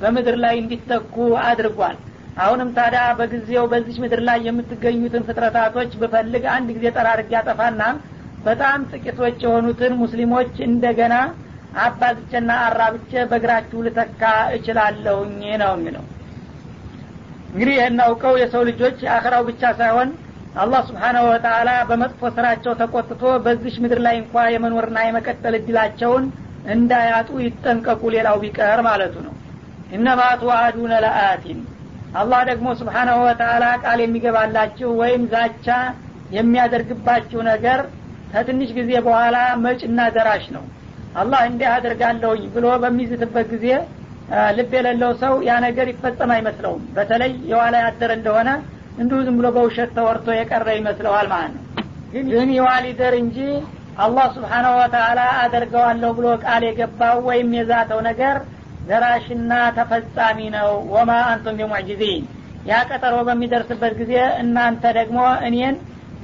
በምድር 0.01 0.37
ላይ 0.44 0.55
እንዲተኩ 0.62 1.14
አድርጓል። 1.44 1.97
አሁንም 2.38 2.70
ታዲያ 2.77 3.03
በጊዜው 3.18 3.64
በዚች 3.73 3.99
ምድር 4.05 4.20
ላይ 4.29 4.38
የምትገኙትን 4.47 5.27
ፍጥረታቶች 5.29 5.92
ብፈልግ 6.01 6.44
አንድ 6.55 6.68
ጊዜ 6.77 6.87
ጠራርግ 6.97 7.29
ያጠፋና 7.37 7.83
በጣም 8.44 8.81
ጥቂቶች 8.92 9.38
የሆኑትን 9.44 9.92
ሙስሊሞች 10.01 10.55
እንደገና 10.66 11.14
አባዝቼና 11.85 12.51
አራብቼ 12.66 13.12
በእግራችሁ 13.31 13.79
ልተካ 13.87 14.23
እችላለሁኝ 14.57 15.33
ነው 15.62 15.73
የሚለው። 15.77 16.05
እንግዲህ 17.51 17.75
ይህን 17.79 17.99
አውቀው 18.05 18.35
የሰው 18.40 18.62
ልጆች 18.68 18.99
አኸራው 19.14 19.42
ብቻ 19.49 19.62
ሳይሆን 19.81 20.09
አላህ 20.55 20.81
ስብሓናሁ 20.88 21.23
ወተላ 21.29 21.71
በመጥፎ 21.88 22.21
ስራቸው 22.35 22.73
ተቆጥቶ 22.81 23.23
በዚች 23.45 23.77
ምድር 23.85 24.01
ላይ 24.07 24.17
እንኳ 24.21 24.43
የመኖርና 24.53 24.99
የመቀጠል 25.07 25.55
እድላቸውን 25.59 26.25
እንዳያጡ 26.75 27.31
ይጠንቀቁ። 27.45 28.03
ሌላው 28.14 28.37
ቢቀር 28.43 28.81
ማለቱ 28.87 29.14
ነው። 29.27 29.35
እነማ 29.97 30.21
ትዋአዱነ 30.40 30.93
ለአቲን 31.05 31.59
አላህ 32.21 32.40
ደግሞ 32.51 32.67
ስብሓናሁ 32.81 33.17
ወተአላ 33.27 33.64
ቃል 33.85 34.01
የሚገባላችሁ 34.03 34.90
ወይም 35.01 35.23
ዛቻ 35.33 35.67
የሚያደርግባችሁ 36.37 37.40
ነገር 37.51 37.81
ከትንሽ 38.33 38.71
ጊዜ 38.79 38.93
በኋላ 39.07 39.37
መጭና 39.64 40.01
ደራሽ 40.14 40.47
ነው። 40.57 40.64
አላህ 41.21 41.40
እንዲህ 41.51 41.69
አደርጋለሁኝ 41.75 42.45
ብሎ 42.55 42.67
በሚዝትበት 42.83 43.49
ጊዜ 43.55 43.67
ልብ 44.57 44.73
የሌለው 44.77 45.12
ሰው 45.23 45.35
ያ 45.49 45.55
ነገር 45.67 45.87
ይፈጸም 45.93 46.31
አይመስለውም። 46.37 46.85
በተለይ 46.97 47.33
የዋላ 47.51 47.75
ያደረ 47.85 48.11
እንደሆነ 48.19 48.51
እንዲሁ 48.94 49.18
ዝም 49.26 49.37
ብሎ 49.38 49.46
በውሸት 49.54 49.90
ተወርቶ 49.96 50.26
የቀረ 50.37 50.68
ይመስለዋል 50.78 51.26
ማለት 51.33 51.54
ነው። 51.57 51.62
ግን 52.33 52.50
የዋሊደር 52.57 53.14
እንጂ 53.20 53.38
አላህ 53.98 54.26
ስብሓናሁ 54.37 54.72
ወተአላ 54.80 55.20
አደርገዋለሁ 55.42 56.11
ብሎ 56.18 56.26
ቃል 56.44 56.62
የገባው 56.68 57.18
ወይም 57.28 57.50
የዛተው 57.59 58.00
ነገር 58.09 58.37
ደራሽና 58.88 59.52
ተፈጻሚ 59.76 60.38
ነው። 60.57 60.70
ወማ 60.94 61.11
አንቱም 61.28 61.59
ቢሙዕጅዚን 61.61 62.24
ያ 62.66 62.80
ቀጠሮ 62.90 63.14
በሚደርስበት 63.28 63.94
ጊዜ 64.00 64.12
እናንተ 64.42 64.85
ደግሞ 64.98 65.18
እኔን 65.48 65.76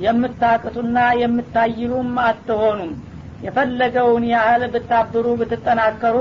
የምታቅቱና 0.05 0.99
የምታይሉም 1.23 2.13
አትሆኑም። 2.27 2.93
የፈለገውን 3.45 4.25
ያህል 4.33 4.63
ብታብሩ 4.75 5.27
ብትጠናከሩ 5.41 6.17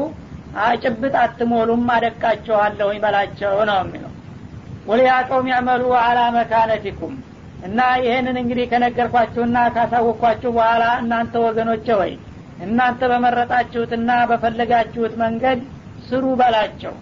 ጭብጥ 0.84 1.14
አትሞሉም 1.24 1.84
አደቃቸዋለሁ 1.96 2.88
ይበላቸው 2.96 3.56
ነው 3.70 3.78
የሚለው 3.82 4.09
ወሊያ 4.90 5.14
ቀውም 5.28 5.48
ያመሉ 5.54 5.84
አላ 6.02 6.20
መካነቲኩም። 6.36 7.16
እና 7.64 7.80
ይህንን 8.04 8.38
እንግዲህ 8.42 8.66
ከነገርኳችሁና 8.72 9.58
ካሳወቅኳችሁ 9.76 10.52
በኋላ 10.58 10.84
እናንተ 11.02 11.34
ወገኖቼ 11.46 11.88
ወይ 12.02 12.14
እናንተ 12.66 13.02
በመረጣችሁትና 13.12 14.12
በፈለጋችሁት 14.30 15.14
መንገድ 15.24 15.60
ስሩ 16.08 16.26
በላቸው። 16.40 16.94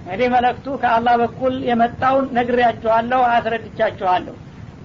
እንግዲህ 0.00 0.28
መለክቱ 0.34 0.66
ከአላህ 0.82 1.14
በኩል 1.22 1.54
የመጣውን 1.68 2.26
ነግሬያችኋለሁ 2.36 3.20
አስረድቻችኋለሁ። 3.34 4.34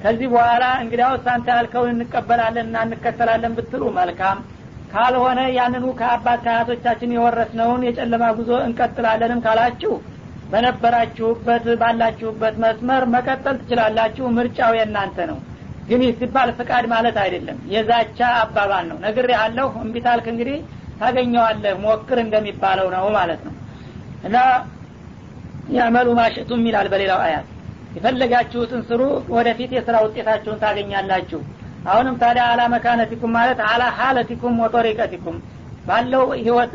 ከዚህ 0.04 0.28
በኋላ 0.34 0.64
እንግዲያውስ 0.84 1.26
አንተ 1.34 1.48
ያልከውን 1.56 1.92
እንቀበላለን 1.96 2.66
እና 2.70 2.78
እንከተላለን 2.88 3.56
ብትሉ 3.58 3.84
መልካም። 3.98 4.38
ካልሆነ 4.94 5.40
ያንኑ 5.58 5.86
ከአባት 6.00 6.40
ከአያቶቻችን 6.46 7.14
የወረስነውን 7.16 7.84
የጨለማ 7.88 8.24
ጉዞ 8.40 8.52
እንቀጥላለንም 8.68 9.44
ካላችሁ 9.46 9.94
በነበራችሁበት 10.52 11.66
ባላችሁበት 11.82 12.56
መስመር 12.64 13.04
መቀጠል 13.14 13.56
ትችላላችሁ። 13.62 14.26
ምርጫው 14.38 14.74
የእናንተ 14.78 15.18
ነው። 15.30 15.38
ግን 15.88 16.02
ሲባል 16.20 16.50
ፍቃድ 16.58 16.86
ማለት 16.92 17.18
አይደለም። 17.22 17.58
የዛቻ 17.74 18.20
አባባል 18.42 18.86
ነው። 18.92 18.98
ነግር 19.06 19.28
ያለሁ 19.36 19.70
እምቢታልክ 19.84 20.28
እንግዲህ 20.34 20.58
ታገኘዋለህ። 21.00 21.74
ሞክር 21.86 22.18
እንደሚባለው 22.24 22.88
ነው 22.96 23.06
ማለት 23.18 23.42
ነው። 23.48 23.54
እና 24.24 24.36
ያመሉ 25.76 26.08
ማሽቱም 26.20 26.62
ይላል 26.68 26.88
በሌላው 26.94 27.20
አያት። 27.26 27.48
የፈለጋችሁትን 27.96 28.82
ስሩ 28.90 29.02
ወደፊት 29.36 29.72
የስራ 29.76 29.96
ውጤታችሁን 30.06 30.62
ታገኛላችሁ። 30.64 31.40
አሁንም 31.86 32.16
ታዲያ 32.22 32.44
አላ 32.52 32.62
መካነቲኩም 32.74 33.32
ማለት 33.38 33.60
አላ 33.70 33.84
ሀለቲኩም 33.98 34.56
ወጦሪቀቲኩም 34.64 35.38
ባለው 35.88 36.26
ህይወት 36.40 36.74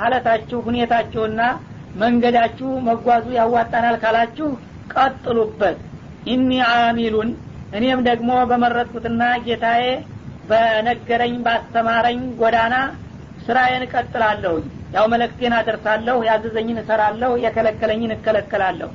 ሀለታችሁ 0.00 0.58
ሁኔታችሁና 0.66 1.40
መንገዳችሁ 2.00 2.70
መጓዙ 2.88 3.26
ያዋጣናል 3.38 3.96
ካላችሁ 4.02 4.48
ቀጥሉበት። 4.94 5.78
ኢኒ 6.32 6.50
አሚሉን 6.70 7.30
እኔም 7.76 8.00
ደግሞ 8.08 8.30
በመረጥኩትና 8.50 9.22
ጌታዬ 9.46 9.84
በነገረኝ 10.50 11.34
ባስተማረኝ 11.46 12.20
ጎዳና 12.40 12.74
ስራዬን 13.46 13.84
እቀጥላለሁኝ 13.86 14.64
ያው 14.94 15.04
መለክቴን 15.12 15.54
አደርሳለሁ 15.58 16.16
ያዘዘኝን 16.28 16.78
እሰራለሁ 16.82 17.30
የከለከለኝን 17.44 18.12
እከለከላለሁ። 18.16 18.90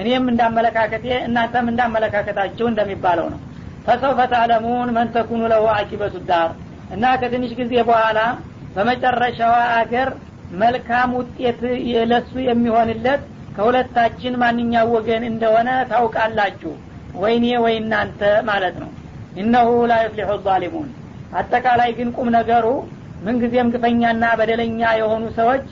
እኔም 0.00 0.24
እንዳመለካከቴ 0.32 1.06
እናንተም 1.28 1.68
እንዳመለካከታችሁ 1.72 2.66
እንደሚባለው 2.70 3.26
ነው። 3.32 3.40
ፈሰውፈ 3.86 4.20
ተዕለሙን 4.32 4.88
መንተኩኑ 4.96 5.42
ለሁ 5.52 5.64
አቂበቱ 5.76 6.16
ዳር 6.28 6.50
እና 6.94 7.04
ከትንሽ 7.20 7.52
ጊዜ 7.60 7.72
በኋላ 7.88 8.18
በመጨረሻዋ 8.74 9.54
አገር 9.78 10.08
መልካም 10.58 11.10
ውጤት 11.18 11.60
ለሱ 12.10 12.32
የሚሆንለት 12.46 13.22
ከሁለታችን 13.56 14.34
ማንኛው 14.42 14.88
ወገን 14.96 15.24
እንደሆነ 15.30 15.68
ታውቃላችሁ። 15.90 16.72
ወይኔ 17.20 17.46
ወይ 17.64 17.74
እናንተ 17.80 18.20
ማለት 18.48 18.76
ነው። 18.82 18.90
እነሁ 19.36 19.68
ላ 19.90 19.94
ዛሊሙን። 20.46 20.88
አጠቃላይ 21.40 21.90
ግን 21.98 22.08
ቁም 22.16 22.28
ነገሩ 22.36 22.66
ምንጊዜም 23.24 23.70
ግፈኛና 23.74 24.24
በደለኛ 24.38 24.80
የሆኑ 25.00 25.24
ሰዎች 25.38 25.64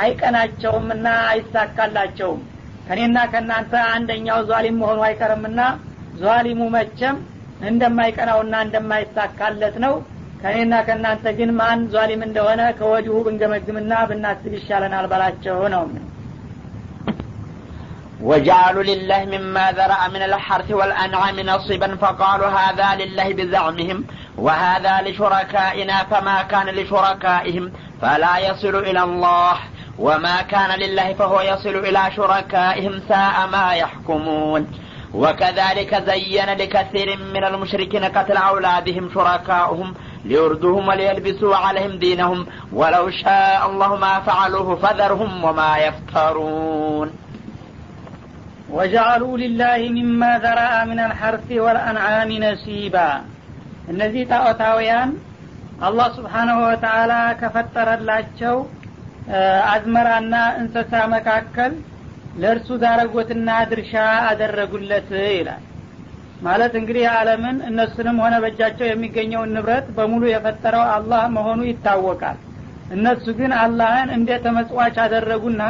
አይቀናቸውምና 0.00 1.06
አይሳካላቸውም። 1.28 2.40
ከኔና 2.88 3.18
ከእናንተ 3.32 3.72
አንደኛው 3.94 4.40
ዟሊም 4.50 4.76
መሆኑ 4.82 5.00
አይቀርምና 5.06 5.60
ዟሊሙ 6.20 6.60
መቸም 6.76 7.16
እንደማይቀናውና 7.68 8.54
እንደማይሳካለት 8.66 9.76
ነው 9.84 9.94
ከእኔና 10.43 10.75
ከእናንተ 10.87 11.25
ግን 11.39 11.49
ማን 11.59 11.81
ዟሊም 11.95 12.21
እንደሆነ 12.27 12.61
ከወዲሁ 12.79 13.17
ብንገመግምና 13.27 13.93
ብናስብ 14.11 14.53
ይሻለናል 14.59 15.07
በላቸው 15.13 15.59
ነው 15.75 15.83
وجعلوا 18.29 18.83
لله 18.83 19.21
مما 19.25 19.65
ذرأ 19.71 20.01
من 20.07 20.21
الحرث 20.21 20.71
والأنعام 20.71 21.37
نصيبا 21.39 21.95
فقالوا 21.95 22.47
هذا 22.47 22.89
لله 23.01 23.27
بزعمهم 23.33 23.97
وهذا 24.37 25.01
لشركائنا 25.05 25.97
فما 26.03 26.37
كان 26.41 26.67
لشركائهم 26.77 27.71
فلا 28.01 28.37
يصل 28.47 28.75
إلى 28.75 29.03
الله 29.03 29.55
وما 29.99 30.41
كان 30.41 30.79
لله 30.79 31.13
فهو 31.13 31.41
يصل 31.41 31.75
إلى 31.87 32.01
شركائهم 32.15 33.01
ساء 33.09 33.47
ما 33.51 33.73
يحكمون 33.73 34.61
وكذلك 35.13 35.91
زين 35.95 36.49
لكثير 36.61 37.17
من 37.35 37.43
المشركين 37.43 38.03
قتل 38.03 38.37
أولادهم 38.37 39.09
شركاؤهم 39.13 39.93
ليردوهم 40.25 40.87
وليلبسوا 40.87 41.55
عليهم 41.55 41.93
دينهم 42.05 42.39
ولو 42.79 43.05
شاء 43.21 43.59
الله 43.69 43.91
ما 43.95 44.13
فعلوه 44.27 44.69
فذرهم 44.83 45.31
وما 45.45 45.71
يفترون 45.85 47.09
وجعلوا 48.75 49.35
لله 49.43 49.79
مما 49.97 50.31
ذرأ 50.45 50.73
من 50.91 50.99
الحرث 51.07 51.49
والأنعام 51.65 52.29
نسيبا 52.45 53.09
እነዚህ 53.91 54.23
ጣዖታውያን 54.31 55.09
አላህ 55.87 56.07
ስብሓናሁ 56.17 56.57
ወተአላ 56.69 57.13
ከፈጠረላቸው 57.39 58.57
አዝመራና 59.73 60.35
እንስሳ 60.61 60.93
መካከል 61.15 61.73
ለእርሱ 62.41 62.69
ዳረጎትና 62.83 63.49
ድርሻ 63.71 63.93
አደረጉለት 64.29 65.09
ይላል 65.37 65.63
ማለት 66.44 66.72
እንግዲህ 66.80 67.04
አለምን 67.12 67.56
እነሱንም 67.68 68.16
ሆነ 68.22 68.34
በእጃቸው 68.42 68.86
የሚገኘውን 68.88 69.52
ንብረት 69.56 69.86
በሙሉ 69.96 70.22
የፈጠረው 70.28 70.84
አላህ 70.94 71.22
መሆኑ 71.36 71.60
ይታወቃል። 71.68 72.38
እነሱ 72.90 73.24
ግን 73.38 73.52
አላህን 73.60 74.08
እንደ 74.16 74.30
ተመጽዋች 74.44 74.96
አደረጉና 75.04 75.62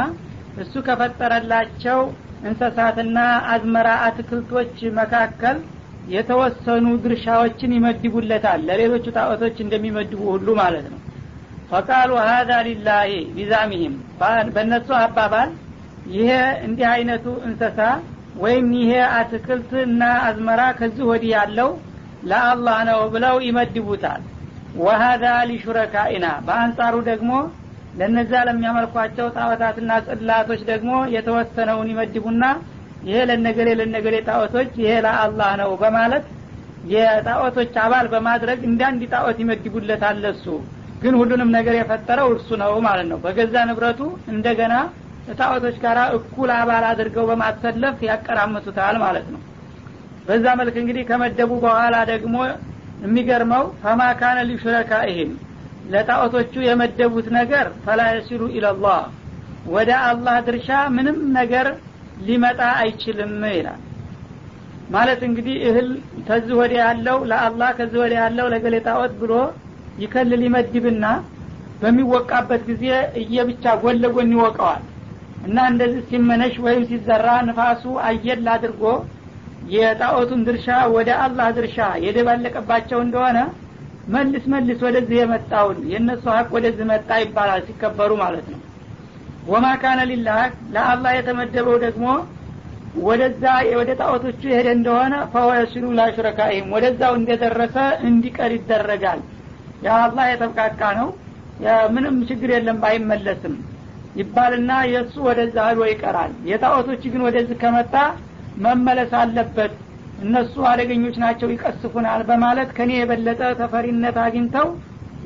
እሱ 0.57 0.73
ከፈጠረላቸው 0.87 1.99
እንስሳትና 2.43 3.17
አዝመራ 3.51 3.89
አትክልቶች 4.07 4.75
መካከል 4.99 5.57
የተወሰኑ 6.13 6.85
ድርሻዎችን 7.03 7.71
ይመድቡለታል። 7.77 8.59
ለሌሎቹ 8.67 9.05
ጣዖቶች 9.17 9.57
እንደሚመድቡ 9.63 10.19
ሁሉ 10.33 10.47
ማለት 10.61 10.85
ነው። 10.93 10.99
ፈቃሉ 11.71 12.11
ሀዛ 12.25 12.51
ሊላሂ 12.67 13.09
ቢዛሚህም 13.37 13.95
በእነሱ 14.55 14.89
አባባል 14.99 15.49
ይሄ 16.13 16.29
እንዲህ 16.67 16.87
አይነቱ 16.91 17.25
እንስሳ 17.47 17.79
ወይም 18.37 18.67
ይሄ 18.79 18.91
አትክልት 19.15 19.71
እና 19.83 20.01
አዝመራ 20.25 20.61
ከዚህ 20.79 21.05
ወዲህ 21.09 21.31
ያለው 21.35 21.69
ለአላህ 22.23 22.77
ነው 22.89 22.99
ብለው 23.13 23.35
ይመድቡታል። 23.47 24.21
ወሀዛ 24.77 25.25
ሊሹረካኢና 25.49 26.25
በአንጻሩ 26.47 26.95
ደግሞ 27.09 27.31
ለነዛ 27.99 28.31
ለሚያመልኳቸው 28.47 29.27
ጣዖታትና 29.35 29.91
ጽላቶች 30.07 30.61
ደግሞ 30.71 30.91
የተወሰነውን 31.15 31.87
ይመድቡና 31.93 32.43
ይሄ 33.07 33.17
ለነገሌ 33.29 33.69
ለነገሌ 33.79 34.15
ጣዖቶች 34.27 34.71
ይሄ 34.81 34.91
ለአላህ 35.05 35.51
ነው 35.61 35.71
በማለት 35.81 36.25
የጣዖቶች 36.91 37.73
አባል 37.83 38.07
በማድረግ 38.13 38.59
እንዳንድ 38.69 39.01
ጣዖት 39.13 39.37
ይመድቡለታል 39.43 40.17
ለሱ። 40.25 40.45
ግን 41.01 41.13
ሁሉንም 41.19 41.49
ነገር 41.55 41.75
የፈጠረው 41.77 42.27
እርሱ 42.33 42.49
ነው 42.61 42.71
ማለት 42.85 43.07
ነው። 43.11 43.19
በገዛ 43.25 43.55
ንብረቱ 43.69 43.99
እንደገና 44.33 44.75
ጣዖቶች 45.35 45.75
ጋር 45.83 45.97
እኩል 46.17 46.49
አባል 46.55 46.85
አድርገው 46.89 47.25
በማሰለፍ 47.29 47.97
ያቀራምቱታል 48.07 48.95
ማለት 49.03 49.27
ነው። 49.33 49.41
በዛ 50.27 50.45
መልክ 50.59 50.75
እንግዲህ 50.81 51.03
ከመደቡ 51.09 51.51
በኋላ 51.63 51.95
ደግሞ 52.11 52.35
የሚገርመው 53.03 53.65
ፈማ 53.81 54.01
ካነ 54.19 54.37
ሊሹረካኢህም 54.49 55.31
ለጣዖቶቹ 55.91 56.53
የመደቡት 56.67 57.27
ነገር 57.37 57.65
ፈላ 57.83 58.01
የሲሉ 58.13 58.43
ኢለላህ 58.55 59.01
ወደ 59.75 59.91
አላህ 60.07 60.35
ድርሻ 60.47 60.69
ምንም 60.95 61.19
ነገር 61.37 61.67
ሊመጣ 62.27 62.61
አይችልም 62.81 63.33
ይላል። 63.51 63.81
ማለት 64.89 65.21
እንግዲህ 65.27 65.55
እህል 65.69 65.87
ከዚህ 66.27 66.53
ወደ 66.61 66.73
ያለው 66.81 67.17
ለአላህ 67.31 67.69
ከዚህ 67.79 67.99
ወደ 68.03 68.13
ያለው 68.21 68.45
ለገሌ 68.53 68.75
ጣዖት 68.85 69.13
ብሎ 69.21 69.33
ይከልል 70.03 70.41
ይመድብና 70.47 71.05
በሚወቃበት 71.81 72.61
ጊዜ 72.69 72.85
እየብቻ 73.21 73.73
ጎን 73.81 73.97
ለጎን 74.03 74.31
ይወቀዋል 74.35 74.83
እና 75.47 75.57
እንደዚህ 75.71 76.01
ሲመነሽ 76.09 76.55
ወይም 76.65 76.83
ሲዘራ 76.89 77.27
ንፋሱ 77.47 77.83
አየል 78.07 78.47
አድርጎ 78.53 78.83
የጣዖቱን 79.73 80.41
ድርሻ 80.47 80.67
ወደ 80.93 81.09
አላህ 81.23 81.47
ድርሻ 81.57 81.77
የደባለቀባቸው 82.05 82.99
እንደሆነ 83.05 83.37
መልስ 84.15 84.43
መልስ 84.53 84.79
ወደዚህ 84.85 85.17
የመጣውን 85.19 85.77
የእነሱ 85.91 86.25
ሀቅ 86.35 86.49
ወደዚህ 86.57 86.85
መጣ 86.91 87.09
ይባላል 87.23 87.61
ሲከበሩ 87.67 88.11
ማለት 88.21 88.45
ነው። 88.53 88.59
ወማ 89.47 89.65
ካነ 89.81 89.99
ሊላህ 90.11 90.39
ለአላህ 90.73 91.11
የተመደበው 91.17 91.77
ደግሞ 91.83 92.05
ወደዛ 93.03 93.43
ወደ 93.79 93.89
ጣዖቶቹ 93.99 94.41
የሄደ 94.49 94.67
እንደሆነ 94.77 95.15
ፈወሲሉ 95.33 95.85
ላሹረካይም 95.97 96.71
ወደዛው 96.75 97.13
እንደደረሰ 97.19 97.75
እንዲቀር 98.07 98.53
ይደረጋል። 98.55 99.19
የአላህ 99.85 100.25
የተብቃቃ 100.31 100.81
ነው። 100.99 101.09
ምንም 101.93 102.15
ችግር 102.29 102.49
የለም 102.53 102.77
ባይመለስም 102.81 103.53
ይባልና 104.19 104.71
የእሱ 104.91 105.15
ወደዛ 105.27 105.57
ህዶ 105.67 105.81
ይቀራል። 105.89 106.31
የጣዖቶች 106.49 107.03
ግን 107.13 107.21
ወደዚህ 107.27 107.57
ከመጣ 107.63 107.93
መመለስ 108.63 109.11
አለበት። 109.21 109.73
እነሱ 110.23 110.53
አደገኞች 110.69 111.15
ናቸው 111.23 111.49
ይቀስፉናል 111.53 112.21
በማለት 112.29 112.69
ከኔ 112.77 112.91
የበለጠ 112.97 113.41
ተፈሪነት 113.59 114.15
አግኝተው 114.23 114.67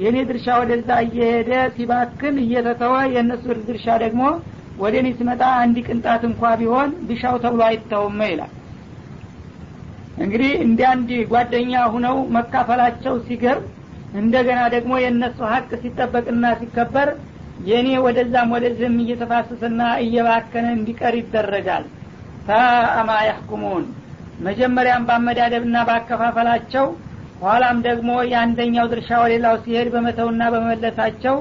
የእኔ 0.02 0.18
ድርሻ 0.30 0.48
ወደዛ 0.62 0.90
እየሄደ 1.06 1.52
ሲባክን 1.76 2.36
እየተተወ 2.44 2.96
የእነሱ 3.14 3.46
ድርሻ 3.68 3.88
ደግሞ 4.04 4.24
ወደ 4.82 4.96
እኔ 5.02 5.08
ሲመጣ 5.18 5.42
አንድ 5.62 5.78
ቅንጣት 5.88 6.22
እንኳ 6.30 6.52
ቢሆን 6.60 6.92
ድሻው 7.08 7.36
ተብሎ 7.44 7.62
አይተውም 7.68 8.20
ይላል። 8.28 8.52
እንግዲህ 10.24 10.52
እንዲ 10.66 10.80
አንድ 10.90 11.10
ጓደኛ 11.32 11.74
ሁነው 11.94 12.18
መካፈላቸው 12.36 13.14
ሲገርም 13.28 13.66
እንደገና 14.22 14.62
ደግሞ 14.74 14.94
የእነሱ 15.02 15.40
ሀቅ 15.52 15.70
ሲጠበቅና 15.84 16.46
ሲከበር 16.60 17.10
የእኔ 17.62 17.90
ወደዛም 18.06 18.52
ወደዚህም 18.56 18.96
እየተፋሰሰና 19.04 19.82
እየባከነ 20.04 20.68
እንዲቀር 20.78 21.16
ይደረጋል። 21.20 21.84
ፈአማ 22.48 23.10
ያሕኩሙን። 23.28 23.84
መጀመሪያም 24.46 25.06
በአመዳደብና 25.08 25.78
በአከፋፈላቸው 25.88 26.86
ኋላም 27.44 27.78
ደግሞ 27.88 28.10
የአንደኛው 28.32 28.86
ድርሻ 28.92 29.10
ወሌላው 29.24 29.56
ሲሄድ 29.64 29.88
በመተውና 29.94 30.42
በመለሳቸው 30.54 31.36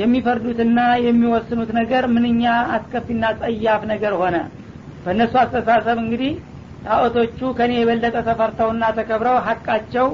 የሚፈርዱትና 0.00 0.78
የሚወስኑት 1.06 1.70
ነገር 1.78 2.04
ምንኛ 2.14 2.42
አስከፊና 2.74 3.24
ጸያፍ 3.40 3.82
ነገር 3.92 4.14
ሆነ። 4.20 4.36
በእነሱ 5.04 5.34
አስተሳሰብ 5.42 5.98
እንግዲህ 6.04 6.32
ጣዖቶቹ 6.84 7.38
ከኔ 7.58 7.72
የበለጠ 7.78 8.16
ተፈርተውና 8.28 8.84
ተከብረው 8.98 9.38
ሀቃቸው 9.46 10.06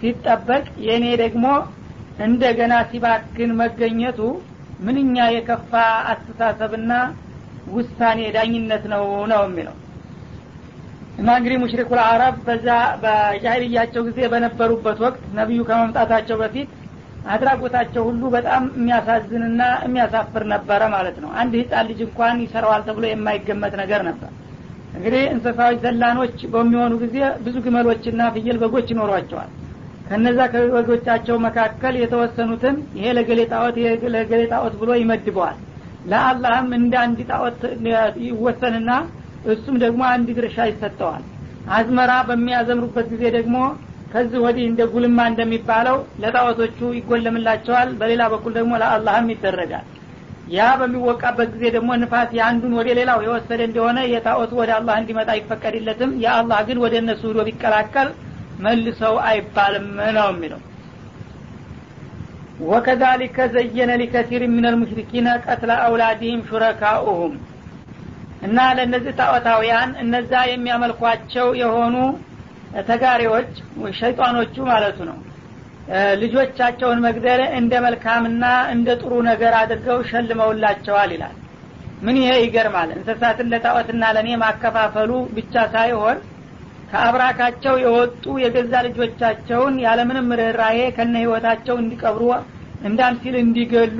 ሲጠበቅ 0.00 0.64
የእኔ 0.86 1.06
ደግሞ 1.22 1.46
እንደገና 2.26 2.74
ሲባክን 2.90 3.50
መገኘቱ 3.60 4.18
ምንኛ 4.80 5.16
የከፋ 5.34 5.72
አስተሳሰብና 6.12 6.92
ውሳኔ 7.74 8.20
ዳኝነት 8.36 8.84
ነው 8.92 9.02
ነው 9.32 9.42
የሚለው። 9.46 9.76
እና 11.20 11.30
እንግዲህ 11.38 11.58
ሙሽሪኩ 11.62 11.92
አረብ 12.04 12.36
በዛ 12.46 12.68
በጃሂልያቸው 13.02 14.02
ጊዜ 14.08 14.20
በነበሩበት 14.32 14.98
ወቅት 15.04 15.24
ነቢዩ 15.38 15.60
ከመምጣታቸው 15.68 16.36
በፊት 16.42 16.70
አድራጎታቸው 17.26 18.02
ሁሉ 18.08 18.22
በጣም 18.34 18.62
የሚያሳዝንና 18.78 19.62
የሚያሳፍር 19.86 20.44
ነበረ 20.52 20.82
ማለት 20.94 21.16
ነው። 21.24 21.30
አንድ 21.40 21.52
ህፃን 21.60 21.88
ልጅ 21.90 22.00
እንኳን 22.06 22.38
ይሰራዋል 22.44 22.84
ተብሎ 22.86 23.04
የማይገመት 23.10 23.74
ነገር 23.82 24.02
ነበር። 24.08 24.30
እንግዲህ 24.94 25.24
እንስሳዎች 25.34 25.76
ዘላኖች 25.84 26.38
በሚሆኑ 26.54 26.92
ጊዜ 27.02 27.16
ብዙ 27.44 27.56
ግመሎችና 27.66 28.22
ፍየል 28.36 28.56
በጎች 28.62 28.88
ይኖሯቸዋል 28.94 29.50
ከነዛ 30.10 30.38
ከበጎቻቸው 30.52 31.36
መካከል 31.44 31.94
የተወሰኑትን 32.00 32.76
ይሄ 32.96 33.10
ለገሌ 33.16 33.40
ጣዖት 33.52 33.76
ለገሌ 34.14 34.42
ጣዖት 34.52 34.74
ብሎ 34.80 34.90
ይመድበዋል። 35.00 35.58
ለአላህም 36.10 36.68
እንደ 36.78 36.94
አንድ 37.04 37.18
ጣዖት 37.30 37.60
ይወሰንና 38.26 38.90
እሱም 39.52 39.76
ደግሞ 39.84 40.02
አንድ 40.14 40.28
ድርሻ 40.38 40.58
ይሰጠዋል። 40.70 41.22
አዝመራ 41.76 42.12
በሚያዘምሩበት 42.28 43.06
ጊዜ 43.12 43.24
ደግሞ 43.36 43.56
ከዚህ 44.12 44.38
ወዲህ 44.44 44.64
እንደ 44.68 44.82
ጉልማ 44.92 45.18
እንደሚባለው 45.30 45.98
ለጣዖቶቹ 46.22 46.78
ይጎለምላቸዋል። 46.96 47.90
በሌላ 48.00 48.22
በኩል 48.32 48.52
ደግሞ 48.58 48.72
ለአላህም 48.82 49.28
ይደረጋል። 49.34 49.86
ያ 50.52 50.70
በሚወቃበት 50.78 51.48
ጊዜ 51.54 51.64
ደግሞ 51.76 51.90
ንፋስ 52.00 52.30
የአንዱን 52.38 52.72
ወደ 52.78 52.88
ሌላው 52.98 53.18
የወሰደ 53.26 53.60
እንደሆነ 53.68 53.98
የጣዖቱ 54.12 54.52
ወደ 54.60 54.70
አላህ 54.78 54.96
እንዲመጣ 55.02 55.28
አይፈቀድለትም። 55.36 56.12
የአላህ 56.24 56.60
ግን 56.68 56.80
ወደ 56.84 56.94
እነሱ 57.02 57.22
ሂዶ 57.30 57.44
ቢቀላቀል 57.48 58.08
መልሰው 58.64 59.14
አይባልም 59.28 59.86
ነው 60.16 60.28
የሚለው። 60.32 60.60
ወከዛሊከ 62.68 63.38
ዘየነ 63.54 63.90
ሊከሲር 64.00 64.42
ምን 64.48 64.64
ልሙሽሪኪነ 64.66 65.28
ቀትለ 65.44 65.70
አውላዲህም 65.84 66.40
ሹረካኡሁም። 66.48 67.34
እና 68.46 68.58
ለእነዚህ 68.76 69.12
ጣዖታውያን 69.20 69.90
እነዛ 70.02 70.32
የሚያመልኳቸው 70.50 71.48
የሆኑ 71.60 71.96
ተጋሪዎች 72.88 73.50
ሸይጣኖቹ 73.98 74.54
ማለቱ 74.68 74.98
ነው። 75.10 75.18
ልጆቻቸውን 76.20 76.98
መግደል 77.06 77.40
እንደ 77.58 77.72
መልካምና 77.84 78.44
እንደ 78.74 78.88
ጥሩ 79.00 79.12
ነገር 79.28 79.54
አድርገው 79.60 79.98
ሸልመውላቸዋል 80.10 81.10
ይላል። 81.16 81.36
ምን 82.04 82.16
ይሄ 82.20 82.30
ይገርማል? 82.42 82.90
እንስሳትን 82.96 83.48
ለጣዖትና 83.52 84.02
ለእኔ 84.16 84.28
ማከፋፈሉ 84.42 85.10
ብቻ 85.36 85.54
ሳይሆን 85.74 86.18
ከአብራካቸው 86.90 87.74
የወጡ 87.82 88.24
የገዛ 88.42 88.72
ልጆቻቸውን 88.86 89.74
ያለምንም 89.84 90.28
ርኅራሄ 90.40 90.78
ከነ 90.96 91.14
ህይወታቸው 91.22 91.76
እንዲቀብሩ 91.82 92.24
እንዳም 92.88 93.14
ሲል 93.22 93.34
እንዲገሉ 93.42 93.98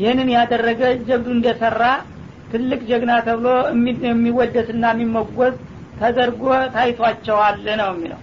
ይህንን 0.00 0.28
ያደረገ 0.36 0.80
ጀብዱ 1.08 1.28
እንደሰራ 1.36 1.82
ትልቅ 2.52 2.80
ጀግና 2.90 3.12
ተብሎ 3.26 3.48
የሚወደስና 4.06 4.84
የሚመጎዝ 4.94 5.54
ተደርጎ 6.00 6.44
ታይቷቸዋል 6.74 7.58
ነው 7.80 7.90
የሚለው። 7.94 8.20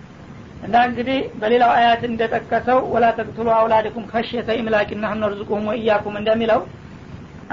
እና 0.66 0.76
እንግዲህ 0.88 1.20
በሌላው 1.42 1.72
አያት 1.78 2.02
እንደጠቀሰው 2.10 2.80
ወላ 2.94 3.06
ተቅትሉ 3.18 3.48
አውላድኩም 3.58 4.06
ከሽየተ 4.12 4.50
ኢምላቂና 4.62 5.12
ነርዝቁሁም 5.22 5.68
ወእያኩም 5.72 6.16
እንደሚለው 6.22 6.62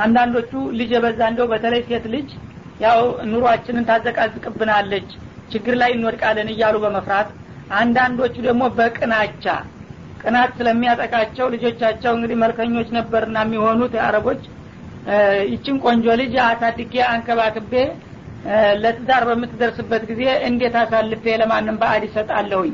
አንዳንዶቹ 0.04 0.52
ልጅ 0.78 0.90
የበዛ 0.96 1.20
እንደው 1.32 1.46
በተለይ 1.52 1.82
ሴት 1.88 2.06
ልጅ 2.14 2.28
ያው 2.84 3.00
ኑሯችንን 3.32 3.86
ታዘቃዝቅብናለች 3.90 5.10
ችግር 5.54 5.74
ላይ 5.82 5.90
እንወድቃለን 5.96 6.48
እያሉ 6.54 6.76
በመፍራት 6.84 7.28
አንዳንዶቹ 7.78 8.34
ደግሞ 8.46 8.64
በቅናቻ 8.78 9.44
ቅናት 10.22 10.50
ስለሚያጠቃቸው 10.58 11.46
ልጆቻቸው 11.54 12.12
እንግዲህ 12.16 12.36
መልከኞች 12.42 12.88
ነበርና 12.96 13.38
የሚሆኑት 13.44 13.94
አረቦች 14.04 14.42
ይችን 15.52 15.76
ቆንጆ 15.84 16.06
ልጅ 16.20 16.34
አሳድጌ 16.44 16.94
አንከባክቤ 17.08 17.72
ለትዳር 18.82 19.22
በምትደርስበት 19.28 20.02
ጊዜ 20.10 20.22
እንዴት 20.48 20.74
አሳልፌ 20.82 21.34
ለማንም 21.42 21.76
በአድ 21.82 22.02
ይሰጣለሁኝ 22.08 22.72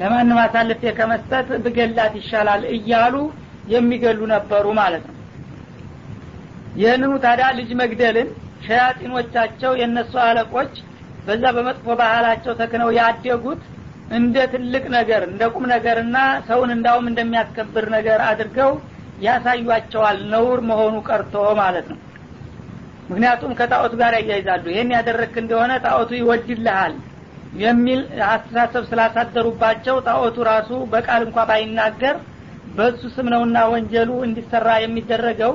ለማንም 0.00 0.38
አሳልፌ 0.44 0.92
ከመስጠት 0.98 1.48
ብገላት 1.64 2.14
ይሻላል 2.20 2.62
እያሉ 2.76 3.14
የሚገሉ 3.72 4.20
ነበሩ 4.34 4.66
ማለት 4.80 5.04
ነው። 5.08 5.16
ይህንኑ 6.80 7.12
ታዲያ 7.24 7.48
ልጅ 7.58 7.70
መግደልን 7.82 8.28
ሸያጢኖቻቸው 8.66 9.72
የእነሱ 9.80 10.12
አለቆች 10.26 10.72
በዛ 11.26 11.44
በመጥፎ 11.56 11.86
ባህላቸው 12.00 12.52
ተክነው 12.60 12.90
ያደጉት 12.98 13.62
እንደ 14.18 14.36
ትልቅ 14.52 14.84
ነገር 14.96 15.22
እንደ 15.28 15.42
ቁም 15.54 15.64
ነገርና 15.72 16.16
ሰውን 16.48 16.70
እንዳውም 16.76 17.06
እንደሚያስከብር 17.10 17.86
ነገር 17.96 18.20
አድርገው 18.30 18.72
ያሳዩቸዋል 19.26 20.18
ነውር 20.32 20.60
መሆኑ 20.70 20.94
ቀርቶ 21.08 21.34
ማለት 21.60 21.86
ነው። 21.92 21.98
ምክንያቱም 23.08 23.52
ከጣዖቱ 23.58 23.94
ጋር 24.00 24.12
ያያይዛሉ። 24.18 24.64
ይህን 24.72 24.90
ያደረግክ 24.96 25.34
እንደሆነ 25.42 25.72
ጣዖቱ 25.84 26.10
ይወድልሃል 26.18 26.94
የሚል 27.62 28.00
አስተሳሰብ 28.28 28.84
ስላሳደሩባቸው 28.90 29.96
ጣዖቱ 30.06 30.36
ራሱ 30.50 30.70
በቃል 30.92 31.22
እንኳ 31.26 31.38
ባይናገር 31.50 32.16
በሱ 32.76 33.02
ስም 33.14 33.26
ነውና 33.32 33.58
ወንጀሉ 33.72 34.10
እንዲሰራ 34.26 34.68
የሚደረገው 34.82 35.52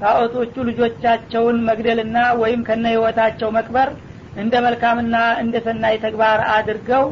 ጣዖቶቹ 0.00 0.54
ልጆቻቸውን 0.68 1.58
መግደልና 1.68 2.16
ወይም 2.42 2.60
ከነ 2.68 2.84
ህይወታቸው 2.94 3.50
መቅበር 3.56 3.90
እንደ 4.42 4.54
መልካምና 4.64 5.16
እንደ 5.42 5.56
ሰናይ 5.66 5.96
ተግባር 6.04 6.40
አድርገው 6.54 7.04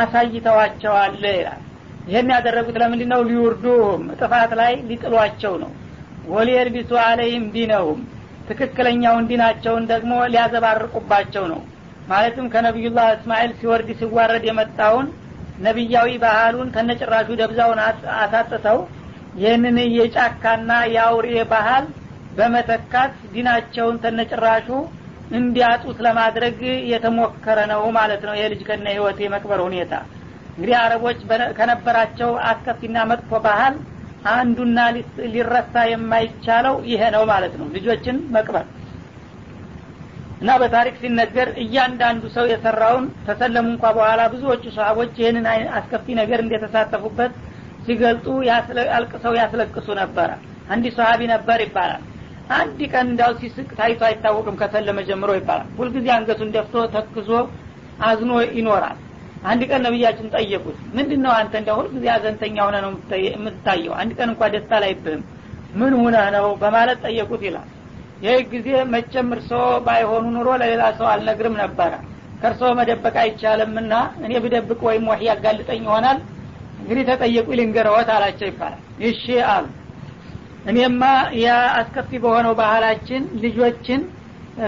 አሳይተዋቸዋል 0.00 1.14
ይላል። 1.30 1.62
ይህን 2.08 2.28
ያደረጉት 2.34 2.76
ለምንድ 2.80 3.02
ነው 3.12 3.20
ሊውርዱሁም 3.28 4.02
ጥፋት 4.20 4.50
ላይ 4.60 4.74
ሊጥሏቸው 4.88 5.54
ነው። 5.62 5.70
ወሊየልቢሱ 6.34 6.92
አለይም 7.04 7.44
ዲነሁም 7.54 8.00
ትክክለኛውን 8.48 9.24
ዲናቸውን 9.30 9.84
ደግሞ 9.92 10.12
ሊያዘባርቁባቸው 10.32 11.44
ነው። 11.52 11.60
ማለትም 12.08 12.46
ከነቢዩላህ 12.52 13.06
እስማኤል 13.14 13.52
ሲወርድ 13.60 13.88
ሲዋረድ 14.00 14.44
የመጣውን 14.48 15.06
ነቢያዊ 15.66 16.10
ባህሉን 16.24 16.68
ከነጭራሹ 16.74 17.28
ደብዛውን 17.40 17.80
አሳጥተው 18.20 18.78
ይህንን 19.40 19.78
የጫካና 19.96 20.72
የአውሬ 20.94 21.34
ባህል 21.52 21.86
በመተካት 22.38 23.14
ዲናቸውን 23.34 23.96
ተነጭራሹ 24.04 24.68
እንዲያጡት 25.34 25.98
ለማድረግ 26.06 26.58
የተሞከረ 26.92 27.58
ነው 27.72 27.82
ማለት 27.96 28.22
ነው። 28.28 28.34
ይህ 28.38 28.46
ልጅ 28.52 28.60
ከነ 28.68 28.86
ህይወት 28.94 29.18
የመቅበር 29.22 29.60
ሁኔታ 29.66 29.92
እንግዲህ 30.50 30.76
አረቦች 30.82 31.18
ከነበራቸው 31.58 32.30
አስከፊና 32.50 32.98
መጥፎ 33.10 33.40
ባህል 33.46 33.74
አንዱና 34.32 34.78
ሊረሳ 35.34 35.74
የማይቻለው 35.90 36.76
ይሄ 36.90 37.02
ነው 37.14 37.24
ማለት 37.32 37.54
ነው። 37.60 37.66
ልጆችን 37.76 38.16
መቅበር 38.36 38.64
እና 40.40 40.50
በታሪክ 40.62 40.96
ሲነገር 41.02 41.48
እያንዳንዱ 41.62 42.24
ሰው 42.34 42.46
የሰራውን 42.50 43.04
ተሰለሙ 43.28 43.66
እንኳ 43.72 43.84
በኋላ 43.96 44.22
ብዙዎቹ 44.32 44.64
ሰሃቦች 44.76 45.12
ይህንን 45.20 45.46
አስከፊ 45.78 46.16
ነገር 46.20 46.40
እንደተሳተፉበት 46.44 47.32
ሲገልጡ 47.86 48.26
አልቅሰው 48.96 49.34
ያስለቅሱ 49.40 49.88
ነበረ። 50.00 50.30
አንዲ 50.74 50.86
ሰሀቢ 50.96 51.22
ነበር 51.32 51.58
ይባላል 51.64 52.02
አንድ 52.54 52.80
ቀን 52.92 53.06
እንዳው 53.10 53.32
ሲስቅ 53.40 53.68
ታይቶ 53.78 54.00
አይታወቅም 54.08 54.56
ከሰለመ 54.60 54.98
ጀምሮ 55.08 55.30
ይባላል። 55.38 55.68
ሁልጊዜ 55.78 56.06
አንገቱን 56.16 56.50
ደፍቶ 56.56 56.84
ተክዞ 56.94 57.30
አዝኖ 58.08 58.30
ይኖራል። 58.58 58.98
አንድ 59.44 59.62
ቀን 59.70 59.80
ነቢያችን 59.86 60.28
ጠየቁት 60.34 60.78
ምንድን 60.96 61.20
ነው 61.24 61.32
አንተ 61.38 61.52
እንደ 61.60 61.70
ሁልጊዜ 61.78 62.04
አዘንተኛ 62.14 62.56
ሆነ 62.66 62.76
ነው 62.84 62.90
የምትታየው? 63.34 63.92
አንድ 64.00 64.12
ቀን 64.18 64.28
እንኳ 64.32 64.42
ደስታ 64.54 64.72
ላይብህም 64.84 65.22
ምን 65.78 65.92
ሁነ 66.00 66.16
ነው? 66.36 66.46
በማለት 66.62 66.98
ጠየቁት 67.06 67.42
ይላል። 67.48 67.68
ይህ 68.24 68.38
ጊዜ 68.52 68.68
መቼም 68.92 69.28
እርስዎ 69.34 69.62
ባይሆኑ 69.86 70.24
ኑሮ 70.36 70.48
ለሌላ 70.62 70.82
ሰው 70.98 71.06
አልነግርም 71.12 71.56
ነበረ። 71.62 71.92
ከእርስዎ 72.40 72.70
መደበቅ 72.78 73.14
አይቻልምና 73.22 73.92
እኔ 74.24 74.32
ብደብቅ 74.44 74.80
ወይም 74.88 75.04
ወህ 75.10 75.20
ያጋልጠኝ 75.28 75.82
ይሆናል? 75.86 76.18
እንግዲህ 76.80 77.04
ተጠየቁ 77.10 77.48
ልንገረወት 77.58 78.08
አላቸው 78.16 78.46
ይባላል። 78.50 78.80
እሺ 79.08 79.24
አሉ 79.52 79.66
እኔማ 80.66 81.02
አስከፊ 81.78 82.10
በሆነው 82.22 82.54
ባህላችን 82.60 83.22
ልጆችን 83.42 84.00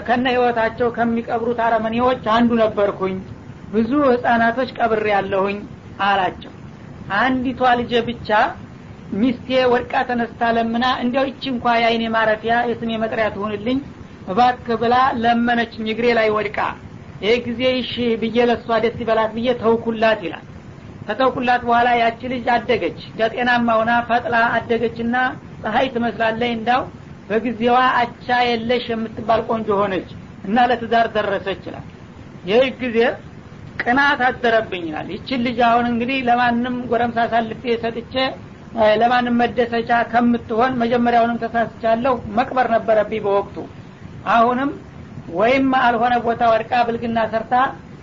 ከነ 0.06 0.24
ህይወታቸው 0.34 0.88
ከሚቀብሩት 0.96 1.60
አረመኔዎች 1.66 2.24
አንዱ 2.34 2.50
ነበርኩኝ። 2.62 3.16
ብዙ 3.72 3.90
ህጻናቶች 4.06 4.70
ቀብሬ 4.78 5.06
ያለሁኝ 5.14 5.58
አላቸው። 6.06 6.52
አንዲቷ 7.18 7.60
ልጄ 7.80 7.92
ብቻ 8.08 8.28
ሚስቴ 9.14 9.48
ወድቃ 9.72 9.92
ተነስታ 10.08 10.50
ለምና 10.56 10.86
እንዲያው 11.02 11.24
ይቺ 11.30 11.42
እንኳ 11.52 11.66
የአይኔ 11.80 12.04
ማረፊያ 12.14 12.54
የስሜ 12.70 12.90
መጥሪያ 13.02 13.26
ትሁንልኝ? 13.34 13.78
እባክ 14.30 14.66
ብላ 14.82 14.94
ለመነችኝ 15.22 15.86
እግሬ 15.92 16.06
ላይ 16.18 16.28
ወድቃ። 16.36 16.58
ይህ 17.22 17.36
ጊዜ 17.46 17.60
ይሺ 17.78 17.92
ብዬ 18.22 18.38
ለሷ 18.50 18.68
ደስ 18.84 18.96
ይበላት 19.02 19.30
ብዬ 19.36 19.48
ተውኩላት 19.62 20.20
ይላል። 20.26 20.44
ከተውኩላት 21.06 21.62
በኋላ 21.68 21.88
ያቺ 22.02 22.20
ልጅ 22.32 22.46
አደገች። 22.54 22.98
ጤናማ 23.32 23.68
ሁና 23.80 23.92
ፈጥላ 24.08 24.36
አደገችና 24.56 25.14
ፀሀይ 25.62 25.86
ትመስላለች። 25.94 26.52
እንዳው 26.56 26.82
በጊዜዋ 27.28 27.78
አቻ 28.00 28.26
የለሽ 28.48 28.84
የምትባል 28.92 29.40
ቆንጆ 29.48 29.68
ሆነች 29.80 30.10
እና 30.46 30.66
ለትዳር 30.70 31.06
ደረሰች 31.16 31.62
ይላል። 31.68 31.86
ይህ 32.48 32.68
ጊዜ 32.80 32.98
ቅናት 33.82 34.20
አደረብኝ 34.28 34.84
ይላል። 34.88 35.08
ይችን 35.14 35.40
ልጅ 35.46 35.58
አሁን 35.68 35.86
እንግዲህ 35.90 36.18
ለማንም 36.28 36.76
ጎረምሳ 36.90 37.18
አሳልፌ 37.26 37.74
ሰጥቼ 37.82 38.14
ለማንም 39.00 39.36
መደሰቻ 39.40 39.90
ከምትሆን 40.12 40.72
መጀመሪያውንም 40.80 41.40
ተሳስቻለሁ። 41.44 42.14
መቅበር 42.38 42.66
ነበረብኝ 42.74 43.20
በወቅቱ። 43.26 43.56
አሁንም 44.32 44.70
ወይም 45.34 45.66
አልሆነ 45.80 46.14
ቦታ 46.26 46.42
ወድቃ 46.52 46.72
ብልግና 46.86 47.18
ሰርታ 47.32 47.54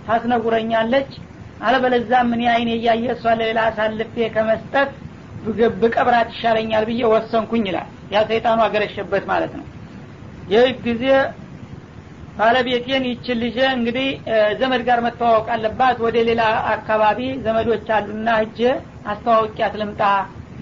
ታስነጉረኛለች። 0.08 1.10
አለበለዛም 1.60 2.30
እኔ 2.36 2.42
አይኔ 2.54 2.70
እያየ 2.78 3.04
እሷ 3.14 3.24
ለሌላ 3.38 3.60
አሳልፌ 3.68 4.14
ከመስጠት 4.34 4.90
ብቀብራት 5.82 6.28
ይሻለኛል 6.34 6.84
ብዬ 6.88 7.02
ወሰንኩኝ 7.12 7.64
ይላል። 7.70 7.88
ያ 8.12 8.22
ሰይጣኑ 8.30 8.58
አገረሸበት 8.66 9.24
ማለት 9.30 9.52
ነው። 9.58 9.66
ይህ 10.52 10.68
ጊዜ 10.84 11.04
ባለቤቴን 12.38 13.04
ይችን 13.10 13.38
ልጅ 13.42 13.56
እንግዲህ 13.70 14.08
ዘመድ 14.60 14.82
ጋር 14.88 14.98
መተዋወቅ 15.06 15.46
አለባት 15.54 15.98
ወደ 16.04 16.16
ሌላ 16.28 16.42
አካባቢ 16.74 17.18
ዘመዶች 17.44 17.86
አሉና 17.96 18.28
እጀ 18.44 18.60
አስተዋውቂያት 19.12 19.74
ልምጣ 19.80 20.02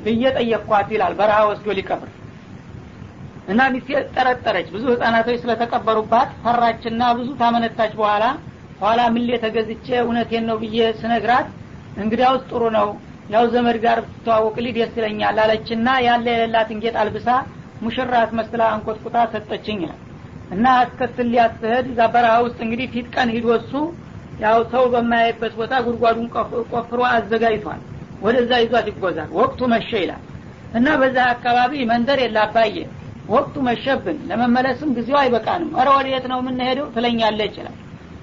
ብዬ 0.05 0.22
ጠየቅኳት 0.37 0.89
ይላል። 0.95 1.12
በረሃ 1.18 1.39
ወስዶ 1.51 1.66
ሊቀብር። 1.79 2.11
እና 3.49 3.61
ሚስቴ 3.72 3.89
ጠረጠረች። 4.14 4.68
ብዙ 4.75 4.85
ህጻናቶች 4.93 5.39
ስለተቀበሩባት 5.43 6.29
ፈራችና 6.45 7.03
ብዙ 7.18 7.29
ታመነታች 7.41 7.93
በኋላ 8.01 8.25
ኋላ 8.81 9.01
ምሌ 9.14 9.31
ተገዝቼ 9.43 9.87
እውነቴን 10.05 10.47
ነው 10.51 10.57
ብዬ 10.62 10.79
ስነግራት 11.01 11.49
እንግዲያውስ 12.03 12.43
ጥሩ 12.51 12.62
ነው 12.79 12.89
ያው 13.29 13.45
ዘመድ 13.53 13.77
ጋር 13.85 13.99
ብትተዋወቅልኝ 14.05 14.75
ደስ 14.79 14.95
ይለኛል 14.99 15.39
አለችና 15.45 15.89
ያለ 16.07 16.27
የሌላትን 16.33 16.81
ጌጥ 16.83 16.97
አልብሳ 17.03 17.29
ሙሽራ 17.85 18.12
አስመስላ 18.25 18.62
አንቆጥቁጣ 18.72 19.16
ሰጠችኝ 19.33 19.79
ይላል። 19.85 20.01
እና 20.55 20.64
አስከትል 20.81 21.29
ሊያስህድ 21.33 21.87
እዛ 21.93 22.01
በረሃ 22.14 22.35
ውስጥ 22.47 22.59
እንግዲህ 22.66 22.87
ፊት 22.95 23.07
ቀን 23.14 23.29
ሂዶ 23.37 23.47
እሱ 23.59 23.72
ያው 24.43 24.59
ሰው 24.72 24.85
በማያይበት 24.93 25.53
ቦታ 25.59 25.75
ጉድጓዱን 25.87 26.29
ቆፍሮ 26.75 27.01
አዘጋጅቷል። 27.11 27.81
ወደዛ 28.25 28.53
ይዟት 28.62 28.87
ይጎዛል 28.91 29.31
ወቅቱ 29.39 29.61
መሸ 29.72 29.91
ይላል። 30.05 30.22
እና 30.79 30.87
በዛ 31.01 31.16
አካባቢ 31.33 31.72
መንደር 31.91 32.20
የላባየ 32.22 32.77
ወቅቱ 33.29 33.55
መሸብን። 33.66 34.18
ለመመለስም 34.31 34.91
ጊዜው 34.97 35.18
አይበቃንም። 35.20 35.70
ኧረ 35.77 35.89
ወደየት 35.97 36.25
ነው 36.33 36.39
የምንሄደው? 36.43 36.87
ትለኛለች 36.95 37.55
ይላል። 37.61 37.77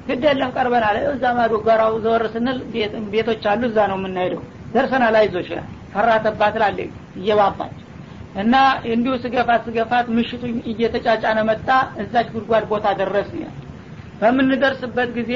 ግድ 0.07 0.23
የለም 0.27 0.51
ቀርበናል። 0.55 0.97
እዛ 1.11 1.23
ማዶ 1.37 1.53
ጋራው 1.67 1.93
ዘወር 2.03 2.23
ስንል 2.33 2.57
ቤቶች 3.13 3.43
አሉ 3.51 3.61
እዛ 3.69 3.79
ነው 3.91 3.97
የምንሄደው 3.99 4.41
ደርሰናል 4.73 5.15
አይዞሽ 5.19 5.49
ፈራተባ 5.93 6.41
ትላለች 6.55 6.91
እየባባች 7.19 7.77
እና 8.41 8.55
እንዲሁ 8.91 9.13
ስገፋት 9.23 9.61
ስገፋት 9.67 10.07
ምሽቱ 10.17 10.41
እየተጫጫነ 10.71 11.39
መጣ። 11.49 11.67
እዛች 12.01 12.27
ጉድጓድ 12.35 12.65
ቦታ 12.71 12.85
ደረስ 12.99 13.31
በምንደርስበት 14.21 15.09
ጊዜ 15.17 15.33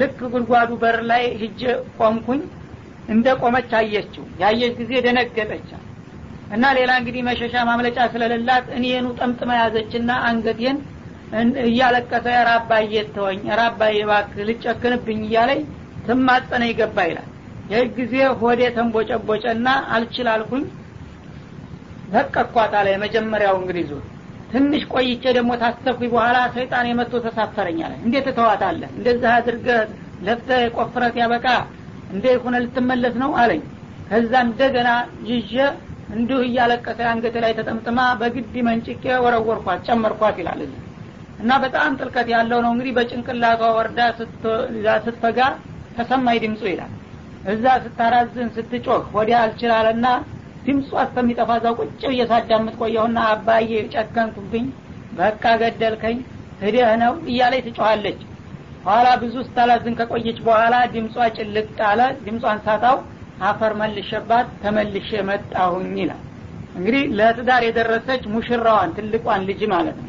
ልክ 0.00 0.18
ጉድጓዱ 0.32 0.70
በር 0.82 0.98
ላይ 1.10 1.22
ሂጄ 1.40 1.60
ቆምኩኝ። 1.98 2.42
እንደ 3.08 3.26
ቆመች 3.40 3.70
አየችው። 3.78 4.24
ያየች 4.42 4.74
ጊዜ 4.80 4.92
ደነገጠች። 5.06 5.68
እና 6.54 6.64
ሌላ 6.78 6.90
እንግዲህ 7.00 7.22
መሸሻ 7.28 7.54
ማምለጫ 7.68 7.98
ስለሌላት 8.12 8.66
እኔኑ 8.76 9.06
ጠምጥማ 9.18 9.50
ያዘችና 9.60 10.10
አንገቴን 10.28 10.78
እያለቀሰ 11.64 12.26
ራባዬ 12.48 12.92
ተወኝ 13.14 13.42
ራባዬ 13.60 13.98
ባክ 14.10 14.32
ልጨክንብኝ 14.48 15.20
እያለኝ 15.28 15.60
ትማጸነ 16.06 16.62
ይገባ 16.70 16.98
ይላል 17.10 17.28
ይህ 17.70 17.82
ጊዜ 17.96 18.14
ሆዴ 18.40 18.62
ተንቦጨቦጨና 18.76 19.66
አልችላልኩኝ 19.94 20.64
ለቀኳት 22.14 22.72
አለ 22.78 22.86
የመጀመሪያው 22.92 23.56
እንግዲህ 23.60 23.84
ዙር። 23.90 24.04
ትንሽ 24.52 24.82
ቆይቼ 24.92 25.22
ደግሞ 25.36 25.50
ታሰብኩኝ 25.60 26.10
በኋላ 26.14 26.38
ሰይጣን 26.54 26.86
የመጥቶ 26.90 27.16
ተሳፈረኛለ 27.26 27.92
እንዴት 28.04 28.26
እተዋታለህ 28.30 28.90
እንደዚህ 28.96 29.30
አድርገህ 29.34 29.82
ለፍተ 30.26 30.48
ቆፍረት 30.76 31.14
ያበቃ 31.20 31.46
እንደ 32.14 32.26
ሁነ 32.44 32.56
ልትመለስ 32.64 33.14
ነው 33.22 33.30
አለኝ። 33.40 33.62
ከዛ 34.08 34.32
እንደገና 34.46 34.88
ይዤ 35.30 35.52
እንዲሁ 36.14 36.38
እያለቀሰ 36.46 37.00
አንገቴ 37.10 37.36
ላይ 37.44 37.52
ተጠምጥማ 37.58 37.98
በግድ 38.20 38.54
መንጭቄ 38.68 39.04
ወረወርኳት 39.24 39.82
ጨመርኳት 39.88 40.38
ይላል 40.42 40.62
እና 41.42 41.50
በጣም 41.64 41.92
ጥልቀት 42.00 42.28
ያለው 42.34 42.58
ነው 42.64 42.72
እንግዲህ 42.74 42.94
በጭንቅላቷ 42.96 43.62
ወርዳ 43.76 44.00
ስትፈጋ 45.06 45.38
ተሰማኝ 45.96 46.38
ድምፁ 46.44 46.62
ይላል 46.72 46.90
እዛ 47.48 47.64
ስታራዝን 47.84 48.48
ስትጮህ 48.56 49.04
ወዲያ 49.16 49.36
አልችላለና 49.44 50.06
ድምፁ 50.64 50.90
እስከሚጠፋ 51.04 51.50
እዛው 51.60 51.74
ቁጭ 51.80 52.00
ብዬ 52.10 52.22
ሳዳምጥ 52.30 52.74
ቆየሁና 52.80 53.18
አባዬ 53.30 53.70
ጨከንኩብኝ 53.94 54.66
በቃ 55.20 55.44
ገደልከኝ 55.62 56.18
ህደህ 56.62 56.90
ነው 57.02 57.14
እያለች 57.30 57.62
ትጮኋለች 57.66 58.18
ኋላ 58.84 59.08
ብዙ 59.22 59.34
ስታላዝን 59.46 59.96
ከቆየች 59.98 60.38
በኋላ 60.44 60.74
ድምጿ 60.92 61.16
ጭልቅ 61.36 61.66
አለ። 61.88 62.00
ድምጿን 62.26 62.60
ሳታው 62.66 62.98
አፈር 63.48 63.72
መልሸባት 63.80 64.48
ተመልሼ 64.62 65.10
መጣሁኝ 65.30 65.94
ይላል። 66.02 66.22
እንግዲህ 66.76 67.02
ለትዳር 67.18 67.62
የደረሰች 67.66 68.22
ሙሽራዋን 68.34 68.94
ትልቋን 68.96 69.44
ልጅ 69.48 69.62
ማለት 69.72 69.96
ነው። 70.02 70.08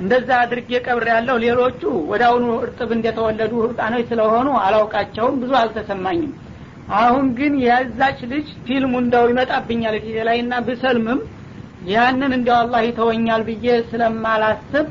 እንደዛ 0.00 0.28
አድርጌ 0.42 0.70
ቀብር 0.86 1.06
ያለው 1.12 1.36
ሌሎቹ 1.44 1.80
ወደ 2.10 2.22
አሁኑ 2.28 2.46
እርጥብ 2.64 2.90
እንደተወለዱ 2.96 3.54
ህፃኖች 3.64 4.04
ስለሆኑ 4.10 4.48
አላውቃቸውም 4.64 5.38
ብዙ 5.42 5.52
አልተሰማኝም 5.60 6.32
አሁን 6.98 7.26
ግን 7.38 7.54
የዛች 7.62 8.18
ልጅ 8.30 8.46
ፊልሙ 8.66 8.92
እንደው 9.02 9.24
ይመጣብኛል 9.32 9.96
ፊቴ 10.04 10.16
ላይ 10.28 10.38
እና 10.44 10.54
ብሰልምም 10.66 11.20
ያንን 11.90 12.32
እንደው 12.36 12.56
አላህ 12.60 12.80
ይተወኛል 12.86 13.42
ብዬ 13.48 13.66
ስለማላስብ 13.90 14.86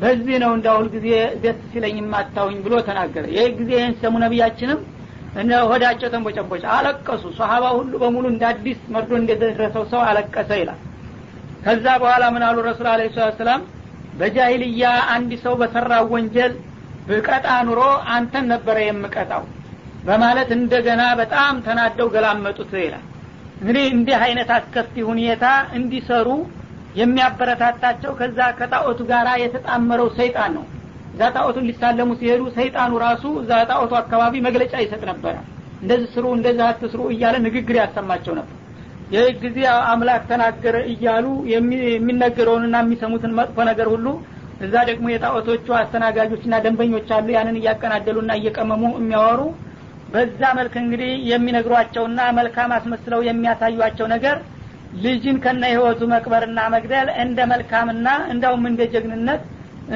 በዚህ 0.00 0.36
ነው 0.42 0.50
እንደ 0.56 0.66
ሁል 0.76 0.88
ጊዜ 0.94 1.08
ደስ 1.42 1.60
ሲለኝ 1.70 1.96
የማታውኝ 2.00 2.58
ብሎ 2.64 2.74
ተናገረ። 2.88 3.24
ይህ 3.36 3.46
ጊዜ 3.60 3.70
ይህን 3.78 3.94
ሰሙ 4.02 4.14
ነቢያችንም 4.24 4.80
እነ 5.40 5.52
ሆዳቸው 5.70 6.08
ተንቦጨቦጨ። 6.12 6.64
አለቀሱ። 6.74 7.24
ሰሀባ 7.38 7.64
ሁሉ 7.78 7.92
በሙሉ 8.02 8.24
እንደ 8.32 8.44
አዲስ 8.50 8.80
መርዶ 8.94 9.10
እንደደረሰው 9.20 9.84
ሰው 9.92 10.00
አለቀሰ 10.08 10.50
ይላል። 10.60 10.80
ከዛ 11.64 11.86
በኋላ 12.02 12.24
ምን 12.34 12.42
አሉ 12.48 12.58
ረሱል 12.68 12.88
አለ 12.92 13.02
ሰላም 13.38 13.62
በጃሂልያ 14.20 14.84
አንድ 15.14 15.30
ሰው 15.44 15.54
በሰራ 15.60 15.92
ወንጀል 16.12 16.52
ብቀጣ 17.08 17.46
ኑሮ 17.68 17.80
አንተን 18.14 18.44
ነበረ 18.52 18.76
የምቀጣው 18.84 19.42
በማለት 20.06 20.50
እንደገና 20.56 21.02
በጣም 21.20 21.54
ተናደው 21.66 22.08
ገላመጡት 22.14 22.72
ይላል። 22.80 23.04
እንግዲህ 23.60 23.84
እንዲህ 23.94 24.16
አይነት 24.24 24.48
አስከፊ 24.56 24.94
ሁኔታ 25.10 25.44
እንዲሰሩ 25.78 26.28
የሚያበረታታቸው 27.00 28.12
ከዛ 28.18 28.38
ከጣዖቱ 28.58 29.00
ጋር 29.10 29.26
የተጣመረው 29.42 30.08
ሰይጣን 30.18 30.52
ነው። 30.56 30.64
እዛ 31.14 31.28
ጣዖቱን 31.36 31.66
ሊሳለሙ 31.68 32.10
ሲሄዱ 32.20 32.42
ሰይጣኑ 32.56 32.92
ራሱ 33.04 33.24
እዛ 33.42 33.50
ጣዖቱ 33.70 33.92
አካባቢ 34.00 34.34
መግለጫ 34.46 34.74
ይሰጥ 34.84 35.02
ነበረ። 35.10 35.34
እንደዚህ 35.82 36.08
ስሩ 36.14 36.26
እንደዚህ 36.36 36.64
አትስሩ 36.68 37.00
እያለ 37.14 37.36
ንግግር 37.46 37.76
ያሰማቸው 37.80 38.34
ነበር። 38.38 38.54
ይህ 39.14 39.26
ጊዜ 39.42 39.58
አምላክ 39.90 40.22
ተናገረ 40.30 40.76
እያሉ 40.92 41.26
የሚነገረውንና 41.52 42.76
የሚሰሙትን 42.84 43.34
መጥፎ 43.38 43.56
ነገር 43.70 43.88
ሁሉ 43.94 44.06
እዛ 44.66 44.74
ደግሞ 44.90 45.06
የጣዖቶቹ 45.12 45.66
አስተናጋጆችና 45.80 46.54
ደንበኞች 46.64 47.08
አሉ። 47.16 47.26
ያንን 47.36 47.56
እያቀናደሉና 47.60 48.32
እየቀመሙ 48.40 48.82
የሚያወሩ 48.98 49.40
በዛ 50.12 50.40
መልክ 50.58 50.74
እንግዲህ 50.82 51.12
የሚነግሯቸውና 51.30 52.20
መልካም 52.38 52.70
አስመስለው 52.76 53.20
የሚያሳዩቸው 53.28 54.06
ነገር 54.14 54.36
ልጅን 55.04 55.36
ከነ 55.44 55.62
ህይወቱ 55.72 56.00
መቅበርና 56.12 56.60
መግደል 56.74 57.08
እንደ 57.22 57.38
መልካምና 57.52 58.08
እንደውም 58.32 58.64
እንደ 58.70 58.82
ጀግንነት 58.92 59.42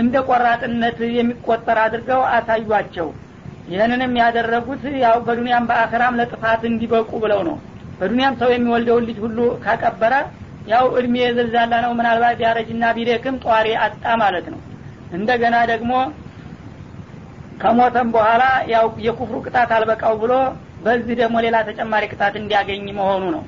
እንደ 0.00 0.16
ቆራጥነት 0.28 0.98
የሚቆጠር 1.18 1.78
አድርገው 1.84 2.20
አሳዩቸው 2.34 3.08
ይህንንም 3.72 4.12
ያደረጉት 4.20 4.82
ያው 5.02 5.16
በዱንያም 5.26 5.66
በአኸራም 5.70 6.16
ለጥፋት 6.20 6.62
እንዲበቁ 6.70 7.10
ብለው 7.24 7.40
ነው። 7.48 7.56
በዱንያም 7.98 8.38
ሰው 8.40 8.50
የሚወልደውን 8.52 9.06
ልጅ 9.08 9.18
ሁሉ 9.24 9.38
ካቀበረ 9.64 10.14
ያው 10.70 10.86
እድሜ 10.98 11.14
የዘልዛላ 11.22 11.74
ነው። 11.84 11.92
ምናልባት 11.98 12.34
ቢያረጅና 12.40 12.84
ቢደክም 12.96 13.36
ጧሪ 13.44 13.68
አጣ 13.84 14.04
ማለት 14.22 14.46
ነው። 14.54 14.60
እንደገና 15.18 15.56
ደግሞ 15.72 15.92
ከሞተም 17.60 18.08
በኋላ 18.14 18.42
ያው 18.72 18.86
የኩፍሩ 19.06 19.36
ቅጣት 19.46 19.70
አልበቃው 19.76 20.14
ብሎ 20.22 20.34
በዚህ 20.84 21.14
ደግሞ 21.20 21.36
ሌላ 21.46 21.56
ተጨማሪ 21.68 22.04
ቅጣት 22.12 22.34
እንዲያገኝ 22.40 22.84
መሆኑ 22.98 23.24
ነው። 23.34 23.42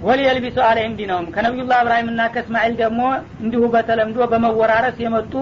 ወሊየልቢሱ 0.00 0.58
አለይህም 0.66 0.96
ዲነውም 0.98 1.28
ከነቢዩላህ 1.34 1.78
እብራሂምና 1.82 2.22
ከእስማኤል 2.34 2.74
ደግሞ 2.82 3.00
እንዲሁ 3.42 3.62
በተለምዶ 3.74 4.18
በመወራረስ 4.32 4.98
የመጡ 5.04 5.32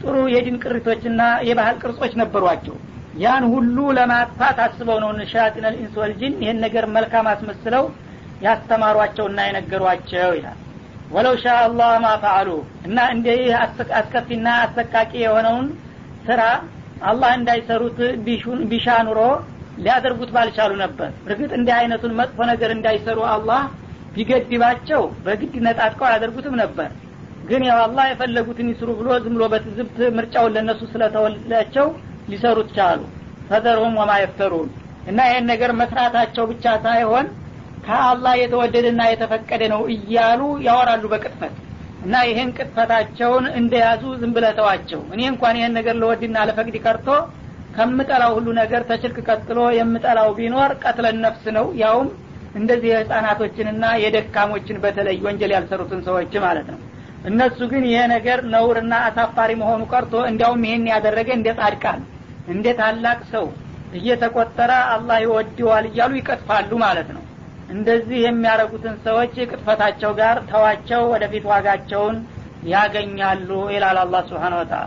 ጥሩ 0.00 0.16
የዲን 0.32 0.56
ቅሪቶችና 0.62 1.20
የባህል 1.48 1.76
ቅርጾች 1.82 2.14
ነበሯቸው። 2.22 2.76
ያን 3.22 3.44
ሁሉ 3.52 3.76
ለማጥፋት 3.98 4.58
አስበው 4.64 4.98
ነው 5.02 5.10
ሸያጢን 5.32 5.66
ልኢንስ 5.66 5.94
ወልጅን 6.02 6.34
ይህን 6.42 6.58
ነገር 6.64 6.84
መልካም 6.96 7.26
አስመስለው 7.32 7.84
ያስተማሯቸውና 8.46 9.40
የነገሯቸው 9.46 10.30
ይላል። 10.38 10.58
ወለው 11.10 11.34
ሻ 11.42 11.54
አላህ 11.62 11.90
ማ 12.04 12.10
ፈአሉ 12.22 12.48
እና 12.86 12.98
እንዲህ 13.14 13.40
አስከፊና 13.94 14.48
አሰቃቂ 14.62 15.12
የሆነውን 15.24 15.66
ስራ 16.26 16.42
አላህ 17.10 17.30
እንዳይሰሩት 17.38 17.98
ቢሻ 18.70 18.88
ኑሮ 19.06 19.20
ሊያደርጉት 19.78 20.30
ባልቻሉ 20.34 20.72
ነበር። 20.82 21.10
እርግጥ 21.26 21.50
እንዲህ 21.58 21.74
አይነቱን 21.78 22.12
መጥፎ 22.18 22.38
ነገር 22.50 22.70
እንዳይሰሩ 22.74 23.18
አላህ 23.32 23.62
ቢገድባቸው 24.16 25.02
በግድ 25.24 25.54
ነጣጥቀው 25.66 26.06
አያደርጉትም 26.08 26.54
ነበር። 26.62 26.90
ግን 27.48 27.62
ያው 27.68 27.78
አላህ 27.84 28.04
የፈለጉትን 28.10 28.68
ይስሩ 28.72 28.90
ብሎ 28.98 29.08
ዝም 29.24 29.34
ብሎ 29.36 29.44
በትዝብት 29.52 29.98
ምርጫውን 30.16 30.54
ለእነሱ 30.56 30.82
ስለተወላቸው 30.92 31.86
ሊሰሩት 32.30 32.68
ቻሉ። 32.76 33.00
ፈዘርሁም 33.48 33.94
ወማ 34.00 34.12
የፍተሩን። 34.20 34.68
እና 35.10 35.20
ይህን 35.28 35.46
ነገር 35.52 35.70
መስራታቸው 35.80 36.44
ብቻ 36.52 36.74
ሳይሆን 36.84 37.26
ከአላህ 37.86 38.34
የተወደደና 38.40 39.02
የተፈቀደ 39.10 39.62
ነው 39.72 39.80
እያሉ 39.94 40.40
ያወራሉ 40.66 41.04
በቅጥፈት 41.12 41.54
እና 42.02 42.14
ይህን 42.28 42.50
ቅጥፈታቸውን 42.56 43.44
እንደያዙ 43.58 44.02
ዝም 44.20 44.32
ብለተዋቸው 44.36 45.00
እኔ 45.14 45.20
እንኳን 45.32 45.56
ይህን 45.58 45.74
ነገር 45.78 45.94
ለወድና 46.00 46.38
ለፈቅድ 46.48 46.76
ቀርቶ 46.84 47.08
ከምጠላው 47.76 48.32
ሁሉ 48.36 48.48
ነገር 48.60 48.82
ተሽርክ 48.88 49.18
ቀጥሎ 49.28 49.58
የምጠላው 49.76 50.30
ቢኖር 50.38 50.70
ቀትለን 50.82 51.18
ነፍስ 51.24 51.44
ነው። 51.56 51.66
ያውም 51.82 52.08
እንደዚህ 52.54 52.88
የህፃናቶችንና 52.92 53.84
የደካሞችን 54.02 54.80
በተለይ 54.82 55.16
ወንጀል 55.26 55.52
ያልሰሩትን 55.56 56.00
ሰዎች 56.08 56.34
ማለት 56.44 56.66
ነው። 56.74 56.80
እነሱ 57.30 57.58
ግን 57.72 57.84
ይሄ 57.88 58.00
ነገር 58.12 58.38
ነውርና 58.54 58.94
አሳፋሪ 59.08 59.50
መሆኑ 59.60 59.82
ቀርቶ 59.92 60.14
እንዲያውም 60.30 60.64
ይሄን 60.68 60.86
ያደረገ 60.92 61.28
እንደ 61.38 61.48
ጻድቃን 61.58 62.00
እንደ 62.48 62.66
ታላቅ 62.80 63.18
ሰው 63.32 63.46
እየተቆጠረ 63.98 64.72
አላህ 64.92 65.18
ይወድዋል 65.24 65.86
እያሉ 65.90 66.12
ይቀጥፋሉ 66.20 66.70
ማለት 66.84 67.08
ነው 67.16 67.22
እንደዚህ 67.72 68.18
የሚያደረጉትን 68.22 68.96
ሰዎች 69.06 69.34
ቅጥፈታቸው 69.48 70.10
ጋር 70.20 70.36
ተዋቸው 70.50 71.02
ወደፊት 71.12 71.44
ዋጋቸውን 71.52 72.16
ያገኛሉ 72.72 73.50
ይላል 73.74 73.98
አላህ 74.02 74.22
ስብሓን 74.30 74.54
ወተላ 74.58 74.82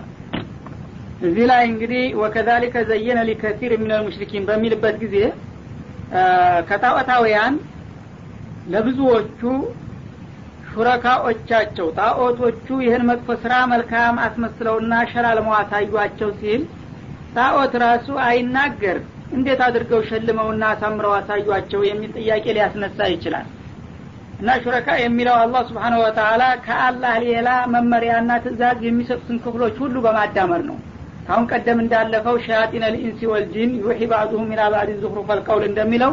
እዚህ 1.21 1.45
ላይ 1.51 1.63
እንግዲህ 1.69 2.03
ወከዛሊከ 2.21 2.83
ዘየነ 2.89 3.19
ሊከሲር 3.29 3.71
የሚነል 3.75 4.01
ሙሽሪኪን 4.07 4.43
በሚልበት 4.49 4.95
ጊዜ 5.03 5.17
ከጣዖታውያን 6.69 7.55
ለብዙዎቹ 8.73 9.41
ሹረካዎቻቸው 10.71 11.87
ጣዖቶቹ 11.97 12.67
ይህን 12.85 13.03
መጥፎ 13.09 13.27
ስራ 13.43 13.53
መልካም 13.73 14.15
አስመስለውና 14.25 14.93
ሸላልመው 15.11 15.53
አሳዩቸው 15.59 16.31
ሲል 16.39 16.63
ጣዖት 17.37 17.73
ራሱ 17.83 18.07
አይናገር 18.25 18.97
እንዴት 19.33 19.61
አድርገው 19.65 20.01
ሸልመውና 20.09 20.63
አሳምረው 20.73 21.13
አሳዩቸው 21.17 21.81
የሚል 21.87 22.11
ጥያቄ 22.17 22.45
ሊያስነሳ 22.57 23.07
ይችላል። 23.13 23.47
እና 24.39 24.55
ሹረካ 24.63 24.87
የሚለው 25.01 25.35
አላህ 25.41 25.61
ስብሓነሁ 25.69 25.99
ወተላ 26.05 26.43
ከአላህ 26.65 27.13
ሌላ 27.25 27.49
መመሪያና 27.73 28.31
ትእዛዝ 28.43 28.79
የሚሰጡትን 28.87 29.37
ክፍሎች 29.45 29.75
ሁሉ 29.83 29.95
በማዳመር 30.05 30.61
ነው። 30.69 30.77
ካሁን 31.27 31.45
ቀደም 31.51 31.79
እንዳለፈው 31.83 32.35
ሸያጢን 32.45 32.83
ልኢንሲ 32.93 33.21
ወልጂን 33.31 33.71
ዩሒ 33.81 34.01
ባዕዱሁም 34.11 34.49
ሚና 34.51 34.63
ባዕድ 34.73 34.91
ዙክሩ 35.03 35.21
ፈልቀውል 35.29 35.63
እንደሚለው 35.69 36.11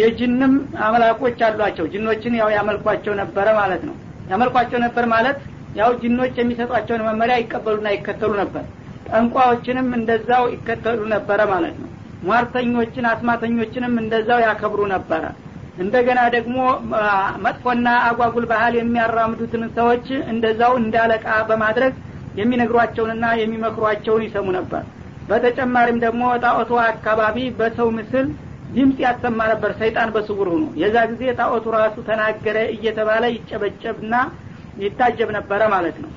የጅንም 0.00 0.52
አመላኮች 0.86 1.38
አሏቸው። 1.46 1.86
ጅኖችን 1.94 2.34
ያው 2.40 2.50
ያመልኳቸው 2.56 3.14
ነበረ 3.22 3.46
ማለት 3.60 3.84
ነው። 3.88 3.94
ያመልኳቸው 4.32 4.78
ነበር 4.84 5.06
ማለት 5.14 5.38
ያው 5.76 5.90
ጅኖች 6.02 6.34
የሚሰጧቸውን 6.40 7.02
መመሪያ 7.08 7.36
ይቀበሉና 7.42 7.88
ይከተሉ 7.96 8.32
ነበር። 8.42 8.64
ጠንቋዎችንም 9.08 9.88
እንደዛው 9.98 10.44
ይከተሉ 10.54 11.00
ነበረ 11.14 11.40
ማለት 11.52 11.76
ነው 11.82 11.88
ሟርተኞችን 12.22 13.06
አስማተኞችንም 13.10 13.94
እንደዛው 14.02 14.40
ያከብሩ 14.46 14.80
ነበረ። 14.92 15.22
እንደገና 15.82 16.20
ደግሞ 16.34 16.56
መጥፎና 17.44 17.88
አጓጉል 18.08 18.46
ባህል 18.50 18.74
የሚያራምዱትን 18.78 19.62
ሰዎች 19.76 20.06
እንደዛው 20.32 20.72
እንዳለቃ 20.80 21.26
በማድረግ 21.50 21.92
የሚነግሯቸውንና 22.40 23.26
የሚመክሯቸውን 23.40 24.24
ይሰሙ 24.26 24.48
ነበር። 24.58 24.82
በተጨማሪም 25.28 25.98
ደግሞ 26.04 26.22
ጣዖቱ 26.44 26.72
አካባቢ 26.86 27.36
በሰው 27.58 27.88
ምስል 27.98 28.26
ድምፅ 28.74 28.98
ያሰማ 29.04 29.40
ነበር። 29.52 29.70
ሰይጣን 29.80 30.10
በስውር 30.14 30.48
ሆኖ 30.52 30.64
የዛ 30.80 30.96
ጊዜ 31.12 31.22
ጣዖቱ 31.40 31.66
ራሱ 31.76 31.96
ተናገረ 32.08 32.58
እየተባለ 32.74 33.24
ይጨበጨብና 33.36 34.14
ይታጀብ 34.84 35.30
ነበረ 35.38 35.62
ማለት 35.74 35.96
ነው። 36.04 36.10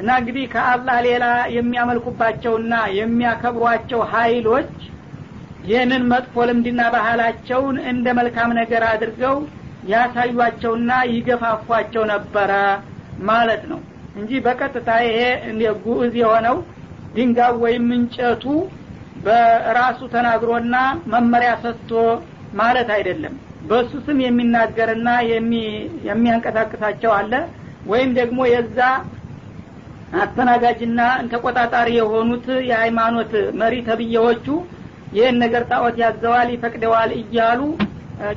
እና 0.00 0.10
እንግዲህ 0.20 0.44
ከአላህ 0.52 0.96
ሌላ 1.06 1.24
የሚያመልኩባቸውና 1.56 2.74
የሚያከብሯቸው 2.98 4.00
ሀይሎች 4.12 4.72
ይህንን 5.64 6.02
መጥፎ 6.10 6.44
ልምድና 6.48 6.82
ባህላቸውን 6.94 7.76
እንደ 7.90 8.06
መልካም 8.18 8.50
ነገር 8.60 8.82
አድርገው 8.90 9.36
ያሳዩቸውና 9.92 10.90
ይገፋፏቸው 11.12 12.04
ነበረ 12.12 12.52
ማለት 13.28 13.62
ነው። 13.70 13.80
እንጂ 14.18 14.30
በቀጥታ 14.44 14.90
ይሄ 15.06 15.18
ጉዕዝ 15.84 16.14
የሆነው 16.20 16.56
ድንጋይ 17.14 17.52
ወይም 17.64 17.86
እንጨቱ 17.98 18.44
በራሱ 19.24 20.00
ተናግሮና 20.14 20.76
መመሪያ 21.12 21.52
ሰጥቶ 21.62 21.92
ማለት 22.60 22.88
አይደለም። 22.96 23.34
በእሱ 23.68 23.92
ስም 24.06 24.18
የሚናገርና 24.24 25.08
የሚያንቀሳቅሳቸው 26.08 27.12
አለ። 27.18 27.32
ወይም 27.90 28.10
ደግሞ 28.18 28.38
የዛ 28.52 28.78
አስተናጋጅና 30.18 31.00
ተቆጣጣሪ 31.32 31.88
የሆኑት 31.98 32.46
የሃይማኖት 32.68 33.32
መሪ 33.60 33.74
ተብዬዎቹ 33.88 34.46
ይህን 35.12 35.36
ነገር 35.42 35.62
ጣዖት 35.70 35.96
ያዘዋል 36.02 36.48
ይፈቅደዋል 36.54 37.10
እያሉ 37.18 37.60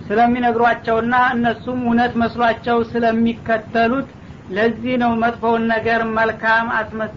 ስለሚነግሯቸውና 0.08 1.16
እነሱም 1.36 1.80
እውነት 1.86 2.14
መስሏቸው 2.22 2.78
ስለሚከተሉት 2.92 4.10
ለዚህ 4.56 4.96
ነው 5.04 5.12
መጥፎውን 5.24 5.64
ነገር 5.74 6.02
መልካም 6.18 6.68
አስመስ 6.80 7.12